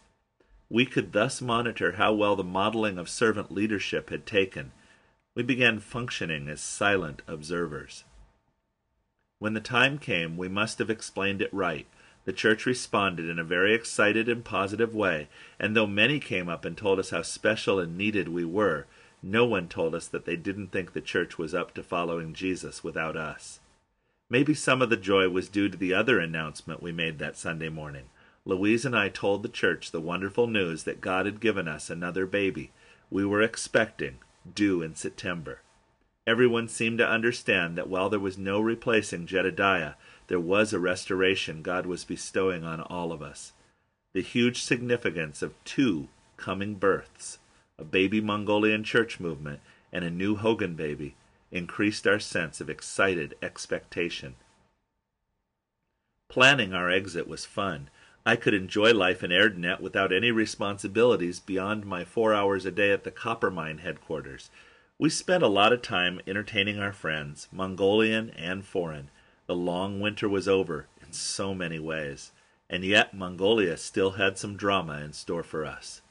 We 0.69 0.85
could 0.85 1.13
thus 1.13 1.41
monitor 1.41 1.93
how 1.93 2.13
well 2.13 2.35
the 2.35 2.45
modeling 2.45 2.99
of 2.99 3.09
servant 3.09 3.53
leadership 3.53 4.11
had 4.11 4.27
taken. 4.27 4.73
We 5.37 5.45
began 5.45 5.79
functioning 5.79 6.49
as 6.49 6.61
silent 6.61 7.23
observers. 7.29 8.05
When 9.39 9.55
the 9.55 9.61
time 9.61 9.99
came, 9.99 10.37
we 10.37 10.49
must 10.49 10.81
have 10.81 10.91
explained 10.91 11.41
it 11.41 11.55
right. 11.55 11.87
The 12.25 12.33
church 12.33 12.67
responded 12.67 13.29
in 13.31 13.39
a 13.39 13.45
very 13.45 13.73
excited 13.73 14.29
and 14.29 14.45
positive 14.45 14.95
way, 14.95 15.29
and 15.61 15.77
though 15.77 15.87
many 15.87 16.19
came 16.19 16.49
up 16.49 16.65
and 16.65 16.77
told 16.77 16.99
us 16.99 17.11
how 17.11 17.23
special 17.23 17.79
and 17.79 17.97
needed 17.97 18.29
we 18.29 18.45
were, 18.45 18.87
no 19.23 19.45
one 19.45 19.69
told 19.69 19.95
us 19.95 20.07
that 20.09 20.25
they 20.25 20.37
didn't 20.37 20.69
think 20.69 20.93
the 20.93 21.01
church 21.01 21.39
was 21.39 21.55
up 21.55 21.75
to 21.75 21.83
following 21.83 22.35
Jesus 22.35 22.85
without 22.85 23.17
us. 23.17 23.61
Maybe 24.31 24.55
some 24.55 24.83
of 24.83 24.91
the 24.91 24.97
joy 24.97 25.29
was 25.29 25.49
due 25.49 25.69
to 25.69 25.77
the 25.77 25.95
other 25.95 26.19
announcement 26.19 26.83
we 26.83 26.93
made 26.93 27.19
that 27.19 27.37
Sunday 27.37 27.69
morning. 27.69 28.05
Louise 28.45 28.85
and 28.85 28.97
I 28.97 29.09
told 29.09 29.43
the 29.43 29.49
church 29.49 29.91
the 29.91 30.01
wonderful 30.01 30.47
news 30.47 30.85
that 30.85 31.01
God 31.01 31.27
had 31.27 31.41
given 31.41 31.67
us 31.67 31.91
another 31.91 32.27
baby 32.27 32.71
we 33.11 33.25
were 33.25 33.43
expecting, 33.43 34.19
due 34.55 34.83
in 34.83 34.95
September. 34.95 35.61
Everyone 36.27 36.69
seemed 36.69 36.99
to 36.99 37.09
understand 37.09 37.77
that 37.79 37.89
while 37.89 38.11
there 38.11 38.21
was 38.21 38.37
no 38.37 38.61
replacing 38.61 39.27
Jedediah, 39.27 39.95
there 40.27 40.41
was 40.41 40.73
a 40.73 40.79
restoration 40.79 41.63
God 41.63 41.87
was 41.87 42.05
bestowing 42.05 42.65
on 42.65 42.83
all 42.83 43.13
of 43.13 43.23
us. 43.23 43.53
The 44.13 44.21
huge 44.21 44.63
significance 44.63 45.41
of 45.41 45.55
two 45.65 46.09
coming 46.37 46.75
births, 46.75 47.39
a 47.79 47.85
baby 47.85 48.21
Mongolian 48.21 48.83
church 48.83 49.21
movement 49.21 49.61
and 49.93 50.05
a 50.05 50.11
new 50.11 50.37
Hogan 50.37 50.75
baby, 50.75 51.15
increased 51.51 52.07
our 52.07 52.19
sense 52.19 52.61
of 52.61 52.69
excited 52.69 53.35
expectation. 53.43 54.35
Planning 56.29 56.75
our 56.75 56.91
exit 56.91 57.27
was 57.27 57.47
fun. 57.47 57.89
I 58.27 58.37
could 58.37 58.53
enjoy 58.53 58.93
life 58.93 59.23
in 59.23 59.31
Erdenet 59.31 59.81
without 59.81 60.13
any 60.13 60.31
responsibilities 60.31 61.41
beyond 61.41 61.87
my 61.87 62.05
four 62.05 62.35
hours 62.35 62.67
a 62.67 62.71
day 62.71 62.91
at 62.91 63.05
the 63.05 63.11
copper 63.11 63.51
mine 63.51 63.79
headquarters. 63.79 64.51
We 64.99 65.09
spent 65.09 65.43
a 65.43 65.49
lot 65.49 65.73
of 65.73 65.81
time 65.81 66.21
entertaining 66.27 66.79
our 66.79 66.93
friends, 66.93 67.49
Mongolian 67.51 68.31
and 68.31 68.65
foreign, 68.65 69.11
the 69.47 69.57
long 69.57 70.01
winter 70.01 70.29
was 70.29 70.47
over 70.47 70.89
in 71.01 71.15
so 71.15 71.55
many 71.55 71.79
ways, 71.79 72.33
and 72.69 72.85
yet 72.85 73.15
Mongolia 73.15 73.79
still 73.79 74.13
had 74.13 74.37
some 74.37 74.57
drama 74.57 75.01
in 75.01 75.15
store 75.15 75.43
for 75.43 75.65
us. 75.65 76.03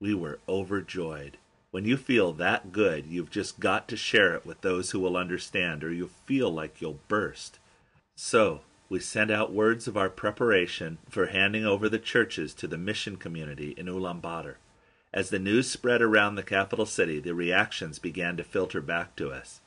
We 0.00 0.14
were 0.14 0.38
overjoyed. 0.48 1.36
When 1.70 1.84
you 1.84 1.96
feel 1.96 2.32
that 2.32 2.72
good, 2.72 3.06
you've 3.06 3.30
just 3.30 3.60
got 3.60 3.86
to 3.88 3.96
share 3.96 4.34
it 4.34 4.46
with 4.46 4.62
those 4.62 4.90
who 4.90 4.98
will 4.98 5.16
understand, 5.16 5.84
or 5.84 5.92
you'll 5.92 6.08
feel 6.26 6.50
like 6.50 6.80
you'll 6.80 7.00
burst. 7.06 7.58
So, 8.16 8.62
we 8.88 8.98
sent 8.98 9.30
out 9.30 9.52
words 9.52 9.86
of 9.86 9.96
our 9.96 10.10
preparation 10.10 10.98
for 11.08 11.26
handing 11.26 11.64
over 11.64 11.88
the 11.88 11.98
churches 11.98 12.54
to 12.54 12.66
the 12.66 12.78
mission 12.78 13.16
community 13.16 13.74
in 13.76 13.86
Ulaanbaatar. 13.86 14.56
As 15.12 15.30
the 15.30 15.38
news 15.38 15.70
spread 15.70 16.02
around 16.02 16.34
the 16.34 16.42
capital 16.42 16.86
city, 16.86 17.20
the 17.20 17.34
reactions 17.34 17.98
began 17.98 18.36
to 18.36 18.44
filter 18.44 18.80
back 18.80 19.14
to 19.16 19.30
us. 19.30 19.60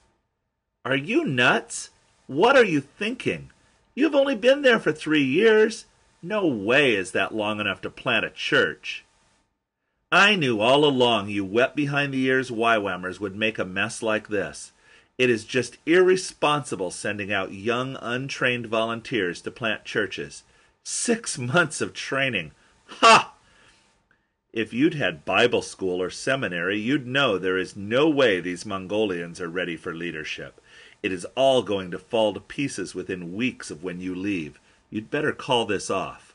Are 0.83 0.95
you 0.95 1.23
nuts? 1.25 1.91
What 2.27 2.57
are 2.57 2.65
you 2.65 2.81
thinking? 2.81 3.51
You've 3.95 4.15
only 4.15 4.35
been 4.35 4.61
there 4.61 4.79
for 4.79 4.91
three 4.91 5.23
years. 5.23 5.85
No 6.21 6.47
way 6.47 6.95
is 6.95 7.11
that 7.11 7.35
long 7.35 7.59
enough 7.59 7.81
to 7.81 7.89
plant 7.89 8.25
a 8.25 8.29
church. 8.29 9.05
I 10.15 10.35
knew 10.35 10.59
all 10.59 10.85
along 10.85 11.29
you 11.29 11.43
wet 11.43 11.75
behind 11.75 12.13
the 12.13 12.23
ears 12.25 12.51
YWAMers 12.51 13.19
would 13.19 13.35
make 13.35 13.57
a 13.57 13.65
mess 13.65 14.03
like 14.03 14.27
this. 14.27 14.71
It 15.17 15.27
is 15.27 15.43
just 15.43 15.79
irresponsible 15.87 16.91
sending 16.91 17.33
out 17.33 17.51
young, 17.51 17.97
untrained 17.99 18.67
volunteers 18.67 19.41
to 19.41 19.49
plant 19.49 19.85
churches. 19.85 20.43
Six 20.83 21.39
months 21.39 21.81
of 21.81 21.95
training. 21.95 22.51
Ha! 22.99 23.33
If 24.53 24.71
you'd 24.71 24.93
had 24.93 25.25
Bible 25.25 25.63
school 25.63 25.99
or 25.99 26.11
seminary, 26.11 26.79
you'd 26.79 27.07
know 27.07 27.39
there 27.39 27.57
is 27.57 27.75
no 27.75 28.07
way 28.07 28.39
these 28.39 28.67
Mongolians 28.67 29.41
are 29.41 29.49
ready 29.49 29.75
for 29.75 29.95
leadership. 29.95 30.61
It 31.01 31.11
is 31.11 31.25
all 31.33 31.63
going 31.63 31.89
to 31.89 31.97
fall 31.97 32.35
to 32.35 32.39
pieces 32.39 32.93
within 32.93 33.33
weeks 33.33 33.71
of 33.71 33.83
when 33.83 33.99
you 33.99 34.13
leave. 34.13 34.59
You'd 34.91 35.09
better 35.09 35.33
call 35.33 35.65
this 35.65 35.89
off. 35.89 36.32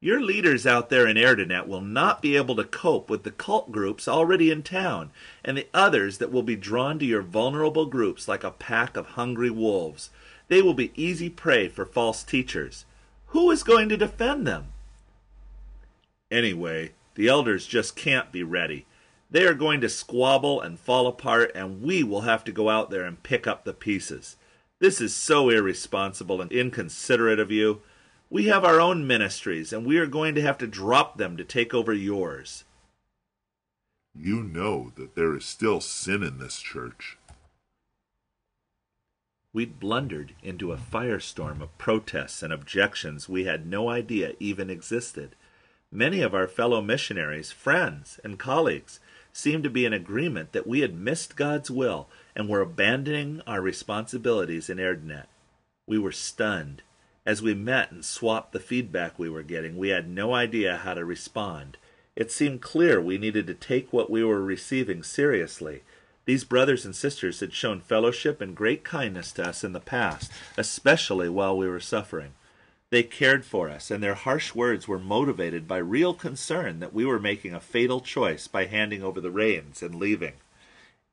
Your 0.00 0.20
leaders 0.20 0.64
out 0.64 0.90
there 0.90 1.08
in 1.08 1.16
Erdenet 1.16 1.66
will 1.66 1.80
not 1.80 2.22
be 2.22 2.36
able 2.36 2.54
to 2.56 2.64
cope 2.64 3.10
with 3.10 3.24
the 3.24 3.32
cult 3.32 3.72
groups 3.72 4.06
already 4.06 4.50
in 4.50 4.62
town 4.62 5.10
and 5.44 5.56
the 5.56 5.66
others 5.74 6.18
that 6.18 6.30
will 6.30 6.44
be 6.44 6.54
drawn 6.54 7.00
to 7.00 7.04
your 7.04 7.22
vulnerable 7.22 7.86
groups 7.86 8.28
like 8.28 8.44
a 8.44 8.52
pack 8.52 8.96
of 8.96 9.06
hungry 9.06 9.50
wolves. 9.50 10.10
They 10.46 10.62
will 10.62 10.74
be 10.74 10.92
easy 10.94 11.28
prey 11.28 11.68
for 11.68 11.84
false 11.84 12.22
teachers. 12.22 12.84
Who 13.28 13.50
is 13.50 13.64
going 13.64 13.88
to 13.88 13.96
defend 13.96 14.46
them? 14.46 14.68
Anyway, 16.30 16.92
the 17.16 17.26
elders 17.26 17.66
just 17.66 17.96
can't 17.96 18.30
be 18.30 18.44
ready. 18.44 18.86
They 19.30 19.44
are 19.46 19.54
going 19.54 19.80
to 19.80 19.88
squabble 19.88 20.60
and 20.60 20.78
fall 20.78 21.08
apart, 21.08 21.50
and 21.54 21.82
we 21.82 22.04
will 22.04 22.22
have 22.22 22.44
to 22.44 22.52
go 22.52 22.70
out 22.70 22.90
there 22.90 23.04
and 23.04 23.22
pick 23.22 23.48
up 23.48 23.64
the 23.64 23.74
pieces. 23.74 24.36
This 24.78 25.00
is 25.00 25.14
so 25.14 25.50
irresponsible 25.50 26.40
and 26.40 26.52
inconsiderate 26.52 27.40
of 27.40 27.50
you. 27.50 27.82
We 28.30 28.46
have 28.46 28.64
our 28.64 28.80
own 28.80 29.06
ministries, 29.06 29.72
and 29.72 29.86
we 29.86 29.98
are 29.98 30.06
going 30.06 30.34
to 30.34 30.42
have 30.42 30.58
to 30.58 30.66
drop 30.66 31.16
them 31.16 31.36
to 31.38 31.44
take 31.44 31.72
over 31.72 31.94
yours. 31.94 32.64
You 34.14 34.42
know 34.42 34.92
that 34.96 35.14
there 35.14 35.34
is 35.36 35.44
still 35.44 35.80
sin 35.80 36.22
in 36.22 36.38
this 36.38 36.60
church. 36.60 37.16
We'd 39.54 39.80
blundered 39.80 40.34
into 40.42 40.72
a 40.72 40.76
firestorm 40.76 41.62
of 41.62 41.76
protests 41.78 42.42
and 42.42 42.52
objections 42.52 43.28
we 43.28 43.44
had 43.44 43.66
no 43.66 43.88
idea 43.88 44.34
even 44.38 44.68
existed. 44.68 45.34
Many 45.90 46.20
of 46.20 46.34
our 46.34 46.46
fellow 46.46 46.82
missionaries, 46.82 47.50
friends, 47.50 48.20
and 48.22 48.38
colleagues 48.38 49.00
seemed 49.32 49.64
to 49.64 49.70
be 49.70 49.86
in 49.86 49.94
agreement 49.94 50.52
that 50.52 50.66
we 50.66 50.80
had 50.80 50.94
missed 50.94 51.34
God's 51.34 51.70
will 51.70 52.08
and 52.36 52.46
were 52.46 52.60
abandoning 52.60 53.40
our 53.46 53.62
responsibilities 53.62 54.68
in 54.68 54.76
Erdenet. 54.78 55.26
We 55.86 55.98
were 55.98 56.12
stunned. 56.12 56.82
As 57.26 57.42
we 57.42 57.54
met 57.54 57.90
and 57.90 58.04
swapped 58.04 58.52
the 58.52 58.60
feedback 58.60 59.18
we 59.18 59.28
were 59.28 59.42
getting, 59.42 59.76
we 59.76 59.88
had 59.88 60.08
no 60.08 60.34
idea 60.34 60.78
how 60.78 60.94
to 60.94 61.04
respond. 61.04 61.76
It 62.16 62.32
seemed 62.32 62.62
clear 62.62 63.00
we 63.00 63.18
needed 63.18 63.46
to 63.46 63.54
take 63.54 63.92
what 63.92 64.10
we 64.10 64.24
were 64.24 64.42
receiving 64.42 65.02
seriously. 65.02 65.82
These 66.24 66.44
brothers 66.44 66.84
and 66.84 66.94
sisters 66.94 67.40
had 67.40 67.52
shown 67.52 67.80
fellowship 67.80 68.40
and 68.40 68.56
great 68.56 68.84
kindness 68.84 69.32
to 69.32 69.48
us 69.48 69.62
in 69.62 69.72
the 69.72 69.80
past, 69.80 70.30
especially 70.56 71.28
while 71.28 71.56
we 71.56 71.68
were 71.68 71.80
suffering. 71.80 72.32
They 72.90 73.02
cared 73.02 73.44
for 73.44 73.68
us, 73.68 73.90
and 73.90 74.02
their 74.02 74.14
harsh 74.14 74.54
words 74.54 74.88
were 74.88 74.98
motivated 74.98 75.68
by 75.68 75.78
real 75.78 76.14
concern 76.14 76.80
that 76.80 76.94
we 76.94 77.04
were 77.04 77.20
making 77.20 77.54
a 77.54 77.60
fatal 77.60 78.00
choice 78.00 78.48
by 78.48 78.64
handing 78.64 79.02
over 79.02 79.20
the 79.20 79.30
reins 79.30 79.82
and 79.82 79.94
leaving. 79.94 80.34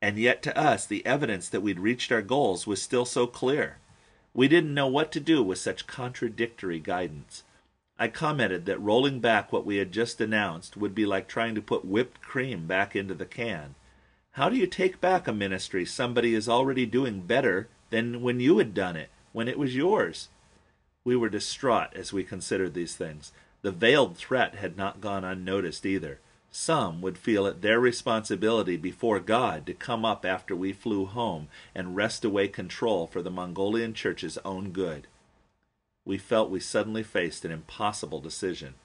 And 0.01 0.17
yet, 0.17 0.41
to 0.43 0.57
us, 0.57 0.85
the 0.85 1.05
evidence 1.05 1.49
that 1.49 1.61
we'd 1.61 1.79
reached 1.79 2.11
our 2.11 2.21
goals 2.21 2.65
was 2.65 2.81
still 2.81 3.05
so 3.05 3.27
clear. 3.27 3.77
We 4.35 4.49
didn't 4.49 4.73
know 4.73 4.87
what 4.87 5.13
to 5.13 5.21
do 5.21 5.41
with 5.41 5.59
such 5.59 5.87
contradictory 5.87 6.79
guidance. 6.81 7.43
I 7.97 8.09
commented 8.09 8.65
that 8.65 8.81
rolling 8.81 9.21
back 9.21 9.53
what 9.53 9.65
we 9.65 9.77
had 9.77 9.93
just 9.93 10.19
announced 10.19 10.75
would 10.75 10.93
be 10.93 11.05
like 11.05 11.29
trying 11.29 11.55
to 11.55 11.61
put 11.61 11.85
whipped 11.85 12.21
cream 12.21 12.67
back 12.67 12.97
into 12.97 13.13
the 13.13 13.25
can. 13.25 13.75
How 14.31 14.49
do 14.49 14.57
you 14.57 14.67
take 14.67 14.99
back 14.99 15.29
a 15.29 15.33
ministry 15.33 15.85
somebody 15.85 16.35
is 16.35 16.49
already 16.49 16.85
doing 16.85 17.21
better 17.21 17.69
than 17.91 18.21
when 18.21 18.41
you 18.41 18.57
had 18.57 18.73
done 18.73 18.97
it, 18.97 19.09
when 19.31 19.47
it 19.47 19.57
was 19.57 19.73
yours? 19.73 20.27
We 21.05 21.15
were 21.15 21.29
distraught 21.29 21.95
as 21.95 22.11
we 22.11 22.25
considered 22.25 22.73
these 22.73 22.97
things. 22.97 23.31
The 23.61 23.71
veiled 23.71 24.17
threat 24.17 24.55
had 24.55 24.75
not 24.75 24.99
gone 24.99 25.23
unnoticed 25.23 25.85
either. 25.85 26.19
Some 26.57 27.01
would 27.01 27.17
feel 27.17 27.45
it 27.47 27.61
their 27.61 27.81
responsibility 27.81 28.77
before 28.77 29.19
God 29.19 29.65
to 29.65 29.73
come 29.73 30.05
up 30.05 30.23
after 30.23 30.55
we 30.55 30.71
flew 30.71 31.05
home 31.05 31.49
and 31.75 31.97
wrest 31.97 32.23
away 32.23 32.47
control 32.47 33.07
for 33.07 33.21
the 33.21 33.29
Mongolian 33.29 33.93
church's 33.93 34.37
own 34.45 34.71
good. 34.71 35.07
We 36.05 36.17
felt 36.17 36.49
we 36.49 36.61
suddenly 36.61 37.03
faced 37.03 37.43
an 37.43 37.51
impossible 37.51 38.21
decision. 38.21 38.75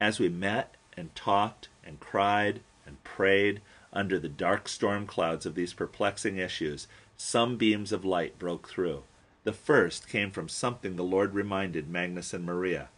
As 0.00 0.20
we 0.20 0.28
met 0.28 0.76
and 0.96 1.12
talked 1.16 1.68
and 1.84 1.98
cried 1.98 2.60
and 2.86 3.02
prayed 3.02 3.60
under 3.92 4.20
the 4.20 4.28
dark 4.28 4.68
storm 4.68 5.04
clouds 5.04 5.44
of 5.44 5.56
these 5.56 5.74
perplexing 5.74 6.36
issues, 6.36 6.86
some 7.16 7.56
beams 7.56 7.90
of 7.90 8.04
light 8.04 8.38
broke 8.38 8.68
through. 8.68 9.02
The 9.42 9.52
first 9.52 10.08
came 10.08 10.30
from 10.30 10.48
something 10.48 10.94
the 10.94 11.02
Lord 11.02 11.34
reminded 11.34 11.88
Magnus 11.88 12.32
and 12.32 12.44
Maria. 12.46 12.88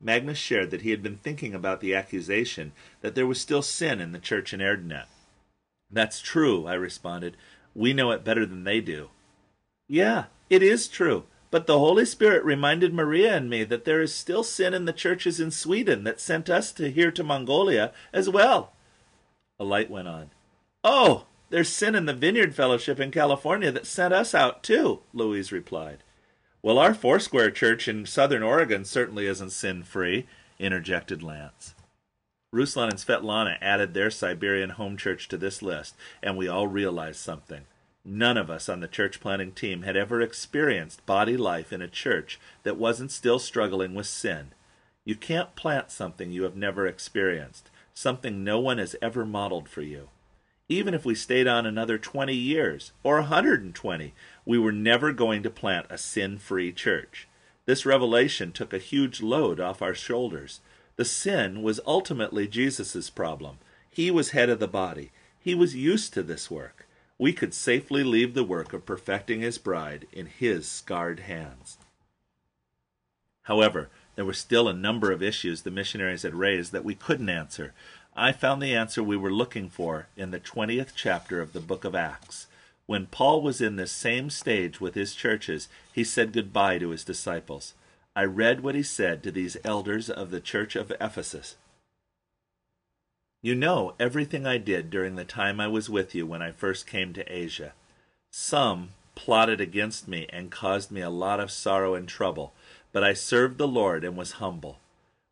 Magnus 0.00 0.38
shared 0.38 0.70
that 0.70 0.82
he 0.82 0.90
had 0.90 1.02
been 1.02 1.16
thinking 1.16 1.54
about 1.54 1.80
the 1.80 1.94
accusation 1.94 2.72
that 3.00 3.14
there 3.14 3.26
was 3.26 3.40
still 3.40 3.62
sin 3.62 4.00
in 4.00 4.12
the 4.12 4.18
church 4.18 4.52
in 4.52 4.60
Erdenet. 4.60 5.06
That's 5.90 6.20
true, 6.20 6.66
I 6.66 6.74
responded. 6.74 7.36
We 7.74 7.92
know 7.92 8.10
it 8.10 8.24
better 8.24 8.44
than 8.46 8.64
they 8.64 8.80
do. 8.80 9.10
Yeah, 9.88 10.24
it 10.50 10.62
is 10.62 10.88
true. 10.88 11.24
But 11.50 11.66
the 11.66 11.78
Holy 11.78 12.04
Spirit 12.04 12.44
reminded 12.44 12.92
Maria 12.92 13.36
and 13.36 13.48
me 13.48 13.62
that 13.64 13.84
there 13.84 14.00
is 14.00 14.14
still 14.14 14.42
sin 14.42 14.74
in 14.74 14.86
the 14.86 14.92
churches 14.92 15.38
in 15.38 15.50
Sweden 15.50 16.04
that 16.04 16.20
sent 16.20 16.50
us 16.50 16.72
to 16.72 16.90
here 16.90 17.12
to 17.12 17.22
Mongolia 17.22 17.92
as 18.12 18.28
well. 18.28 18.72
A 19.60 19.64
light 19.64 19.88
went 19.88 20.08
on. 20.08 20.30
Oh, 20.82 21.26
there's 21.50 21.68
sin 21.68 21.94
in 21.94 22.06
the 22.06 22.12
Vineyard 22.12 22.54
Fellowship 22.54 22.98
in 22.98 23.10
California 23.10 23.70
that 23.70 23.86
sent 23.86 24.12
us 24.12 24.34
out 24.34 24.62
too, 24.62 25.00
Louise 25.12 25.52
replied. 25.52 26.03
Well, 26.64 26.78
our 26.78 26.94
Foursquare 26.94 27.50
church 27.50 27.88
in 27.88 28.06
southern 28.06 28.42
Oregon 28.42 28.86
certainly 28.86 29.26
isn't 29.26 29.50
sin 29.50 29.82
free, 29.82 30.26
interjected 30.58 31.22
Lance. 31.22 31.74
Ruslan 32.54 32.88
and 32.88 32.98
Svetlana 32.98 33.58
added 33.60 33.92
their 33.92 34.10
Siberian 34.10 34.70
home 34.70 34.96
church 34.96 35.28
to 35.28 35.36
this 35.36 35.60
list, 35.60 35.94
and 36.22 36.38
we 36.38 36.48
all 36.48 36.66
realized 36.66 37.20
something. 37.20 37.66
None 38.02 38.38
of 38.38 38.48
us 38.48 38.70
on 38.70 38.80
the 38.80 38.88
church 38.88 39.20
planning 39.20 39.52
team 39.52 39.82
had 39.82 39.94
ever 39.94 40.22
experienced 40.22 41.04
body 41.04 41.36
life 41.36 41.70
in 41.70 41.82
a 41.82 41.86
church 41.86 42.40
that 42.62 42.78
wasn't 42.78 43.12
still 43.12 43.38
struggling 43.38 43.94
with 43.94 44.06
sin. 44.06 44.52
You 45.04 45.16
can't 45.16 45.54
plant 45.56 45.90
something 45.90 46.32
you 46.32 46.44
have 46.44 46.56
never 46.56 46.86
experienced, 46.86 47.68
something 47.92 48.42
no 48.42 48.58
one 48.58 48.78
has 48.78 48.96
ever 49.02 49.26
modeled 49.26 49.68
for 49.68 49.82
you. 49.82 50.08
Even 50.70 50.94
if 50.94 51.04
we 51.04 51.14
stayed 51.14 51.46
on 51.46 51.66
another 51.66 51.98
20 51.98 52.34
years 52.34 52.92
or 53.02 53.18
a 53.18 53.22
120, 53.22 54.14
we 54.44 54.58
were 54.58 54.72
never 54.72 55.12
going 55.12 55.42
to 55.42 55.50
plant 55.50 55.86
a 55.90 55.98
sin 55.98 56.38
free 56.38 56.72
church. 56.72 57.26
This 57.66 57.86
revelation 57.86 58.52
took 58.52 58.72
a 58.72 58.78
huge 58.78 59.22
load 59.22 59.60
off 59.60 59.82
our 59.82 59.94
shoulders. 59.94 60.60
The 60.96 61.04
sin 61.04 61.62
was 61.62 61.80
ultimately 61.86 62.46
Jesus' 62.46 63.10
problem. 63.10 63.58
He 63.90 64.10
was 64.10 64.30
head 64.30 64.48
of 64.48 64.58
the 64.58 64.68
body. 64.68 65.12
He 65.38 65.54
was 65.54 65.74
used 65.74 66.12
to 66.14 66.22
this 66.22 66.50
work. 66.50 66.86
We 67.18 67.32
could 67.32 67.54
safely 67.54 68.02
leave 68.02 68.34
the 68.34 68.44
work 68.44 68.72
of 68.72 68.86
perfecting 68.86 69.40
his 69.40 69.58
bride 69.58 70.06
in 70.12 70.26
his 70.26 70.68
scarred 70.68 71.20
hands. 71.20 71.78
However, 73.42 73.88
there 74.16 74.24
were 74.24 74.32
still 74.32 74.68
a 74.68 74.72
number 74.72 75.12
of 75.12 75.22
issues 75.22 75.62
the 75.62 75.70
missionaries 75.70 76.22
had 76.22 76.34
raised 76.34 76.72
that 76.72 76.84
we 76.84 76.94
couldn't 76.94 77.28
answer, 77.28 77.72
I 78.16 78.30
found 78.30 78.62
the 78.62 78.74
answer 78.74 79.02
we 79.02 79.16
were 79.16 79.32
looking 79.32 79.68
for 79.68 80.06
in 80.16 80.30
the 80.30 80.38
20th 80.38 80.92
chapter 80.94 81.40
of 81.40 81.52
the 81.52 81.58
book 81.58 81.84
of 81.84 81.96
Acts. 81.96 82.46
When 82.86 83.06
Paul 83.06 83.40
was 83.40 83.60
in 83.60 83.76
this 83.76 83.92
same 83.92 84.28
stage 84.28 84.80
with 84.80 84.94
his 84.94 85.14
churches, 85.14 85.68
he 85.92 86.04
said 86.04 86.32
goodbye 86.32 86.78
to 86.78 86.90
his 86.90 87.04
disciples. 87.04 87.74
I 88.14 88.24
read 88.24 88.60
what 88.60 88.74
he 88.74 88.82
said 88.82 89.22
to 89.22 89.32
these 89.32 89.56
elders 89.64 90.10
of 90.10 90.30
the 90.30 90.40
church 90.40 90.76
of 90.76 90.92
Ephesus. 91.00 91.56
You 93.42 93.54
know 93.54 93.94
everything 93.98 94.46
I 94.46 94.58
did 94.58 94.90
during 94.90 95.16
the 95.16 95.24
time 95.24 95.60
I 95.60 95.66
was 95.66 95.90
with 95.90 96.14
you 96.14 96.26
when 96.26 96.42
I 96.42 96.52
first 96.52 96.86
came 96.86 97.12
to 97.14 97.32
Asia. 97.32 97.72
Some 98.30 98.90
plotted 99.14 99.60
against 99.60 100.08
me 100.08 100.26
and 100.30 100.50
caused 100.50 100.90
me 100.90 101.00
a 101.00 101.10
lot 101.10 101.40
of 101.40 101.50
sorrow 101.50 101.94
and 101.94 102.08
trouble, 102.08 102.52
but 102.92 103.04
I 103.04 103.12
served 103.12 103.58
the 103.58 103.68
Lord 103.68 104.04
and 104.04 104.16
was 104.16 104.32
humble. 104.32 104.78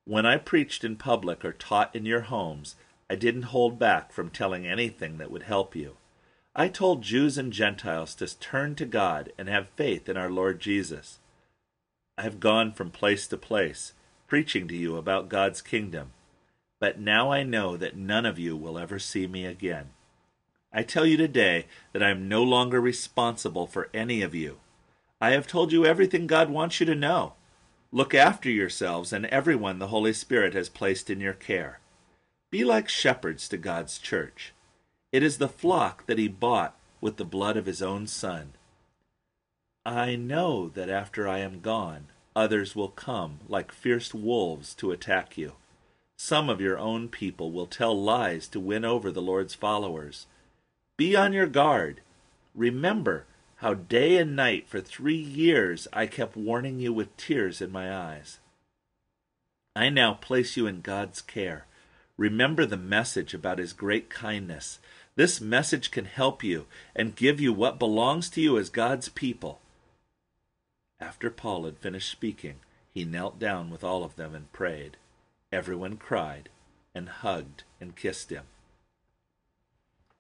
When 0.05 0.27
I 0.27 0.37
preached 0.37 0.85
in 0.85 0.97
public 0.97 1.45
or 1.45 1.53
taught 1.53 1.95
in 1.95 2.05
your 2.07 2.23
homes, 2.23 2.77
I 3.09 3.15
didn't 3.15 3.43
hold 3.43 3.79
back 3.79 4.13
from 4.13 4.31
telling 4.31 4.67
anything 4.67 5.19
that 5.19 5.31
would 5.31 5.45
help 5.45 5.77
you. 5.77 5.97
I 6.55 6.69
told 6.69 7.01
Jews 7.01 7.39
and 7.39 7.51
Gentiles 7.51 8.15
to 8.17 8.39
turn 8.39 8.75
to 8.75 8.85
God 8.85 9.33
and 9.39 9.49
have 9.49 9.71
faith 9.71 10.07
in 10.07 10.19
our 10.19 10.29
Lord 10.29 10.61
Jesus. 10.61 11.19
I 12.19 12.23
have 12.23 12.41
gone 12.41 12.73
from 12.73 12.91
place 12.91 13.27
to 13.29 13.39
place, 13.39 13.95
preaching 14.29 14.69
to 14.69 14.77
you 14.77 14.99
about 14.99 15.31
God's 15.31 15.63
kingdom, 15.63 16.13
but 16.79 17.01
now 17.01 17.33
I 17.33 17.43
know 17.43 17.79
that 17.79 17.97
none 17.97 18.27
of 18.27 18.39
you 18.39 18.55
will 18.55 18.79
ever 18.79 18.99
see 18.99 19.27
me 19.27 19.47
again. 19.47 19.91
I 20.71 20.83
tell 20.83 21.07
you 21.07 21.17
today 21.17 21.67
that 21.95 22.03
I 22.03 22.11
am 22.11 22.29
no 22.29 22.43
longer 22.43 22.83
responsible 22.83 23.67
for 23.67 23.89
any 23.95 24.21
of 24.21 24.35
you. 24.35 24.59
I 25.23 25.31
have 25.31 25.47
told 25.47 25.73
you 25.73 25.87
everything 25.87 26.27
God 26.27 26.51
wants 26.51 26.81
you 26.81 26.87
to 26.87 26.95
know. 26.95 27.33
Look 27.93 28.13
after 28.13 28.51
yourselves 28.51 29.11
and 29.11 29.25
everyone 29.27 29.79
the 29.79 29.89
Holy 29.89 30.13
Spirit 30.13 30.53
has 30.53 30.69
placed 30.69 31.09
in 31.09 31.19
your 31.19 31.33
care. 31.33 31.81
Be 32.51 32.63
like 32.63 32.91
shepherds 32.91 33.49
to 33.49 33.57
God's 33.57 33.99
church. 33.99 34.53
It 35.13 35.23
is 35.23 35.37
the 35.37 35.49
flock 35.49 36.07
that 36.07 36.19
he 36.19 36.27
bought 36.27 36.75
with 37.03 37.19
the 37.19 37.25
blood 37.25 37.59
of 37.59 37.67
his 37.67 37.83
own 37.83 38.07
Son. 38.07 38.55
I 39.85 40.17
know 40.17 40.69
that 40.71 40.89
after 40.89 41.29
I 41.29 41.39
am 41.39 41.61
gone, 41.61 42.07
others 42.35 42.75
will 42.75 42.89
come 42.89 43.41
like 43.47 43.73
fierce 43.73 44.15
wolves 44.15 44.75
to 44.77 44.91
attack 44.91 45.37
you. 45.37 45.53
Some 46.17 46.49
of 46.49 46.61
your 46.61 46.79
own 46.79 47.09
people 47.09 47.51
will 47.51 47.67
tell 47.67 48.01
lies 48.01 48.49
to 48.49 48.61
win 48.61 48.85
over 48.85 49.11
the 49.11 49.21
Lord's 49.21 49.55
followers. 49.55 50.27
Be 50.97 51.15
on 51.15 51.33
your 51.33 51.49
guard. 51.49 52.01
Remember 52.55 53.27
how 53.57 53.75
day 53.75 54.17
and 54.17 54.35
night 54.35 54.69
for 54.69 54.81
three 54.81 55.15
years 55.15 55.89
I 55.93 56.07
kept 56.07 56.37
warning 56.37 56.81
you 56.81 56.93
with 56.93 57.17
tears 57.17 57.61
in 57.61 57.71
my 57.71 57.95
eyes. 57.95 58.39
I 59.75 59.89
now 59.89 60.15
place 60.15 60.57
you 60.57 60.67
in 60.67 60.81
God's 60.81 61.21
care. 61.21 61.67
Remember 62.17 62.67
the 62.67 62.77
message 62.77 63.35
about 63.35 63.59
His 63.59 63.73
great 63.73 64.11
kindness. 64.11 64.79
This 65.15 65.41
message 65.41 65.91
can 65.91 66.07
help 66.07 66.43
you 66.43 66.67
and 66.97 67.17
give 67.17 67.41
you 67.41 67.53
what 67.53 67.79
belongs 67.79 68.31
to 68.31 68.41
you 68.41 68.57
as 68.57 68.71
God's 68.71 69.09
people. 69.09 69.61
After 70.99 71.31
Paul 71.31 71.65
had 71.65 71.79
finished 71.79 72.11
speaking, 72.11 72.61
he 72.95 73.05
knelt 73.05 73.39
down 73.39 73.71
with 73.71 73.85
all 73.85 74.05
of 74.05 74.17
them 74.17 74.35
and 74.35 74.53
prayed. 74.53 74.97
Everyone 75.51 75.97
cried 75.97 76.49
and 76.95 77.09
hugged 77.09 77.65
and 77.81 77.97
kissed 77.97 78.31
him. 78.31 78.45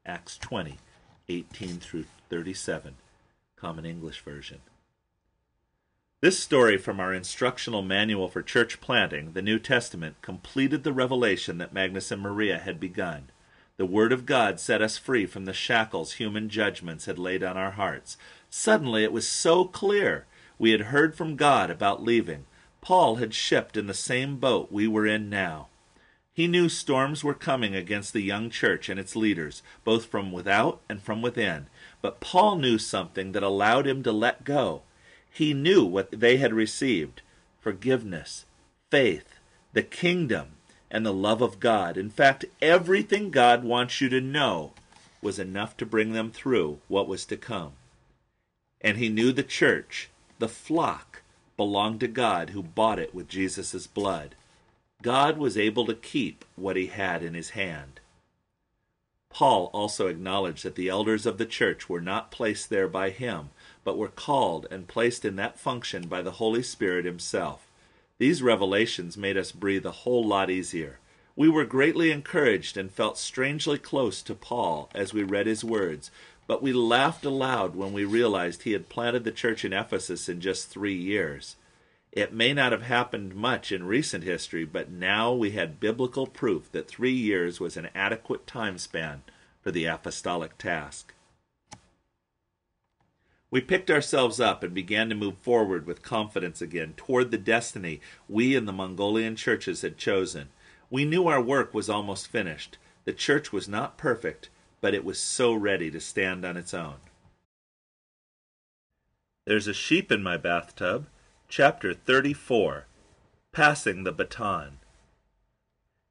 Acts 0.04 0.36
20, 0.38 0.78
18 1.28 1.78
through 1.78 2.04
37. 2.28 2.96
Common 3.56 3.86
English 3.86 4.20
Version. 4.22 4.58
This 6.20 6.38
story 6.38 6.76
from 6.76 7.00
our 7.00 7.14
instructional 7.14 7.82
manual 7.82 8.28
for 8.28 8.42
church 8.42 8.80
planting, 8.80 9.32
the 9.32 9.42
New 9.42 9.58
Testament, 9.58 10.20
completed 10.20 10.84
the 10.84 10.92
revelation 10.92 11.58
that 11.58 11.72
Magnus 11.72 12.10
and 12.10 12.20
Maria 12.20 12.58
had 12.58 12.78
begun. 12.78 13.30
The 13.78 13.86
Word 13.86 14.12
of 14.12 14.26
God 14.26 14.60
set 14.60 14.82
us 14.82 14.98
free 14.98 15.26
from 15.26 15.46
the 15.46 15.52
shackles 15.52 16.14
human 16.14 16.48
judgments 16.48 17.06
had 17.06 17.18
laid 17.18 17.42
on 17.42 17.56
our 17.56 17.72
hearts. 17.72 18.16
Suddenly 18.50 19.02
it 19.02 19.12
was 19.12 19.26
so 19.26 19.64
clear. 19.64 20.26
We 20.58 20.72
had 20.72 20.82
heard 20.82 21.16
from 21.16 21.36
God 21.36 21.70
about 21.70 22.02
leaving. 22.02 22.44
Paul 22.82 23.16
had 23.16 23.32
shipped 23.32 23.76
in 23.76 23.86
the 23.86 23.94
same 23.94 24.36
boat 24.36 24.70
we 24.70 24.86
were 24.86 25.06
in 25.06 25.30
now. 25.30 25.68
He 26.34 26.46
knew 26.46 26.68
storms 26.68 27.22
were 27.22 27.34
coming 27.34 27.74
against 27.74 28.12
the 28.12 28.22
young 28.22 28.50
church 28.50 28.88
and 28.88 28.98
its 28.98 29.14
leaders, 29.14 29.62
both 29.84 30.06
from 30.06 30.32
without 30.32 30.80
and 30.88 31.02
from 31.02 31.22
within. 31.22 31.66
But 32.00 32.20
Paul 32.20 32.56
knew 32.56 32.78
something 32.78 33.32
that 33.32 33.42
allowed 33.42 33.86
him 33.86 34.02
to 34.02 34.12
let 34.12 34.44
go. 34.44 34.82
He 35.30 35.54
knew 35.54 35.84
what 35.84 36.10
they 36.10 36.38
had 36.38 36.52
received 36.52 37.22
forgiveness, 37.60 38.44
faith, 38.90 39.38
the 39.72 39.82
kingdom, 39.82 40.56
and 40.92 41.06
the 41.06 41.12
love 41.12 41.40
of 41.40 41.58
God. 41.58 41.96
In 41.96 42.10
fact, 42.10 42.44
everything 42.60 43.30
God 43.30 43.64
wants 43.64 44.02
you 44.02 44.10
to 44.10 44.20
know 44.20 44.74
was 45.22 45.38
enough 45.38 45.74
to 45.78 45.86
bring 45.86 46.12
them 46.12 46.30
through 46.30 46.80
what 46.86 47.08
was 47.08 47.24
to 47.26 47.36
come. 47.36 47.72
And 48.82 48.98
he 48.98 49.08
knew 49.08 49.32
the 49.32 49.42
church, 49.42 50.10
the 50.38 50.48
flock, 50.48 51.22
belonged 51.56 52.00
to 52.00 52.08
God 52.08 52.50
who 52.50 52.62
bought 52.62 52.98
it 52.98 53.14
with 53.14 53.28
Jesus' 53.28 53.86
blood. 53.86 54.34
God 55.00 55.38
was 55.38 55.56
able 55.56 55.86
to 55.86 55.94
keep 55.94 56.44
what 56.56 56.76
he 56.76 56.88
had 56.88 57.22
in 57.22 57.32
his 57.32 57.50
hand. 57.50 58.00
Paul 59.30 59.70
also 59.72 60.08
acknowledged 60.08 60.62
that 60.64 60.74
the 60.74 60.90
elders 60.90 61.24
of 61.24 61.38
the 61.38 61.46
church 61.46 61.88
were 61.88 62.02
not 62.02 62.30
placed 62.30 62.68
there 62.68 62.88
by 62.88 63.08
him, 63.08 63.48
but 63.82 63.96
were 63.96 64.08
called 64.08 64.66
and 64.70 64.86
placed 64.86 65.24
in 65.24 65.36
that 65.36 65.58
function 65.58 66.06
by 66.06 66.20
the 66.20 66.32
Holy 66.32 66.62
Spirit 66.62 67.06
himself. 67.06 67.66
These 68.22 68.40
revelations 68.40 69.16
made 69.16 69.36
us 69.36 69.50
breathe 69.50 69.84
a 69.84 69.90
whole 69.90 70.24
lot 70.24 70.48
easier. 70.48 71.00
We 71.34 71.48
were 71.48 71.64
greatly 71.64 72.12
encouraged 72.12 72.76
and 72.76 72.88
felt 72.88 73.18
strangely 73.18 73.78
close 73.78 74.22
to 74.22 74.36
Paul 74.36 74.88
as 74.94 75.12
we 75.12 75.24
read 75.24 75.48
his 75.48 75.64
words, 75.64 76.12
but 76.46 76.62
we 76.62 76.72
laughed 76.72 77.24
aloud 77.24 77.74
when 77.74 77.92
we 77.92 78.04
realized 78.04 78.62
he 78.62 78.74
had 78.74 78.88
planted 78.88 79.24
the 79.24 79.32
church 79.32 79.64
in 79.64 79.72
Ephesus 79.72 80.28
in 80.28 80.40
just 80.40 80.68
three 80.68 80.94
years. 80.94 81.56
It 82.12 82.32
may 82.32 82.52
not 82.52 82.70
have 82.70 82.82
happened 82.82 83.34
much 83.34 83.72
in 83.72 83.86
recent 83.86 84.22
history, 84.22 84.64
but 84.64 84.88
now 84.88 85.32
we 85.32 85.50
had 85.50 85.80
biblical 85.80 86.28
proof 86.28 86.70
that 86.70 86.86
three 86.86 87.10
years 87.10 87.58
was 87.58 87.76
an 87.76 87.88
adequate 87.92 88.46
time 88.46 88.78
span 88.78 89.24
for 89.62 89.72
the 89.72 89.86
apostolic 89.86 90.58
task. 90.58 91.12
We 93.52 93.60
picked 93.60 93.90
ourselves 93.90 94.40
up 94.40 94.62
and 94.62 94.72
began 94.72 95.10
to 95.10 95.14
move 95.14 95.36
forward 95.36 95.86
with 95.86 96.02
confidence 96.02 96.62
again 96.62 96.94
toward 96.96 97.30
the 97.30 97.36
destiny 97.36 98.00
we 98.26 98.56
and 98.56 98.66
the 98.66 98.72
Mongolian 98.72 99.36
churches 99.36 99.82
had 99.82 99.98
chosen. 99.98 100.48
We 100.88 101.04
knew 101.04 101.28
our 101.28 101.40
work 101.40 101.74
was 101.74 101.90
almost 101.90 102.28
finished. 102.28 102.78
The 103.04 103.12
church 103.12 103.52
was 103.52 103.68
not 103.68 103.98
perfect, 103.98 104.48
but 104.80 104.94
it 104.94 105.04
was 105.04 105.18
so 105.18 105.52
ready 105.52 105.90
to 105.90 106.00
stand 106.00 106.46
on 106.46 106.56
its 106.56 106.72
own. 106.72 106.94
There's 109.44 109.68
a 109.68 109.74
sheep 109.74 110.10
in 110.10 110.22
my 110.22 110.38
bathtub. 110.38 111.08
Chapter 111.46 111.92
34 111.92 112.86
Passing 113.52 114.04
the 114.04 114.12
Baton. 114.12 114.78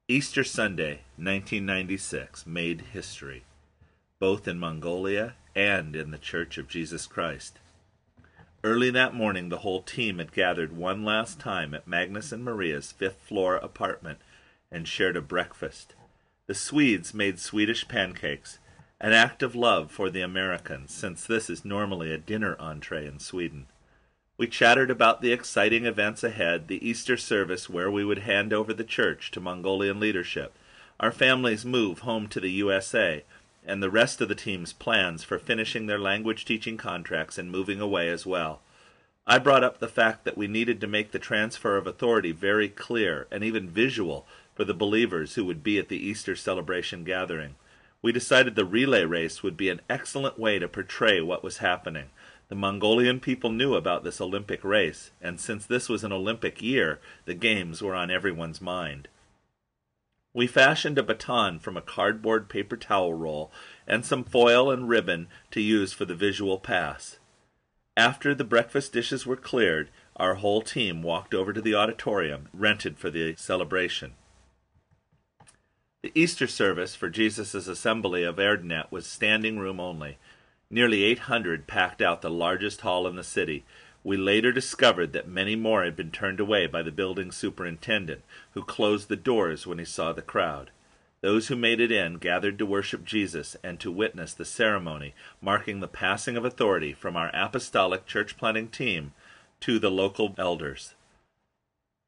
Easter 0.06 0.44
Sunday, 0.44 1.02
1996, 1.16 2.46
made 2.46 2.82
history, 2.92 3.42
both 4.20 4.46
in 4.46 4.60
Mongolia 4.60 5.34
and 5.54 5.94
in 5.94 6.10
the 6.10 6.18
Church 6.18 6.58
of 6.58 6.68
Jesus 6.68 7.06
Christ. 7.06 7.58
Early 8.64 8.90
that 8.90 9.14
morning, 9.14 9.48
the 9.48 9.58
whole 9.58 9.82
team 9.82 10.18
had 10.18 10.32
gathered 10.32 10.76
one 10.76 11.04
last 11.04 11.40
time 11.40 11.74
at 11.74 11.88
Magnus 11.88 12.30
and 12.30 12.44
Maria's 12.44 12.92
fifth 12.92 13.20
floor 13.20 13.56
apartment 13.56 14.20
and 14.70 14.86
shared 14.86 15.16
a 15.16 15.20
breakfast. 15.20 15.94
The 16.46 16.54
Swedes 16.54 17.12
made 17.12 17.38
Swedish 17.38 17.88
pancakes, 17.88 18.58
an 19.00 19.12
act 19.12 19.42
of 19.42 19.56
love 19.56 19.90
for 19.90 20.10
the 20.10 20.20
Americans, 20.20 20.94
since 20.94 21.26
this 21.26 21.50
is 21.50 21.64
normally 21.64 22.12
a 22.12 22.18
dinner 22.18 22.56
entree 22.60 23.06
in 23.06 23.18
Sweden. 23.18 23.66
We 24.36 24.46
chattered 24.46 24.90
about 24.90 25.20
the 25.20 25.32
exciting 25.32 25.84
events 25.84 26.22
ahead, 26.22 26.68
the 26.68 26.88
Easter 26.88 27.16
service 27.16 27.68
where 27.68 27.90
we 27.90 28.04
would 28.04 28.20
hand 28.20 28.52
over 28.52 28.72
the 28.72 28.84
church 28.84 29.30
to 29.32 29.40
Mongolian 29.40 29.98
leadership, 29.98 30.56
our 31.00 31.10
family's 31.10 31.64
move 31.64 32.00
home 32.00 32.28
to 32.28 32.38
the 32.38 32.50
USA, 32.50 33.24
and 33.66 33.82
the 33.82 33.90
rest 33.90 34.20
of 34.20 34.28
the 34.28 34.34
team's 34.34 34.72
plans 34.72 35.22
for 35.22 35.38
finishing 35.38 35.86
their 35.86 35.98
language 35.98 36.44
teaching 36.44 36.76
contracts 36.76 37.38
and 37.38 37.50
moving 37.50 37.80
away 37.80 38.08
as 38.08 38.26
well. 38.26 38.60
I 39.26 39.38
brought 39.38 39.62
up 39.62 39.78
the 39.78 39.88
fact 39.88 40.24
that 40.24 40.36
we 40.36 40.48
needed 40.48 40.80
to 40.80 40.86
make 40.88 41.12
the 41.12 41.18
transfer 41.18 41.76
of 41.76 41.86
authority 41.86 42.32
very 42.32 42.68
clear 42.68 43.28
and 43.30 43.44
even 43.44 43.68
visual 43.68 44.26
for 44.54 44.64
the 44.64 44.74
believers 44.74 45.34
who 45.34 45.44
would 45.44 45.62
be 45.62 45.78
at 45.78 45.88
the 45.88 45.96
Easter 45.96 46.34
celebration 46.34 47.04
gathering. 47.04 47.54
We 48.02 48.10
decided 48.10 48.56
the 48.56 48.64
relay 48.64 49.04
race 49.04 49.42
would 49.44 49.56
be 49.56 49.68
an 49.68 49.80
excellent 49.88 50.38
way 50.40 50.58
to 50.58 50.66
portray 50.66 51.20
what 51.20 51.44
was 51.44 51.58
happening. 51.58 52.06
The 52.48 52.56
Mongolian 52.56 53.20
people 53.20 53.50
knew 53.50 53.74
about 53.76 54.02
this 54.02 54.20
Olympic 54.20 54.64
race, 54.64 55.12
and 55.20 55.38
since 55.38 55.64
this 55.64 55.88
was 55.88 56.02
an 56.02 56.12
Olympic 56.12 56.60
year, 56.60 56.98
the 57.24 57.34
games 57.34 57.80
were 57.80 57.94
on 57.94 58.10
everyone's 58.10 58.60
mind. 58.60 59.06
We 60.34 60.46
fashioned 60.46 60.98
a 60.98 61.02
baton 61.02 61.58
from 61.58 61.76
a 61.76 61.82
cardboard 61.82 62.48
paper 62.48 62.76
towel 62.76 63.12
roll 63.12 63.52
and 63.86 64.04
some 64.04 64.24
foil 64.24 64.70
and 64.70 64.88
ribbon 64.88 65.28
to 65.50 65.60
use 65.60 65.92
for 65.92 66.06
the 66.06 66.14
visual 66.14 66.58
pass. 66.58 67.18
After 67.96 68.34
the 68.34 68.44
breakfast 68.44 68.92
dishes 68.94 69.26
were 69.26 69.36
cleared, 69.36 69.90
our 70.16 70.36
whole 70.36 70.62
team 70.62 71.02
walked 71.02 71.34
over 71.34 71.52
to 71.52 71.60
the 71.60 71.74
auditorium 71.74 72.48
rented 72.54 72.98
for 72.98 73.10
the 73.10 73.34
celebration. 73.36 74.14
The 76.02 76.12
Easter 76.14 76.46
service 76.46 76.94
for 76.94 77.10
Jesus' 77.10 77.54
assembly 77.54 78.24
of 78.24 78.36
Erdenet 78.36 78.90
was 78.90 79.06
standing 79.06 79.58
room 79.58 79.78
only. 79.78 80.18
Nearly 80.70 81.04
800 81.04 81.66
packed 81.66 82.00
out 82.00 82.22
the 82.22 82.30
largest 82.30 82.80
hall 82.80 83.06
in 83.06 83.16
the 83.16 83.22
city. 83.22 83.64
We 84.04 84.16
later 84.16 84.50
discovered 84.50 85.12
that 85.12 85.28
many 85.28 85.54
more 85.54 85.84
had 85.84 85.94
been 85.94 86.10
turned 86.10 86.40
away 86.40 86.66
by 86.66 86.82
the 86.82 86.90
building 86.90 87.30
superintendent, 87.30 88.22
who 88.52 88.64
closed 88.64 89.08
the 89.08 89.16
doors 89.16 89.66
when 89.66 89.78
he 89.78 89.84
saw 89.84 90.12
the 90.12 90.22
crowd. 90.22 90.70
Those 91.20 91.46
who 91.46 91.56
made 91.56 91.80
it 91.80 91.92
in 91.92 92.18
gathered 92.18 92.58
to 92.58 92.66
worship 92.66 93.04
Jesus 93.04 93.56
and 93.62 93.78
to 93.78 93.92
witness 93.92 94.34
the 94.34 94.44
ceremony 94.44 95.14
marking 95.40 95.78
the 95.78 95.86
passing 95.86 96.36
of 96.36 96.44
authority 96.44 96.92
from 96.92 97.16
our 97.16 97.30
apostolic 97.32 98.06
church 98.06 98.36
planting 98.36 98.68
team 98.68 99.12
to 99.60 99.78
the 99.78 99.90
local 99.90 100.34
elders. 100.36 100.94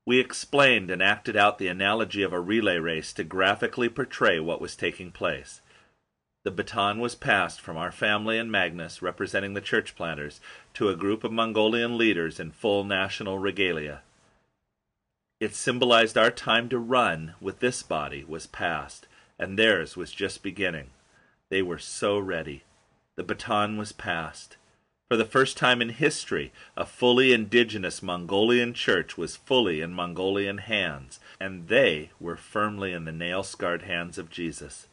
We 0.04 0.18
explained 0.18 0.90
and 0.90 1.00
acted 1.00 1.36
out 1.36 1.58
the 1.58 1.68
analogy 1.68 2.22
of 2.24 2.32
a 2.32 2.40
relay 2.40 2.78
race 2.78 3.12
to 3.14 3.24
graphically 3.24 3.88
portray 3.88 4.40
what 4.40 4.60
was 4.60 4.74
taking 4.74 5.12
place. 5.12 5.60
The 6.42 6.50
baton 6.50 6.98
was 6.98 7.14
passed 7.14 7.60
from 7.60 7.78
our 7.78 7.90
family 7.90 8.36
and 8.36 8.52
Magnus, 8.52 9.00
representing 9.00 9.54
the 9.54 9.62
church 9.62 9.96
planters, 9.96 10.40
to 10.74 10.88
a 10.88 10.96
group 10.96 11.24
of 11.24 11.32
Mongolian 11.32 11.96
leaders 11.96 12.38
in 12.38 12.50
full 12.50 12.84
national 12.84 13.38
regalia. 13.38 14.02
It 15.40 15.54
symbolized 15.54 16.16
our 16.16 16.30
time 16.30 16.68
to 16.68 16.78
run 16.78 17.34
with 17.40 17.60
this 17.60 17.82
body 17.82 18.24
was 18.26 18.46
past, 18.46 19.06
and 19.38 19.58
theirs 19.58 19.96
was 19.96 20.12
just 20.12 20.42
beginning. 20.42 20.90
They 21.50 21.62
were 21.62 21.78
so 21.78 22.18
ready. 22.18 22.64
The 23.16 23.24
baton 23.24 23.76
was 23.76 23.92
passed. 23.92 24.56
For 25.08 25.16
the 25.16 25.24
first 25.24 25.56
time 25.56 25.82
in 25.82 25.90
history, 25.90 26.50
a 26.76 26.86
fully 26.86 27.32
indigenous 27.32 28.02
Mongolian 28.02 28.74
church 28.74 29.16
was 29.18 29.36
fully 29.36 29.80
in 29.80 29.92
Mongolian 29.92 30.58
hands, 30.58 31.20
and 31.38 31.68
they 31.68 32.10
were 32.18 32.36
firmly 32.36 32.92
in 32.92 33.04
the 33.04 33.12
nail 33.12 33.42
scarred 33.42 33.82
hands 33.82 34.18
of 34.18 34.30
Jesus. 34.30 34.88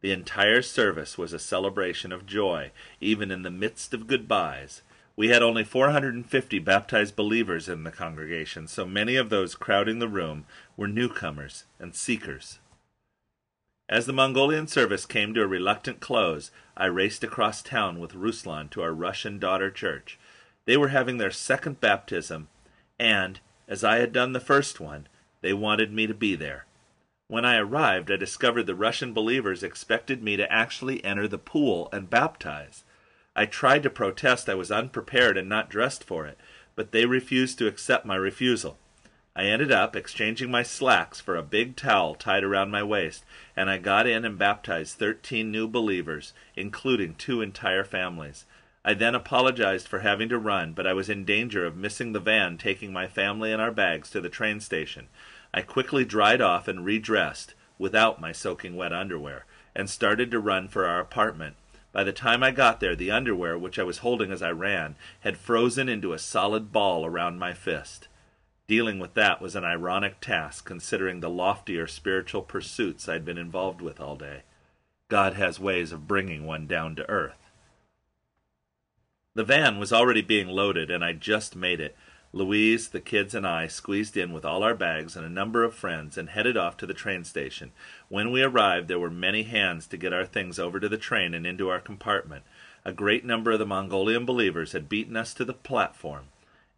The 0.00 0.10
entire 0.10 0.62
service 0.62 1.16
was 1.16 1.32
a 1.32 1.38
celebration 1.38 2.10
of 2.10 2.26
joy, 2.26 2.72
even 3.00 3.30
in 3.30 3.42
the 3.42 3.50
midst 3.50 3.94
of 3.94 4.08
goodbyes. 4.08 4.82
We 5.14 5.28
had 5.28 5.42
only 5.42 5.64
450 5.64 6.58
baptized 6.60 7.16
believers 7.16 7.68
in 7.68 7.84
the 7.84 7.90
congregation, 7.90 8.66
so 8.66 8.86
many 8.86 9.16
of 9.16 9.28
those 9.28 9.54
crowding 9.54 9.98
the 9.98 10.08
room 10.08 10.46
were 10.76 10.88
newcomers 10.88 11.64
and 11.78 11.94
seekers. 11.94 12.58
As 13.88 14.06
the 14.06 14.12
Mongolian 14.14 14.68
service 14.68 15.04
came 15.04 15.34
to 15.34 15.42
a 15.42 15.46
reluctant 15.46 16.00
close, 16.00 16.50
I 16.76 16.86
raced 16.86 17.22
across 17.22 17.62
town 17.62 18.00
with 18.00 18.14
Ruslan 18.14 18.70
to 18.70 18.82
our 18.82 18.94
Russian 18.94 19.38
daughter 19.38 19.70
church. 19.70 20.18
They 20.64 20.78
were 20.78 20.88
having 20.88 21.18
their 21.18 21.30
second 21.30 21.80
baptism, 21.80 22.48
and, 22.98 23.38
as 23.68 23.84
I 23.84 23.96
had 23.96 24.14
done 24.14 24.32
the 24.32 24.40
first 24.40 24.80
one, 24.80 25.08
they 25.42 25.52
wanted 25.52 25.92
me 25.92 26.06
to 26.06 26.14
be 26.14 26.34
there. 26.36 26.64
When 27.28 27.44
I 27.44 27.56
arrived, 27.56 28.10
I 28.10 28.16
discovered 28.16 28.66
the 28.66 28.74
Russian 28.74 29.12
believers 29.12 29.62
expected 29.62 30.22
me 30.22 30.36
to 30.38 30.50
actually 30.50 31.04
enter 31.04 31.28
the 31.28 31.36
pool 31.36 31.90
and 31.92 32.08
baptize. 32.08 32.84
I 33.34 33.46
tried 33.46 33.82
to 33.84 33.90
protest 33.90 34.48
I 34.48 34.54
was 34.54 34.70
unprepared 34.70 35.38
and 35.38 35.48
not 35.48 35.70
dressed 35.70 36.04
for 36.04 36.26
it, 36.26 36.38
but 36.74 36.92
they 36.92 37.06
refused 37.06 37.58
to 37.58 37.66
accept 37.66 38.04
my 38.04 38.16
refusal. 38.16 38.78
I 39.34 39.44
ended 39.44 39.72
up 39.72 39.96
exchanging 39.96 40.50
my 40.50 40.62
slacks 40.62 41.18
for 41.18 41.36
a 41.36 41.42
big 41.42 41.74
towel 41.74 42.14
tied 42.14 42.44
around 42.44 42.70
my 42.70 42.82
waist, 42.82 43.24
and 43.56 43.70
I 43.70 43.78
got 43.78 44.06
in 44.06 44.26
and 44.26 44.38
baptized 44.38 44.98
13 44.98 45.50
new 45.50 45.66
believers, 45.66 46.34
including 46.54 47.14
two 47.14 47.40
entire 47.40 47.84
families. 47.84 48.44
I 48.84 48.92
then 48.92 49.14
apologized 49.14 49.88
for 49.88 50.00
having 50.00 50.28
to 50.28 50.38
run, 50.38 50.74
but 50.74 50.86
I 50.86 50.92
was 50.92 51.08
in 51.08 51.24
danger 51.24 51.64
of 51.64 51.76
missing 51.76 52.12
the 52.12 52.20
van 52.20 52.58
taking 52.58 52.92
my 52.92 53.06
family 53.06 53.50
and 53.50 53.62
our 53.62 53.72
bags 53.72 54.10
to 54.10 54.20
the 54.20 54.28
train 54.28 54.60
station. 54.60 55.08
I 55.54 55.62
quickly 55.62 56.04
dried 56.04 56.42
off 56.42 56.68
and 56.68 56.84
redressed, 56.84 57.54
without 57.78 58.20
my 58.20 58.32
soaking 58.32 58.76
wet 58.76 58.92
underwear, 58.92 59.46
and 59.74 59.88
started 59.88 60.30
to 60.32 60.40
run 60.40 60.68
for 60.68 60.84
our 60.84 61.00
apartment. 61.00 61.56
By 61.92 62.04
the 62.04 62.12
time 62.12 62.42
I 62.42 62.50
got 62.50 62.80
there, 62.80 62.96
the 62.96 63.10
underwear, 63.10 63.58
which 63.58 63.78
I 63.78 63.82
was 63.82 63.98
holding 63.98 64.32
as 64.32 64.42
I 64.42 64.50
ran, 64.50 64.96
had 65.20 65.36
frozen 65.36 65.88
into 65.88 66.14
a 66.14 66.18
solid 66.18 66.72
ball 66.72 67.04
around 67.04 67.38
my 67.38 67.52
fist. 67.52 68.08
Dealing 68.66 68.98
with 68.98 69.12
that 69.14 69.42
was 69.42 69.54
an 69.54 69.64
ironic 69.64 70.20
task, 70.20 70.64
considering 70.64 71.20
the 71.20 71.28
loftier 71.28 71.86
spiritual 71.86 72.42
pursuits 72.42 73.08
I'd 73.08 73.24
been 73.24 73.36
involved 73.36 73.82
with 73.82 74.00
all 74.00 74.16
day. 74.16 74.42
God 75.08 75.34
has 75.34 75.60
ways 75.60 75.92
of 75.92 76.08
bringing 76.08 76.46
one 76.46 76.66
down 76.66 76.96
to 76.96 77.10
earth. 77.10 77.50
The 79.34 79.44
van 79.44 79.78
was 79.78 79.92
already 79.92 80.22
being 80.22 80.48
loaded, 80.48 80.90
and 80.90 81.04
I 81.04 81.12
just 81.12 81.54
made 81.54 81.80
it. 81.80 81.96
Louise, 82.32 82.88
the 82.88 83.00
kids, 83.00 83.34
and 83.34 83.46
I 83.46 83.66
squeezed 83.66 84.16
in 84.16 84.32
with 84.32 84.44
all 84.44 84.62
our 84.62 84.74
bags 84.74 85.16
and 85.16 85.26
a 85.26 85.30
number 85.30 85.64
of 85.64 85.74
friends 85.74 86.16
and 86.16 86.30
headed 86.30 86.56
off 86.56 86.76
to 86.78 86.86
the 86.86 86.94
train 86.94 87.24
station. 87.24 87.72
When 88.08 88.30
we 88.30 88.42
arrived, 88.42 88.88
there 88.88 88.98
were 88.98 89.10
many 89.10 89.42
hands 89.42 89.86
to 89.88 89.96
get 89.96 90.12
our 90.12 90.24
things 90.24 90.58
over 90.58 90.80
to 90.80 90.88
the 90.88 90.96
train 90.96 91.34
and 91.34 91.46
into 91.46 91.68
our 91.68 91.80
compartment. 91.80 92.44
A 92.84 92.92
great 92.92 93.24
number 93.24 93.52
of 93.52 93.58
the 93.58 93.66
Mongolian 93.66 94.24
believers 94.24 94.72
had 94.72 94.88
beaten 94.88 95.16
us 95.16 95.34
to 95.34 95.44
the 95.44 95.52
platform, 95.52 96.26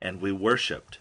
and 0.03 0.21
we 0.21 0.33
worshipped 0.33 0.99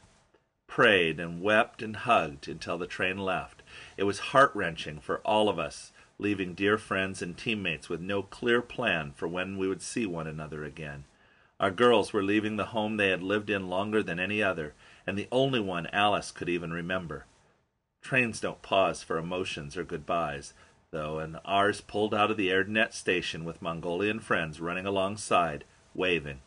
prayed 0.73 1.19
and 1.19 1.39
wept 1.39 1.83
and 1.83 1.97
hugged 1.97 2.47
until 2.47 2.79
the 2.79 2.87
train 2.87 3.15
left. 3.15 3.61
It 3.95 4.05
was 4.05 4.33
heart 4.33 4.49
wrenching 4.55 5.01
for 5.01 5.19
all 5.19 5.47
of 5.47 5.59
us, 5.59 5.91
leaving 6.17 6.55
dear 6.55 6.79
friends 6.79 7.21
and 7.21 7.37
teammates 7.37 7.89
with 7.89 8.01
no 8.01 8.23
clear 8.23 8.59
plan 8.59 9.11
for 9.15 9.27
when 9.27 9.59
we 9.59 9.67
would 9.67 9.83
see 9.83 10.07
one 10.07 10.25
another 10.25 10.63
again. 10.63 11.03
Our 11.63 11.71
girls 11.71 12.11
were 12.11 12.23
leaving 12.23 12.57
the 12.57 12.75
home 12.75 12.97
they 12.97 13.07
had 13.07 13.23
lived 13.23 13.49
in 13.49 13.69
longer 13.69 14.03
than 14.03 14.19
any 14.19 14.43
other, 14.43 14.73
and 15.07 15.17
the 15.17 15.29
only 15.31 15.61
one 15.61 15.87
Alice 15.93 16.29
could 16.29 16.49
even 16.49 16.73
remember. 16.73 17.25
Trains 18.01 18.41
don't 18.41 18.61
pause 18.61 19.01
for 19.01 19.17
emotions 19.17 19.77
or 19.77 19.85
goodbyes, 19.85 20.53
though, 20.91 21.19
and 21.19 21.37
ours 21.45 21.79
pulled 21.79 22.13
out 22.13 22.29
of 22.29 22.35
the 22.35 22.49
Erdenet 22.49 22.91
station 22.93 23.45
with 23.45 23.61
Mongolian 23.61 24.19
friends 24.19 24.59
running 24.59 24.85
alongside, 24.85 25.63
waving. 25.95 26.41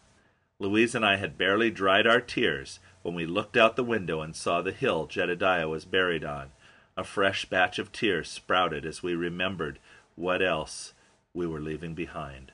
Louise 0.59 0.95
and 0.95 1.03
I 1.03 1.17
had 1.17 1.39
barely 1.39 1.71
dried 1.71 2.07
our 2.07 2.21
tears 2.21 2.79
when 3.01 3.15
we 3.15 3.25
looked 3.25 3.57
out 3.57 3.77
the 3.77 3.83
window 3.83 4.21
and 4.21 4.37
saw 4.37 4.61
the 4.61 4.71
hill 4.71 5.07
Jedediah 5.07 5.67
was 5.71 5.87
buried 5.87 6.25
on. 6.25 6.51
A 6.95 7.05
fresh 7.05 7.47
batch 7.47 7.79
of 7.79 7.91
tears 7.91 8.29
sprouted 8.29 8.85
as 8.85 9.03
we 9.03 9.15
remembered 9.15 9.79
what 10.15 10.43
else 10.43 10.93
we 11.33 11.47
were 11.47 11.63
leaving 11.63 11.95
behind. 11.95 12.53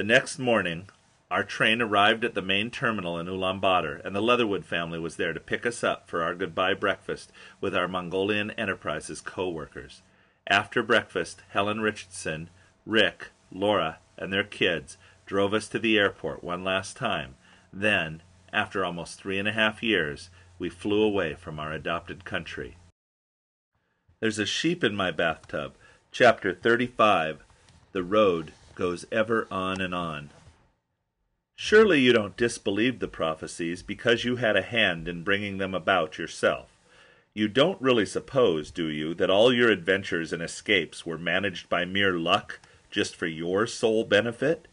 The 0.00 0.04
next 0.04 0.38
morning, 0.38 0.88
our 1.30 1.44
train 1.44 1.82
arrived 1.82 2.24
at 2.24 2.32
the 2.32 2.40
main 2.40 2.70
terminal 2.70 3.18
in 3.18 3.26
Ulaanbaatar, 3.26 4.02
and 4.02 4.16
the 4.16 4.22
Leatherwood 4.22 4.64
family 4.64 4.98
was 4.98 5.16
there 5.16 5.34
to 5.34 5.38
pick 5.40 5.66
us 5.66 5.84
up 5.84 6.08
for 6.08 6.22
our 6.22 6.34
goodbye 6.34 6.72
breakfast 6.72 7.30
with 7.60 7.76
our 7.76 7.86
Mongolian 7.86 8.50
Enterprises 8.52 9.20
co-workers. 9.20 10.00
After 10.46 10.82
breakfast, 10.82 11.42
Helen 11.50 11.82
Richardson, 11.82 12.48
Rick, 12.86 13.26
Laura, 13.52 13.98
and 14.16 14.32
their 14.32 14.42
kids 14.42 14.96
drove 15.26 15.52
us 15.52 15.68
to 15.68 15.78
the 15.78 15.98
airport 15.98 16.42
one 16.42 16.64
last 16.64 16.96
time. 16.96 17.34
Then, 17.70 18.22
after 18.54 18.82
almost 18.82 19.20
three 19.20 19.38
and 19.38 19.48
a 19.48 19.52
half 19.52 19.82
years, 19.82 20.30
we 20.58 20.70
flew 20.70 21.02
away 21.02 21.34
from 21.34 21.60
our 21.60 21.72
adopted 21.72 22.24
country. 22.24 22.78
There's 24.20 24.38
a 24.38 24.46
sheep 24.46 24.82
in 24.82 24.96
my 24.96 25.10
bathtub. 25.10 25.74
Chapter 26.10 26.54
35 26.54 27.44
The 27.92 28.02
Road 28.02 28.54
Goes 28.80 29.04
Ever 29.12 29.46
On 29.50 29.78
and 29.78 29.94
On. 29.94 30.30
Surely 31.54 32.00
you 32.00 32.14
don't 32.14 32.34
disbelieve 32.34 32.98
the 32.98 33.08
prophecies 33.08 33.82
because 33.82 34.24
you 34.24 34.36
had 34.36 34.56
a 34.56 34.62
hand 34.62 35.06
in 35.06 35.22
bringing 35.22 35.58
them 35.58 35.74
about 35.74 36.16
yourself. 36.16 36.78
You 37.34 37.46
don't 37.46 37.78
really 37.78 38.06
suppose, 38.06 38.70
do 38.70 38.86
you, 38.86 39.12
that 39.16 39.28
all 39.28 39.52
your 39.52 39.70
adventures 39.70 40.32
and 40.32 40.42
escapes 40.42 41.04
were 41.04 41.18
managed 41.18 41.68
by 41.68 41.84
mere 41.84 42.14
luck, 42.14 42.58
just 42.90 43.14
for 43.14 43.26
your 43.26 43.66
sole 43.66 44.02
benefit? 44.02 44.66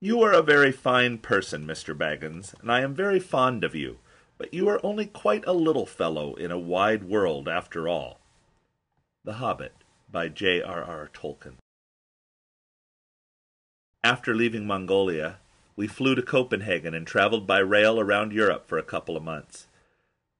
You 0.00 0.20
are 0.22 0.32
a 0.32 0.42
very 0.42 0.72
fine 0.72 1.18
person, 1.18 1.64
Mr. 1.64 1.96
Baggins, 1.96 2.60
and 2.60 2.72
I 2.72 2.80
am 2.80 2.92
very 2.92 3.20
fond 3.20 3.62
of 3.62 3.72
you, 3.72 3.98
but 4.36 4.52
you 4.52 4.68
are 4.68 4.84
only 4.84 5.06
quite 5.06 5.46
a 5.46 5.52
little 5.52 5.86
fellow 5.86 6.34
in 6.34 6.50
a 6.50 6.58
wide 6.58 7.04
world 7.04 7.48
after 7.48 7.86
all. 7.86 8.18
The 9.22 9.34
Hobbit 9.34 9.74
by 10.10 10.26
J. 10.26 10.60
R. 10.60 10.82
R. 10.82 11.08
Tolkien. 11.14 11.54
After 14.08 14.34
leaving 14.34 14.66
Mongolia, 14.66 15.36
we 15.76 15.86
flew 15.86 16.14
to 16.14 16.22
Copenhagen 16.22 16.94
and 16.94 17.06
traveled 17.06 17.46
by 17.46 17.58
rail 17.58 18.00
around 18.00 18.32
Europe 18.32 18.66
for 18.66 18.78
a 18.78 18.82
couple 18.82 19.18
of 19.18 19.22
months. 19.22 19.66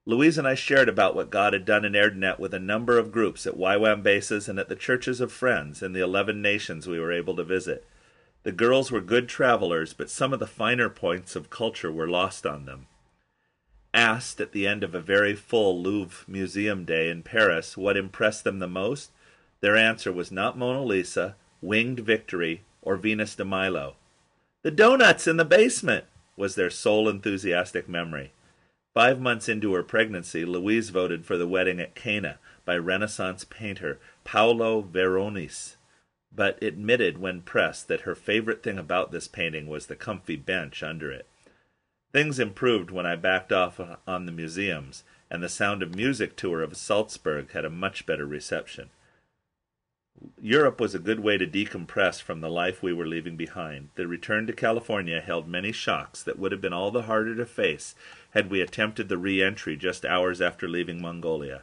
Louise 0.06 0.38
and 0.38 0.48
I 0.48 0.54
shared 0.54 0.88
about 0.88 1.14
what 1.14 1.28
God 1.28 1.52
had 1.52 1.66
done 1.66 1.84
in 1.84 1.92
Erdenet 1.92 2.38
with 2.38 2.54
a 2.54 2.58
number 2.58 2.96
of 2.96 3.12
groups 3.12 3.46
at 3.46 3.58
YWAM 3.58 4.02
bases 4.02 4.48
and 4.48 4.58
at 4.58 4.70
the 4.70 4.74
churches 4.74 5.20
of 5.20 5.30
friends 5.30 5.82
in 5.82 5.92
the 5.92 6.00
eleven 6.00 6.40
nations 6.40 6.86
we 6.86 6.98
were 6.98 7.12
able 7.12 7.36
to 7.36 7.44
visit. 7.44 7.84
The 8.42 8.52
girls 8.52 8.90
were 8.90 9.02
good 9.02 9.28
travelers, 9.28 9.92
but 9.92 10.08
some 10.08 10.32
of 10.32 10.38
the 10.38 10.46
finer 10.46 10.88
points 10.88 11.36
of 11.36 11.50
culture 11.50 11.92
were 11.92 12.08
lost 12.08 12.46
on 12.46 12.64
them. 12.64 12.86
Asked 13.92 14.40
at 14.40 14.52
the 14.52 14.66
end 14.66 14.82
of 14.82 14.94
a 14.94 15.00
very 15.02 15.34
full 15.34 15.82
Louvre 15.82 16.24
Museum 16.26 16.86
day 16.86 17.10
in 17.10 17.22
Paris 17.22 17.76
what 17.76 17.98
impressed 17.98 18.44
them 18.44 18.60
the 18.60 18.66
most, 18.66 19.10
their 19.60 19.76
answer 19.76 20.10
was 20.10 20.32
not 20.32 20.56
Mona 20.56 20.82
Lisa, 20.82 21.36
Winged 21.60 22.00
Victory, 22.00 22.62
or 22.82 22.96
Venus 22.96 23.34
de 23.34 23.44
Milo. 23.44 23.96
The 24.62 24.70
donuts 24.70 25.26
in 25.26 25.36
the 25.36 25.44
basement 25.44 26.04
was 26.36 26.54
their 26.54 26.70
sole 26.70 27.08
enthusiastic 27.08 27.88
memory. 27.88 28.32
Five 28.94 29.20
months 29.20 29.48
into 29.48 29.74
her 29.74 29.82
pregnancy, 29.82 30.44
Louise 30.44 30.90
voted 30.90 31.24
for 31.24 31.36
the 31.36 31.46
wedding 31.46 31.80
at 31.80 31.94
Cana 31.94 32.38
by 32.64 32.76
Renaissance 32.76 33.44
painter 33.44 33.98
Paolo 34.24 34.82
Veronese 34.82 35.76
but 36.34 36.62
admitted 36.62 37.18
when 37.18 37.40
pressed 37.40 37.88
that 37.88 38.02
her 38.02 38.14
favorite 38.14 38.62
thing 38.62 38.78
about 38.78 39.10
this 39.10 39.28
painting 39.28 39.66
was 39.66 39.86
the 39.86 39.96
comfy 39.96 40.36
bench 40.36 40.82
under 40.82 41.10
it. 41.10 41.26
Things 42.12 42.38
improved 42.38 42.90
when 42.90 43.06
I 43.06 43.16
backed 43.16 43.52
off 43.52 43.80
on 44.06 44.26
the 44.26 44.32
museums, 44.32 45.04
and 45.30 45.42
the 45.42 45.48
Sound 45.48 45.82
of 45.82 45.94
Music 45.94 46.36
tour 46.36 46.62
of 46.62 46.76
Salzburg 46.76 47.50
had 47.52 47.64
a 47.64 47.70
much 47.70 48.06
better 48.06 48.26
reception. 48.26 48.90
Europe 50.40 50.80
was 50.80 50.94
a 50.94 50.98
good 50.98 51.20
way 51.20 51.36
to 51.38 51.46
decompress 51.46 52.20
from 52.20 52.40
the 52.40 52.50
life 52.50 52.82
we 52.82 52.92
were 52.92 53.06
leaving 53.06 53.36
behind. 53.36 53.90
The 53.94 54.06
return 54.06 54.46
to 54.46 54.52
California 54.52 55.20
held 55.20 55.46
many 55.46 55.72
shocks 55.72 56.22
that 56.22 56.38
would 56.38 56.52
have 56.52 56.60
been 56.60 56.72
all 56.72 56.90
the 56.90 57.02
harder 57.02 57.34
to 57.36 57.46
face 57.46 57.94
had 58.30 58.50
we 58.50 58.60
attempted 58.60 59.08
the 59.08 59.18
re 59.18 59.42
entry 59.42 59.76
just 59.76 60.04
hours 60.04 60.40
after 60.40 60.68
leaving 60.68 61.00
Mongolia. 61.00 61.62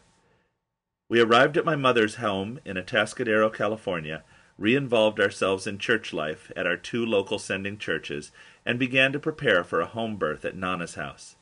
We 1.10 1.20
arrived 1.22 1.58
at 1.58 1.66
my 1.66 1.76
mother's 1.76 2.16
home 2.16 2.60
in 2.66 2.78
Atascadero, 2.78 3.53
California, 3.53 4.24
re-involved 4.58 5.20
ourselves 5.20 5.68
in 5.68 5.78
church 5.78 6.14
life 6.14 6.51
at 6.56 6.66
our 6.66 6.78
two 6.78 7.06
local 7.06 7.38
sending 7.38 7.78
churches, 7.78 8.32
and 8.66 8.80
began 8.80 9.12
to 9.12 9.20
prepare 9.20 9.64
for 9.64 9.82
a 9.82 9.86
home 9.86 10.16
birth 10.16 10.45
at 10.45 10.56
Nana's 10.56 10.95
house. 10.95 11.36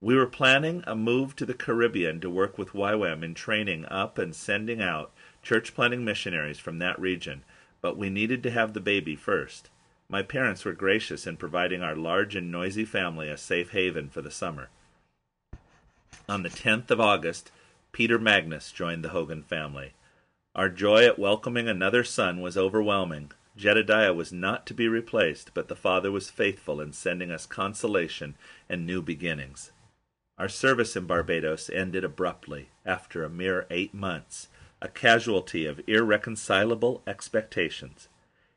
We 0.00 0.14
were 0.14 0.26
planning 0.26 0.82
a 0.86 0.96
move 0.96 1.36
to 1.36 1.44
the 1.44 1.54
Caribbean 1.54 2.20
to 2.20 2.30
work 2.30 2.56
with 2.56 2.72
YWAM 2.72 3.22
in 3.22 3.34
training 3.34 3.84
up 3.86 4.16
and 4.16 4.34
sending 4.34 4.80
out 4.80 5.12
church 5.42 5.74
planting 5.74 6.04
missionaries 6.04 6.58
from 6.58 6.78
that 6.78 6.98
region, 6.98 7.42
but 7.80 7.96
we 7.96 8.10
needed 8.10 8.42
to 8.42 8.50
have 8.50 8.72
the 8.72 8.80
baby 8.80 9.16
first. 9.16 9.70
My 10.08 10.22
parents 10.22 10.64
were 10.64 10.72
gracious 10.72 11.26
in 11.26 11.36
providing 11.36 11.82
our 11.82 11.94
large 11.94 12.34
and 12.34 12.50
noisy 12.50 12.84
family 12.84 13.28
a 13.28 13.36
safe 13.36 13.70
haven 13.70 14.08
for 14.08 14.22
the 14.22 14.30
summer. 14.30 14.68
On 16.28 16.42
the 16.42 16.48
10th 16.48 16.90
of 16.90 17.00
August, 17.00 17.50
Peter 17.92 18.18
Magnus 18.18 18.72
joined 18.72 19.04
the 19.04 19.10
Hogan 19.10 19.42
family. 19.42 19.92
Our 20.54 20.68
joy 20.68 21.04
at 21.06 21.18
welcoming 21.18 21.68
another 21.68 22.04
son 22.04 22.40
was 22.40 22.56
overwhelming. 22.56 23.32
Jedediah 23.56 24.14
was 24.14 24.32
not 24.32 24.66
to 24.66 24.74
be 24.74 24.88
replaced, 24.88 25.52
but 25.54 25.68
the 25.68 25.76
Father 25.76 26.10
was 26.10 26.30
faithful 26.30 26.80
in 26.80 26.92
sending 26.92 27.30
us 27.30 27.46
consolation 27.46 28.34
and 28.68 28.86
new 28.86 29.02
beginnings. 29.02 29.70
Our 30.38 30.48
service 30.48 30.96
in 30.96 31.06
Barbados 31.06 31.68
ended 31.70 32.02
abruptly 32.02 32.68
after 32.86 33.22
a 33.22 33.28
mere 33.28 33.66
eight 33.70 33.92
months, 33.92 34.48
a 34.82 34.88
casualty 34.88 35.66
of 35.66 35.80
irreconcilable 35.86 37.02
expectations. 37.06 38.08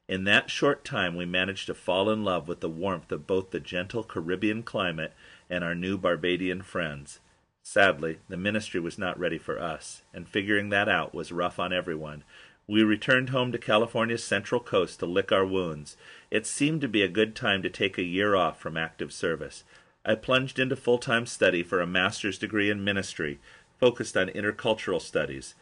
In 0.08 0.26
that 0.26 0.50
short 0.50 0.84
time, 0.84 1.16
we 1.16 1.26
managed 1.26 1.68
to 1.68 1.74
fall 1.74 2.10
in 2.10 2.24
love 2.24 2.48
with 2.48 2.60
the 2.60 2.70
warmth 2.70 3.12
of 3.12 3.28
both 3.28 3.52
the 3.52 3.60
gentle 3.60 4.04
Caribbean 4.04 4.64
climate 4.64 5.14
and 5.50 5.64
our 5.64 5.76
new 5.76 5.98
Barbadian 5.98 6.62
friends. 6.62 7.20
Sadly, 7.62 8.20
the 8.28 8.38
ministry 8.38 8.80
was 8.80 8.98
not 8.98 9.18
ready 9.18 9.38
for 9.38 9.60
us, 9.60 10.02
and 10.14 10.28
figuring 10.28 10.70
that 10.70 10.90
out 10.90 11.14
was 11.14 11.32
rough 11.32 11.60
on 11.60 11.72
everyone. 11.72 12.24
We 12.68 12.84
returned 12.84 13.30
home 13.30 13.52
to 13.52 13.58
California's 13.58 14.24
central 14.24 14.62
coast 14.62 15.00
to 15.00 15.06
lick 15.06 15.32
our 15.32 15.46
wounds. 15.46 15.98
It 16.32 16.46
seemed 16.46 16.82
to 16.82 16.88
be 16.88 17.02
a 17.02 17.08
good 17.08 17.36
time 17.36 17.62
to 17.64 17.70
take 17.70 17.98
a 17.98 18.04
year 18.04 18.36
off 18.36 18.60
from 18.60 18.78
active 18.78 19.12
service. 19.12 19.64
I 20.06 20.16
plunged 20.16 20.60
into 20.60 20.76
full 20.76 20.98
time 20.98 21.26
study 21.26 21.64
for 21.64 21.82
a 21.82 21.88
master's 21.88 22.38
degree 22.38 22.70
in 22.70 22.84
ministry, 22.84 23.40
focused 23.80 24.18
on 24.18 24.28
intercultural 24.30 25.02
studies, 25.02 25.56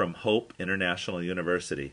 from 0.00 0.14
Hope 0.14 0.54
International 0.58 1.22
University. 1.22 1.92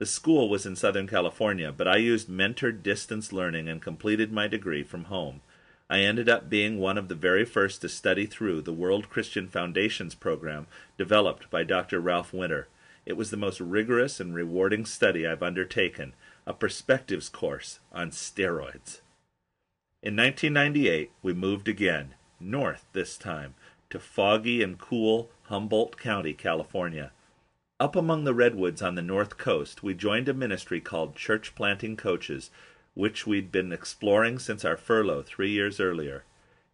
The 0.00 0.06
school 0.06 0.48
was 0.48 0.66
in 0.66 0.74
Southern 0.74 1.06
California, 1.06 1.70
but 1.70 1.86
I 1.86 1.98
used 1.98 2.28
mentored 2.28 2.82
distance 2.82 3.32
learning 3.32 3.68
and 3.68 3.80
completed 3.80 4.32
my 4.32 4.48
degree 4.48 4.82
from 4.82 5.04
home. 5.04 5.40
I 5.88 6.00
ended 6.00 6.28
up 6.28 6.50
being 6.50 6.80
one 6.80 6.98
of 6.98 7.06
the 7.06 7.14
very 7.14 7.44
first 7.44 7.80
to 7.82 7.88
study 7.88 8.26
through 8.26 8.62
the 8.62 8.72
World 8.72 9.08
Christian 9.08 9.46
Foundations 9.46 10.16
program 10.16 10.66
developed 10.96 11.48
by 11.48 11.62
Dr. 11.62 12.00
Ralph 12.00 12.32
Winter. 12.32 12.66
It 13.06 13.16
was 13.16 13.30
the 13.30 13.36
most 13.36 13.60
rigorous 13.60 14.18
and 14.18 14.34
rewarding 14.34 14.84
study 14.84 15.24
I've 15.24 15.40
undertaken, 15.40 16.14
a 16.44 16.52
perspectives 16.52 17.28
course 17.28 17.78
on 17.92 18.10
steroids. 18.10 18.98
In 20.02 20.16
1998, 20.16 21.12
we 21.22 21.32
moved 21.34 21.68
again, 21.68 22.14
north 22.40 22.84
this 22.94 23.16
time, 23.16 23.54
to 23.90 24.00
foggy 24.00 24.60
and 24.60 24.76
cool 24.76 25.30
Humboldt 25.44 26.00
County, 26.00 26.34
California. 26.34 27.12
Up 27.80 27.94
among 27.94 28.24
the 28.24 28.34
redwoods 28.34 28.82
on 28.82 28.96
the 28.96 29.02
north 29.02 29.38
coast, 29.38 29.84
we 29.84 29.94
joined 29.94 30.28
a 30.28 30.34
ministry 30.34 30.80
called 30.80 31.14
Church 31.14 31.54
Planting 31.54 31.96
Coaches, 31.96 32.50
which 32.94 33.24
we'd 33.24 33.52
been 33.52 33.72
exploring 33.72 34.40
since 34.40 34.64
our 34.64 34.76
furlough 34.76 35.22
three 35.22 35.52
years 35.52 35.78
earlier. 35.78 36.24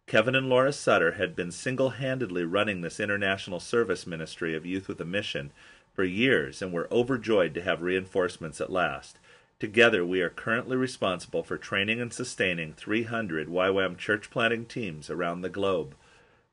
Kevin 0.07 0.33
and 0.33 0.49
Laura 0.49 0.73
Sutter 0.73 1.11
had 1.11 1.35
been 1.35 1.51
single 1.51 1.91
handedly 1.91 2.43
running 2.43 2.81
this 2.81 2.99
international 2.99 3.59
service 3.59 4.07
ministry 4.07 4.55
of 4.55 4.65
Youth 4.65 4.87
with 4.87 4.99
a 4.99 5.05
Mission 5.05 5.51
for 5.93 6.03
years 6.03 6.59
and 6.63 6.73
were 6.73 6.91
overjoyed 6.91 7.53
to 7.53 7.61
have 7.61 7.83
reinforcements 7.83 8.59
at 8.59 8.71
last. 8.71 9.19
Together, 9.59 10.03
we 10.03 10.21
are 10.21 10.29
currently 10.31 10.75
responsible 10.75 11.43
for 11.43 11.59
training 11.59 12.01
and 12.01 12.11
sustaining 12.11 12.73
300 12.73 13.47
YWAM 13.47 13.95
church 13.99 14.31
planting 14.31 14.65
teams 14.65 15.11
around 15.11 15.41
the 15.41 15.49
globe. 15.49 15.93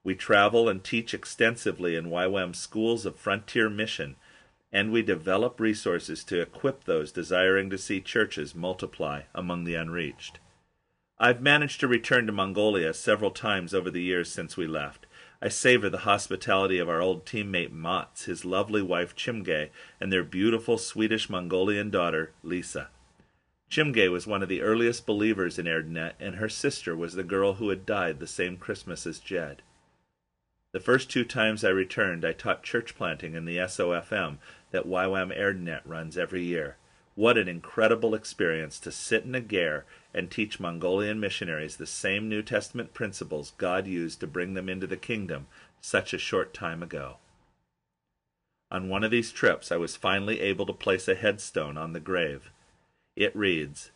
We 0.05 0.15
travel 0.15 0.69
and 0.69 0.85
teach 0.85 1.15
extensively 1.15 1.97
in 1.97 2.11
YWAM 2.11 2.55
schools 2.55 3.07
of 3.07 3.17
frontier 3.17 3.71
mission, 3.71 4.17
and 4.73 4.91
we 4.91 5.03
develop 5.03 5.61
resources 5.61 6.25
to 6.25 6.41
equip 6.41 6.85
those 6.85 7.13
desiring 7.13 7.69
to 7.71 7.77
see 7.77 8.01
churches 8.01 8.55
multiply 8.55 9.23
among 9.35 9.65
the 9.65 9.75
unreached. 9.75 10.39
I've 11.19 11.43
managed 11.43 11.79
to 11.81 11.89
return 11.89 12.27
to 12.27 12.33
Mongolia 12.33 12.95
several 12.95 13.31
times 13.31 13.75
over 13.75 13.91
the 13.91 14.03
years 14.03 14.31
since 14.33 14.57
we 14.57 14.67
left. 14.67 15.07
I 15.41 15.49
savor 15.49 15.91
the 15.91 15.99
hospitality 15.99 16.79
of 16.79 16.89
our 16.89 17.01
old 17.01 17.27
teammate 17.27 17.73
Mats, 17.73 18.25
his 18.25 18.45
lovely 18.45 18.83
wife 18.83 19.15
Chimge, 19.15 19.71
and 20.01 20.13
their 20.13 20.25
beautiful 20.25 20.79
Swedish 20.79 21.29
Mongolian 21.29 21.91
daughter 21.91 22.33
Lisa. 22.43 22.89
Chimge 23.71 24.09
was 24.11 24.27
one 24.27 24.43
of 24.43 24.49
the 24.49 24.63
earliest 24.63 25.07
believers 25.07 25.59
in 25.59 25.67
Erdenet, 25.67 26.15
and 26.19 26.37
her 26.37 26.49
sister 26.49 26.97
was 26.97 27.15
the 27.15 27.23
girl 27.23 27.55
who 27.55 27.69
had 27.69 27.87
died 27.87 28.21
the 28.21 28.27
same 28.27 28.57
Christmas 28.57 29.07
as 29.07 29.19
Jed. 29.19 29.63
The 30.73 30.81
first 30.81 31.11
two 31.11 31.25
times 31.25 31.65
I 31.65 31.69
returned, 31.69 32.25
I 32.25 32.33
taught 32.33 32.63
church 32.63 32.97
planting 32.97 33.35
in 33.35 33.45
the 33.45 33.59
SOFM 33.59 34.39
that 34.71 34.87
YWAM 34.87 35.37
Erdenet 35.39 35.83
runs 35.85 36.17
every 36.17 36.43
year. 36.43 36.79
What 37.15 37.37
an 37.37 37.47
incredible 37.47 38.15
experience 38.15 38.79
to 38.81 38.91
sit 38.91 39.25
in 39.25 39.35
a 39.35 39.41
ger 39.43 39.85
and 40.15 40.31
teach 40.31 40.59
Mongolian 40.59 41.21
missionaries 41.21 41.77
the 41.77 41.87
same 41.87 42.27
New 42.27 42.43
Testament 42.43 42.95
principles 42.95 43.53
God 43.59 43.87
used 43.87 44.21
to 44.21 44.27
bring 44.27 44.55
them 44.55 44.71
into 44.71 44.87
the 44.87 44.97
kingdom 44.97 45.47
such 45.83 46.15
a 46.15 46.19
short 46.19 46.55
time 46.55 46.83
ago. 46.83 47.17
On 48.71 48.89
one 48.89 49.05
of 49.05 49.11
these 49.11 49.31
trips, 49.31 49.71
I 49.71 49.77
was 49.77 49.97
finally 49.97 50.41
able 50.41 50.65
to 50.65 50.73
place 50.73 51.07
a 51.07 51.15
headstone 51.15 51.77
on 51.77 51.93
the 51.93 52.01
grave. 52.01 52.51
It 53.15 53.37
reads, 53.37 53.91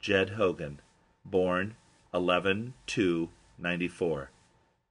Jed 0.00 0.30
Hogan, 0.30 0.82
born 1.24 1.76
11 2.12 2.74
2 2.86 3.30
94, 3.58 4.30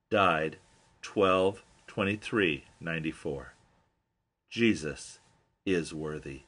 died 0.09 0.57
12 1.01 1.63
23 1.87 2.65
94. 2.79 3.53
Jesus 4.49 5.19
is 5.65 5.93
worthy. 5.93 6.41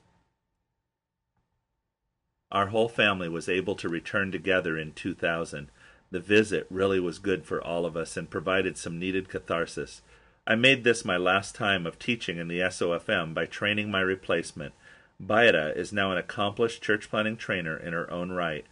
Our 2.51 2.67
whole 2.67 2.89
family 2.89 3.29
was 3.29 3.47
able 3.47 3.75
to 3.75 3.87
return 3.87 4.31
together 4.31 4.77
in 4.77 4.91
2000. 4.91 5.69
The 6.11 6.19
visit 6.19 6.67
really 6.69 6.99
was 6.99 7.19
good 7.19 7.45
for 7.45 7.63
all 7.63 7.85
of 7.85 7.95
us 7.95 8.17
and 8.17 8.29
provided 8.29 8.77
some 8.77 8.99
needed 8.99 9.29
catharsis. 9.29 10.01
I 10.45 10.55
made 10.55 10.83
this 10.83 11.05
my 11.05 11.17
last 11.17 11.55
time 11.55 11.85
of 11.85 11.97
teaching 11.97 12.37
in 12.37 12.47
the 12.47 12.59
SOFM 12.59 13.33
by 13.33 13.45
training 13.45 13.89
my 13.89 14.01
replacement. 14.01 14.73
Baida 15.23 15.75
is 15.75 15.93
now 15.93 16.11
an 16.11 16.17
accomplished 16.17 16.81
church 16.81 17.09
planting 17.09 17.37
trainer 17.37 17.77
in 17.77 17.93
her 17.93 18.11
own 18.11 18.31
right. 18.31 18.65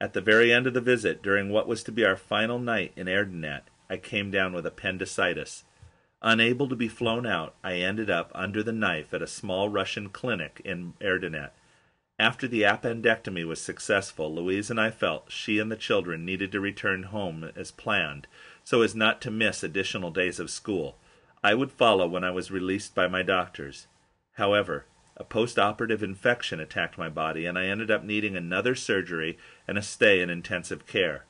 At 0.00 0.14
the 0.14 0.20
very 0.20 0.52
end 0.52 0.66
of 0.66 0.74
the 0.74 0.80
visit, 0.80 1.22
during 1.22 1.50
what 1.50 1.66
was 1.66 1.82
to 1.84 1.92
be 1.92 2.04
our 2.04 2.16
final 2.16 2.58
night 2.58 2.92
in 2.96 3.08
Erdenet, 3.08 3.62
I 3.90 3.96
came 3.96 4.30
down 4.30 4.52
with 4.52 4.66
appendicitis. 4.66 5.64
Unable 6.20 6.68
to 6.68 6.76
be 6.76 6.88
flown 6.88 7.26
out, 7.26 7.54
I 7.62 7.74
ended 7.74 8.10
up 8.10 8.32
under 8.34 8.62
the 8.62 8.72
knife 8.72 9.14
at 9.14 9.22
a 9.22 9.26
small 9.26 9.68
Russian 9.68 10.08
clinic 10.08 10.60
in 10.64 10.94
Erdenet. 11.00 11.50
After 12.18 12.48
the 12.48 12.62
appendectomy 12.62 13.46
was 13.46 13.60
successful, 13.60 14.34
Louise 14.34 14.70
and 14.70 14.80
I 14.80 14.90
felt 14.90 15.30
she 15.30 15.60
and 15.60 15.70
the 15.70 15.76
children 15.76 16.24
needed 16.24 16.50
to 16.50 16.60
return 16.60 17.04
home 17.04 17.52
as 17.54 17.70
planned, 17.70 18.26
so 18.64 18.82
as 18.82 18.96
not 18.96 19.20
to 19.20 19.30
miss 19.30 19.62
additional 19.62 20.10
days 20.10 20.40
of 20.40 20.50
school. 20.50 20.98
I 21.44 21.54
would 21.54 21.70
follow 21.70 22.08
when 22.08 22.24
I 22.24 22.32
was 22.32 22.50
released 22.50 22.96
by 22.96 23.06
my 23.06 23.22
doctors. 23.22 23.86
However, 24.32 24.86
a 25.16 25.22
post-operative 25.22 26.02
infection 26.02 26.58
attacked 26.58 26.98
my 26.98 27.08
body, 27.08 27.46
and 27.46 27.56
I 27.56 27.66
ended 27.66 27.90
up 27.90 28.02
needing 28.02 28.36
another 28.36 28.74
surgery 28.74 29.38
and 29.68 29.78
a 29.78 29.82
stay 29.82 30.20
in 30.20 30.28
intensive 30.28 30.86
care. 30.86 31.24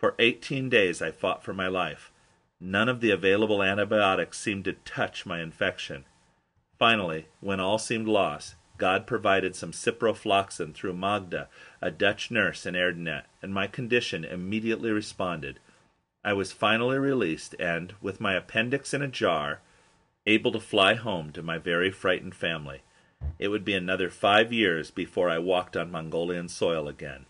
For 0.00 0.14
18 0.18 0.70
days 0.70 1.02
I 1.02 1.10
fought 1.10 1.44
for 1.44 1.52
my 1.52 1.68
life. 1.68 2.10
None 2.58 2.88
of 2.88 3.02
the 3.02 3.10
available 3.10 3.62
antibiotics 3.62 4.40
seemed 4.40 4.64
to 4.64 4.72
touch 4.72 5.26
my 5.26 5.42
infection. 5.42 6.06
Finally, 6.78 7.26
when 7.40 7.60
all 7.60 7.76
seemed 7.76 8.08
lost, 8.08 8.54
God 8.78 9.06
provided 9.06 9.54
some 9.54 9.72
ciprofloxacin 9.72 10.72
through 10.72 10.94
Magda, 10.94 11.50
a 11.82 11.90
Dutch 11.90 12.30
nurse 12.30 12.64
in 12.64 12.74
Erdenet, 12.74 13.24
and 13.42 13.52
my 13.52 13.66
condition 13.66 14.24
immediately 14.24 14.90
responded. 14.90 15.60
I 16.24 16.32
was 16.32 16.50
finally 16.50 16.96
released 16.96 17.54
and, 17.60 17.92
with 18.00 18.22
my 18.22 18.32
appendix 18.32 18.94
in 18.94 19.02
a 19.02 19.08
jar, 19.08 19.60
able 20.24 20.52
to 20.52 20.60
fly 20.60 20.94
home 20.94 21.30
to 21.32 21.42
my 21.42 21.58
very 21.58 21.90
frightened 21.90 22.34
family. 22.34 22.80
It 23.38 23.48
would 23.48 23.66
be 23.66 23.74
another 23.74 24.08
five 24.08 24.50
years 24.50 24.90
before 24.90 25.28
I 25.28 25.38
walked 25.38 25.76
on 25.76 25.90
Mongolian 25.90 26.48
soil 26.48 26.88
again. 26.88 27.26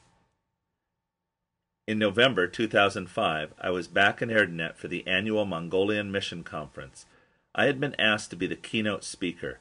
In 1.90 1.98
November 1.98 2.46
2005, 2.46 3.52
I 3.60 3.70
was 3.70 3.88
back 3.88 4.22
in 4.22 4.28
Erdenet 4.28 4.76
for 4.76 4.86
the 4.86 5.04
annual 5.08 5.44
Mongolian 5.44 6.12
Mission 6.12 6.44
Conference. 6.44 7.04
I 7.52 7.64
had 7.64 7.80
been 7.80 7.96
asked 7.98 8.30
to 8.30 8.36
be 8.36 8.46
the 8.46 8.54
keynote 8.54 9.02
speaker. 9.02 9.58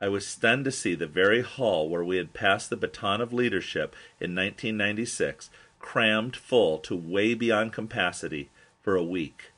I 0.00 0.08
was 0.08 0.26
stunned 0.26 0.64
to 0.64 0.72
see 0.72 0.96
the 0.96 1.06
very 1.06 1.42
hall 1.42 1.88
where 1.88 2.02
we 2.02 2.16
had 2.16 2.34
passed 2.34 2.70
the 2.70 2.76
baton 2.76 3.20
of 3.20 3.32
leadership 3.32 3.94
in 4.18 4.34
1996 4.34 5.48
crammed 5.78 6.34
full 6.34 6.78
to 6.78 6.96
way 6.96 7.34
beyond 7.34 7.72
capacity 7.72 8.50
for 8.80 8.96
a 8.96 9.04
week. 9.04 9.52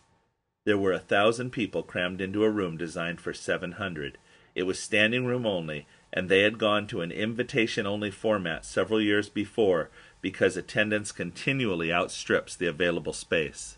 There 0.66 0.76
were 0.76 0.92
a 0.92 0.98
thousand 0.98 1.48
people 1.52 1.82
crammed 1.82 2.20
into 2.20 2.44
a 2.44 2.50
room 2.50 2.76
designed 2.76 3.22
for 3.22 3.32
700. 3.32 4.18
It 4.54 4.64
was 4.64 4.78
standing 4.78 5.24
room 5.24 5.46
only, 5.46 5.86
and 6.12 6.28
they 6.28 6.42
had 6.42 6.58
gone 6.58 6.86
to 6.88 7.00
an 7.00 7.10
invitation 7.10 7.86
only 7.86 8.10
format 8.10 8.66
several 8.66 9.00
years 9.00 9.30
before 9.30 9.88
because 10.22 10.56
attendance 10.56 11.12
continually 11.12 11.92
outstrips 11.92 12.56
the 12.56 12.66
available 12.66 13.12
space. 13.12 13.76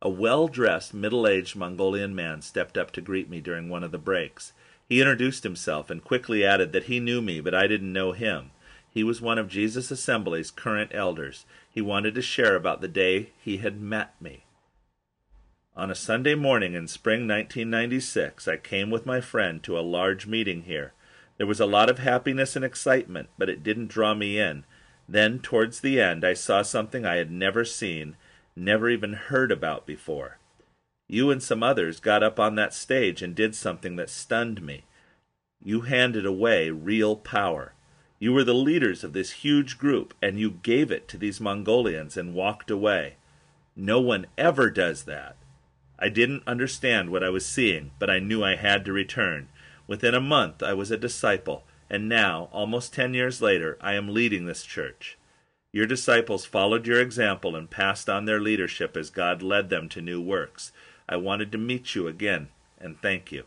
A 0.00 0.08
well 0.08 0.48
dressed, 0.48 0.94
middle 0.94 1.26
aged 1.26 1.56
Mongolian 1.56 2.14
man 2.14 2.40
stepped 2.40 2.78
up 2.78 2.90
to 2.92 3.02
greet 3.02 3.28
me 3.28 3.40
during 3.40 3.68
one 3.68 3.84
of 3.84 3.90
the 3.90 3.98
breaks. 3.98 4.54
He 4.88 5.00
introduced 5.00 5.42
himself 5.42 5.90
and 5.90 6.02
quickly 6.02 6.42
added 6.42 6.72
that 6.72 6.84
he 6.84 6.98
knew 6.98 7.20
me, 7.20 7.40
but 7.40 7.54
I 7.54 7.66
didn't 7.66 7.92
know 7.92 8.12
him. 8.12 8.52
He 8.90 9.04
was 9.04 9.20
one 9.20 9.38
of 9.38 9.48
Jesus 9.48 9.90
Assembly's 9.90 10.50
current 10.50 10.90
elders. 10.94 11.44
He 11.70 11.80
wanted 11.80 12.14
to 12.14 12.22
share 12.22 12.56
about 12.56 12.80
the 12.80 12.88
day 12.88 13.30
he 13.38 13.58
had 13.58 13.80
met 13.80 14.20
me. 14.20 14.44
On 15.76 15.90
a 15.90 15.94
Sunday 15.94 16.34
morning 16.34 16.74
in 16.74 16.88
spring 16.88 17.28
1996, 17.28 18.48
I 18.48 18.56
came 18.56 18.90
with 18.90 19.06
my 19.06 19.20
friend 19.20 19.62
to 19.62 19.78
a 19.78 19.80
large 19.80 20.26
meeting 20.26 20.62
here. 20.62 20.92
There 21.38 21.46
was 21.46 21.60
a 21.60 21.66
lot 21.66 21.88
of 21.88 21.98
happiness 22.00 22.56
and 22.56 22.64
excitement, 22.64 23.28
but 23.38 23.48
it 23.48 23.62
didn't 23.62 23.88
draw 23.88 24.14
me 24.14 24.38
in. 24.38 24.64
Then, 25.10 25.40
towards 25.40 25.80
the 25.80 26.00
end, 26.00 26.24
I 26.24 26.34
saw 26.34 26.62
something 26.62 27.04
I 27.04 27.16
had 27.16 27.32
never 27.32 27.64
seen, 27.64 28.16
never 28.54 28.88
even 28.88 29.14
heard 29.14 29.50
about 29.50 29.84
before. 29.84 30.38
You 31.08 31.32
and 31.32 31.42
some 31.42 31.64
others 31.64 31.98
got 31.98 32.22
up 32.22 32.38
on 32.38 32.54
that 32.54 32.72
stage 32.72 33.20
and 33.20 33.34
did 33.34 33.56
something 33.56 33.96
that 33.96 34.08
stunned 34.08 34.62
me. 34.62 34.84
You 35.60 35.80
handed 35.80 36.24
away 36.24 36.70
real 36.70 37.16
power. 37.16 37.74
You 38.20 38.32
were 38.32 38.44
the 38.44 38.54
leaders 38.54 39.02
of 39.02 39.12
this 39.12 39.32
huge 39.32 39.78
group, 39.78 40.14
and 40.22 40.38
you 40.38 40.52
gave 40.62 40.92
it 40.92 41.08
to 41.08 41.18
these 41.18 41.40
Mongolians 41.40 42.16
and 42.16 42.32
walked 42.32 42.70
away. 42.70 43.16
No 43.74 44.00
one 44.00 44.28
ever 44.38 44.70
does 44.70 45.02
that. 45.04 45.36
I 45.98 46.08
didn't 46.08 46.44
understand 46.46 47.10
what 47.10 47.24
I 47.24 47.30
was 47.30 47.44
seeing, 47.44 47.90
but 47.98 48.10
I 48.10 48.20
knew 48.20 48.44
I 48.44 48.54
had 48.54 48.84
to 48.84 48.92
return. 48.92 49.48
Within 49.88 50.14
a 50.14 50.20
month, 50.20 50.62
I 50.62 50.72
was 50.72 50.92
a 50.92 50.96
disciple, 50.96 51.64
and 51.90 52.08
now, 52.08 52.48
almost 52.52 52.94
ten 52.94 53.12
years 53.12 53.42
later, 53.42 53.76
I 53.80 53.94
am 53.94 54.14
leading 54.14 54.46
this 54.46 54.62
church. 54.62 55.18
Your 55.72 55.86
disciples 55.86 56.46
followed 56.46 56.86
your 56.86 57.00
example 57.00 57.56
and 57.56 57.68
passed 57.68 58.08
on 58.08 58.24
their 58.24 58.40
leadership 58.40 58.96
as 58.96 59.10
God 59.10 59.42
led 59.42 59.68
them 59.68 59.88
to 59.90 60.00
new 60.00 60.20
works. 60.20 60.72
I 61.08 61.16
wanted 61.16 61.50
to 61.52 61.58
meet 61.58 61.94
you 61.94 62.08
again 62.08 62.48
and 62.78 63.00
thank 63.00 63.30
you. 63.30 63.44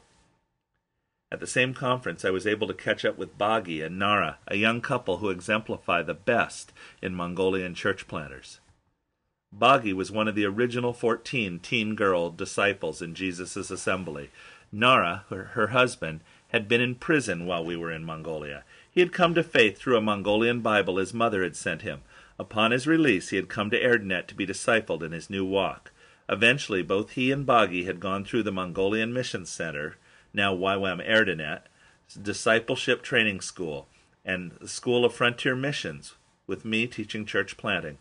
At 1.31 1.39
the 1.39 1.47
same 1.47 1.73
conference, 1.73 2.23
I 2.23 2.29
was 2.29 2.45
able 2.45 2.67
to 2.67 2.73
catch 2.73 3.03
up 3.03 3.17
with 3.17 3.37
Bagi 3.37 3.81
and 3.81 3.97
Nara, 3.97 4.37
a 4.47 4.55
young 4.55 4.81
couple 4.81 5.17
who 5.17 5.29
exemplify 5.29 6.03
the 6.03 6.13
best 6.13 6.71
in 7.01 7.15
Mongolian 7.15 7.73
church 7.73 8.07
planters. 8.07 8.59
Bagi 9.51 9.93
was 9.93 10.11
one 10.11 10.27
of 10.27 10.35
the 10.35 10.45
original 10.45 10.93
14 10.93 11.59
teen 11.59 11.95
girl 11.95 12.29
disciples 12.29 13.01
in 13.01 13.15
Jesus' 13.15 13.71
assembly. 13.71 14.29
Nara, 14.71 15.25
her, 15.29 15.45
her 15.53 15.67
husband, 15.67 16.21
had 16.53 16.67
been 16.67 16.79
in 16.79 16.93
prison 16.93 17.47
while 17.47 17.65
we 17.65 17.75
were 17.75 17.91
in 17.91 18.05
Mongolia. 18.05 18.63
He 18.89 18.99
had 18.99 19.11
come 19.11 19.33
to 19.33 19.43
faith 19.43 19.79
through 19.79 19.97
a 19.97 20.01
Mongolian 20.01 20.61
Bible 20.61 20.97
his 20.97 21.13
mother 21.13 21.41
had 21.41 21.55
sent 21.55 21.81
him. 21.81 22.01
Upon 22.37 22.71
his 22.71 22.85
release, 22.85 23.29
he 23.29 23.37
had 23.37 23.49
come 23.49 23.71
to 23.71 23.83
Erdenet 23.83 24.27
to 24.27 24.35
be 24.35 24.45
discipled 24.45 25.01
in 25.01 25.11
his 25.11 25.31
new 25.31 25.43
walk. 25.43 25.91
Eventually, 26.29 26.83
both 26.83 27.11
he 27.11 27.31
and 27.31 27.45
Bagi 27.45 27.85
had 27.85 27.99
gone 27.99 28.23
through 28.23 28.43
the 28.43 28.51
Mongolian 28.51 29.11
Mission 29.11 29.45
Center, 29.47 29.97
now 30.31 30.55
YWAM 30.55 31.05
Erdenet, 31.07 31.63
discipleship 32.21 33.01
training 33.01 33.41
school, 33.41 33.87
and 34.23 34.51
the 34.61 34.67
School 34.67 35.03
of 35.03 35.13
Frontier 35.13 35.55
Missions, 35.55 36.13
with 36.45 36.63
me 36.63 36.85
teaching 36.85 37.25
church 37.25 37.57
planting, 37.57 37.97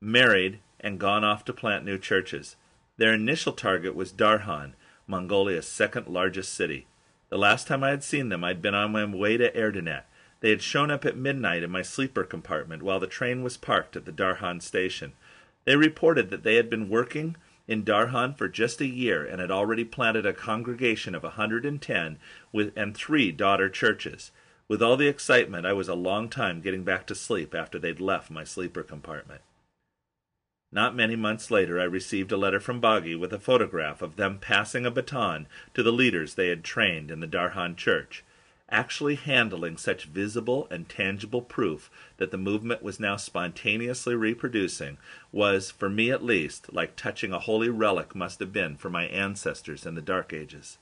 married, 0.00 0.60
and 0.80 0.98
gone 0.98 1.24
off 1.24 1.44
to 1.44 1.52
plant 1.52 1.84
new 1.84 1.98
churches. 1.98 2.56
Their 2.96 3.12
initial 3.12 3.52
target 3.52 3.94
was 3.94 4.12
Darhan, 4.12 4.72
Mongolia's 5.06 5.68
second 5.68 6.08
largest 6.08 6.54
city. 6.54 6.86
The 7.32 7.38
last 7.38 7.66
time 7.66 7.82
I 7.82 7.88
had 7.88 8.04
seen 8.04 8.28
them, 8.28 8.44
I'd 8.44 8.60
been 8.60 8.74
on 8.74 8.92
my 8.92 9.06
way 9.06 9.38
to 9.38 9.50
Erdenet. 9.52 10.02
They 10.40 10.50
had 10.50 10.60
shown 10.60 10.90
up 10.90 11.06
at 11.06 11.16
midnight 11.16 11.62
in 11.62 11.70
my 11.70 11.80
sleeper 11.80 12.24
compartment 12.24 12.82
while 12.82 13.00
the 13.00 13.06
train 13.06 13.42
was 13.42 13.56
parked 13.56 13.96
at 13.96 14.04
the 14.04 14.12
Darhan 14.12 14.60
station. 14.60 15.14
They 15.64 15.76
reported 15.76 16.28
that 16.28 16.42
they 16.42 16.56
had 16.56 16.68
been 16.68 16.90
working 16.90 17.36
in 17.66 17.86
Darhan 17.86 18.36
for 18.36 18.48
just 18.48 18.82
a 18.82 18.86
year 18.86 19.24
and 19.24 19.40
had 19.40 19.50
already 19.50 19.82
planted 19.82 20.26
a 20.26 20.34
congregation 20.34 21.14
of 21.14 21.24
a 21.24 21.28
110 21.28 22.18
with 22.52 22.70
and 22.76 22.94
three 22.94 23.32
daughter 23.32 23.70
churches. 23.70 24.30
With 24.68 24.82
all 24.82 24.98
the 24.98 25.08
excitement, 25.08 25.64
I 25.64 25.72
was 25.72 25.88
a 25.88 25.94
long 25.94 26.28
time 26.28 26.60
getting 26.60 26.84
back 26.84 27.06
to 27.06 27.14
sleep 27.14 27.54
after 27.54 27.78
they'd 27.78 27.98
left 27.98 28.30
my 28.30 28.44
sleeper 28.44 28.82
compartment. 28.82 29.40
Not 30.74 30.96
many 30.96 31.16
months 31.16 31.50
later, 31.50 31.78
I 31.78 31.84
received 31.84 32.32
a 32.32 32.36
letter 32.38 32.58
from 32.58 32.80
Bagi 32.80 33.14
with 33.14 33.30
a 33.34 33.38
photograph 33.38 34.00
of 34.00 34.16
them 34.16 34.38
passing 34.38 34.86
a 34.86 34.90
baton 34.90 35.46
to 35.74 35.82
the 35.82 35.92
leaders 35.92 36.34
they 36.34 36.48
had 36.48 36.64
trained 36.64 37.10
in 37.10 37.20
the 37.20 37.26
Darhan 37.26 37.76
church, 37.76 38.24
actually 38.70 39.16
handling 39.16 39.76
such 39.76 40.06
visible 40.06 40.66
and 40.70 40.88
tangible 40.88 41.42
proof 41.42 41.90
that 42.16 42.30
the 42.30 42.38
movement 42.38 42.82
was 42.82 42.98
now 42.98 43.16
spontaneously 43.16 44.14
reproducing 44.14 44.96
was, 45.30 45.70
for 45.70 45.90
me 45.90 46.10
at 46.10 46.24
least, 46.24 46.72
like 46.72 46.96
touching 46.96 47.34
a 47.34 47.38
holy 47.38 47.68
relic 47.68 48.14
must 48.14 48.40
have 48.40 48.52
been 48.52 48.74
for 48.74 48.88
my 48.88 49.04
ancestors 49.04 49.84
in 49.84 49.94
the 49.94 50.00
Dark 50.00 50.32
Ages. 50.32 50.78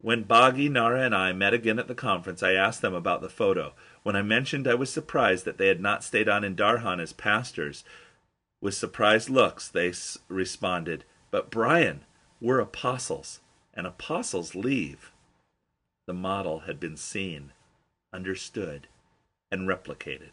When 0.00 0.22
Bagi, 0.22 0.68
Nara, 0.68 1.02
and 1.02 1.12
I 1.12 1.32
met 1.32 1.54
again 1.54 1.80
at 1.80 1.88
the 1.88 1.94
conference, 1.96 2.40
I 2.44 2.52
asked 2.52 2.82
them 2.82 2.94
about 2.94 3.20
the 3.20 3.28
photo. 3.28 3.72
When 4.04 4.14
I 4.14 4.22
mentioned 4.22 4.68
I 4.68 4.74
was 4.74 4.92
surprised 4.92 5.44
that 5.44 5.58
they 5.58 5.66
had 5.66 5.80
not 5.80 6.04
stayed 6.04 6.28
on 6.28 6.44
in 6.44 6.54
Darhan 6.54 7.00
as 7.00 7.12
pastors, 7.12 7.82
with 8.60 8.74
surprised 8.74 9.28
looks, 9.28 9.68
they 9.68 9.92
responded, 10.28 11.04
But 11.30 11.50
Brian, 11.50 12.04
we're 12.40 12.60
apostles, 12.60 13.40
and 13.74 13.86
apostles 13.86 14.54
leave. 14.54 15.12
The 16.06 16.14
model 16.14 16.60
had 16.60 16.80
been 16.80 16.96
seen, 16.96 17.52
understood, 18.12 18.88
and 19.50 19.68
replicated. 19.68 20.32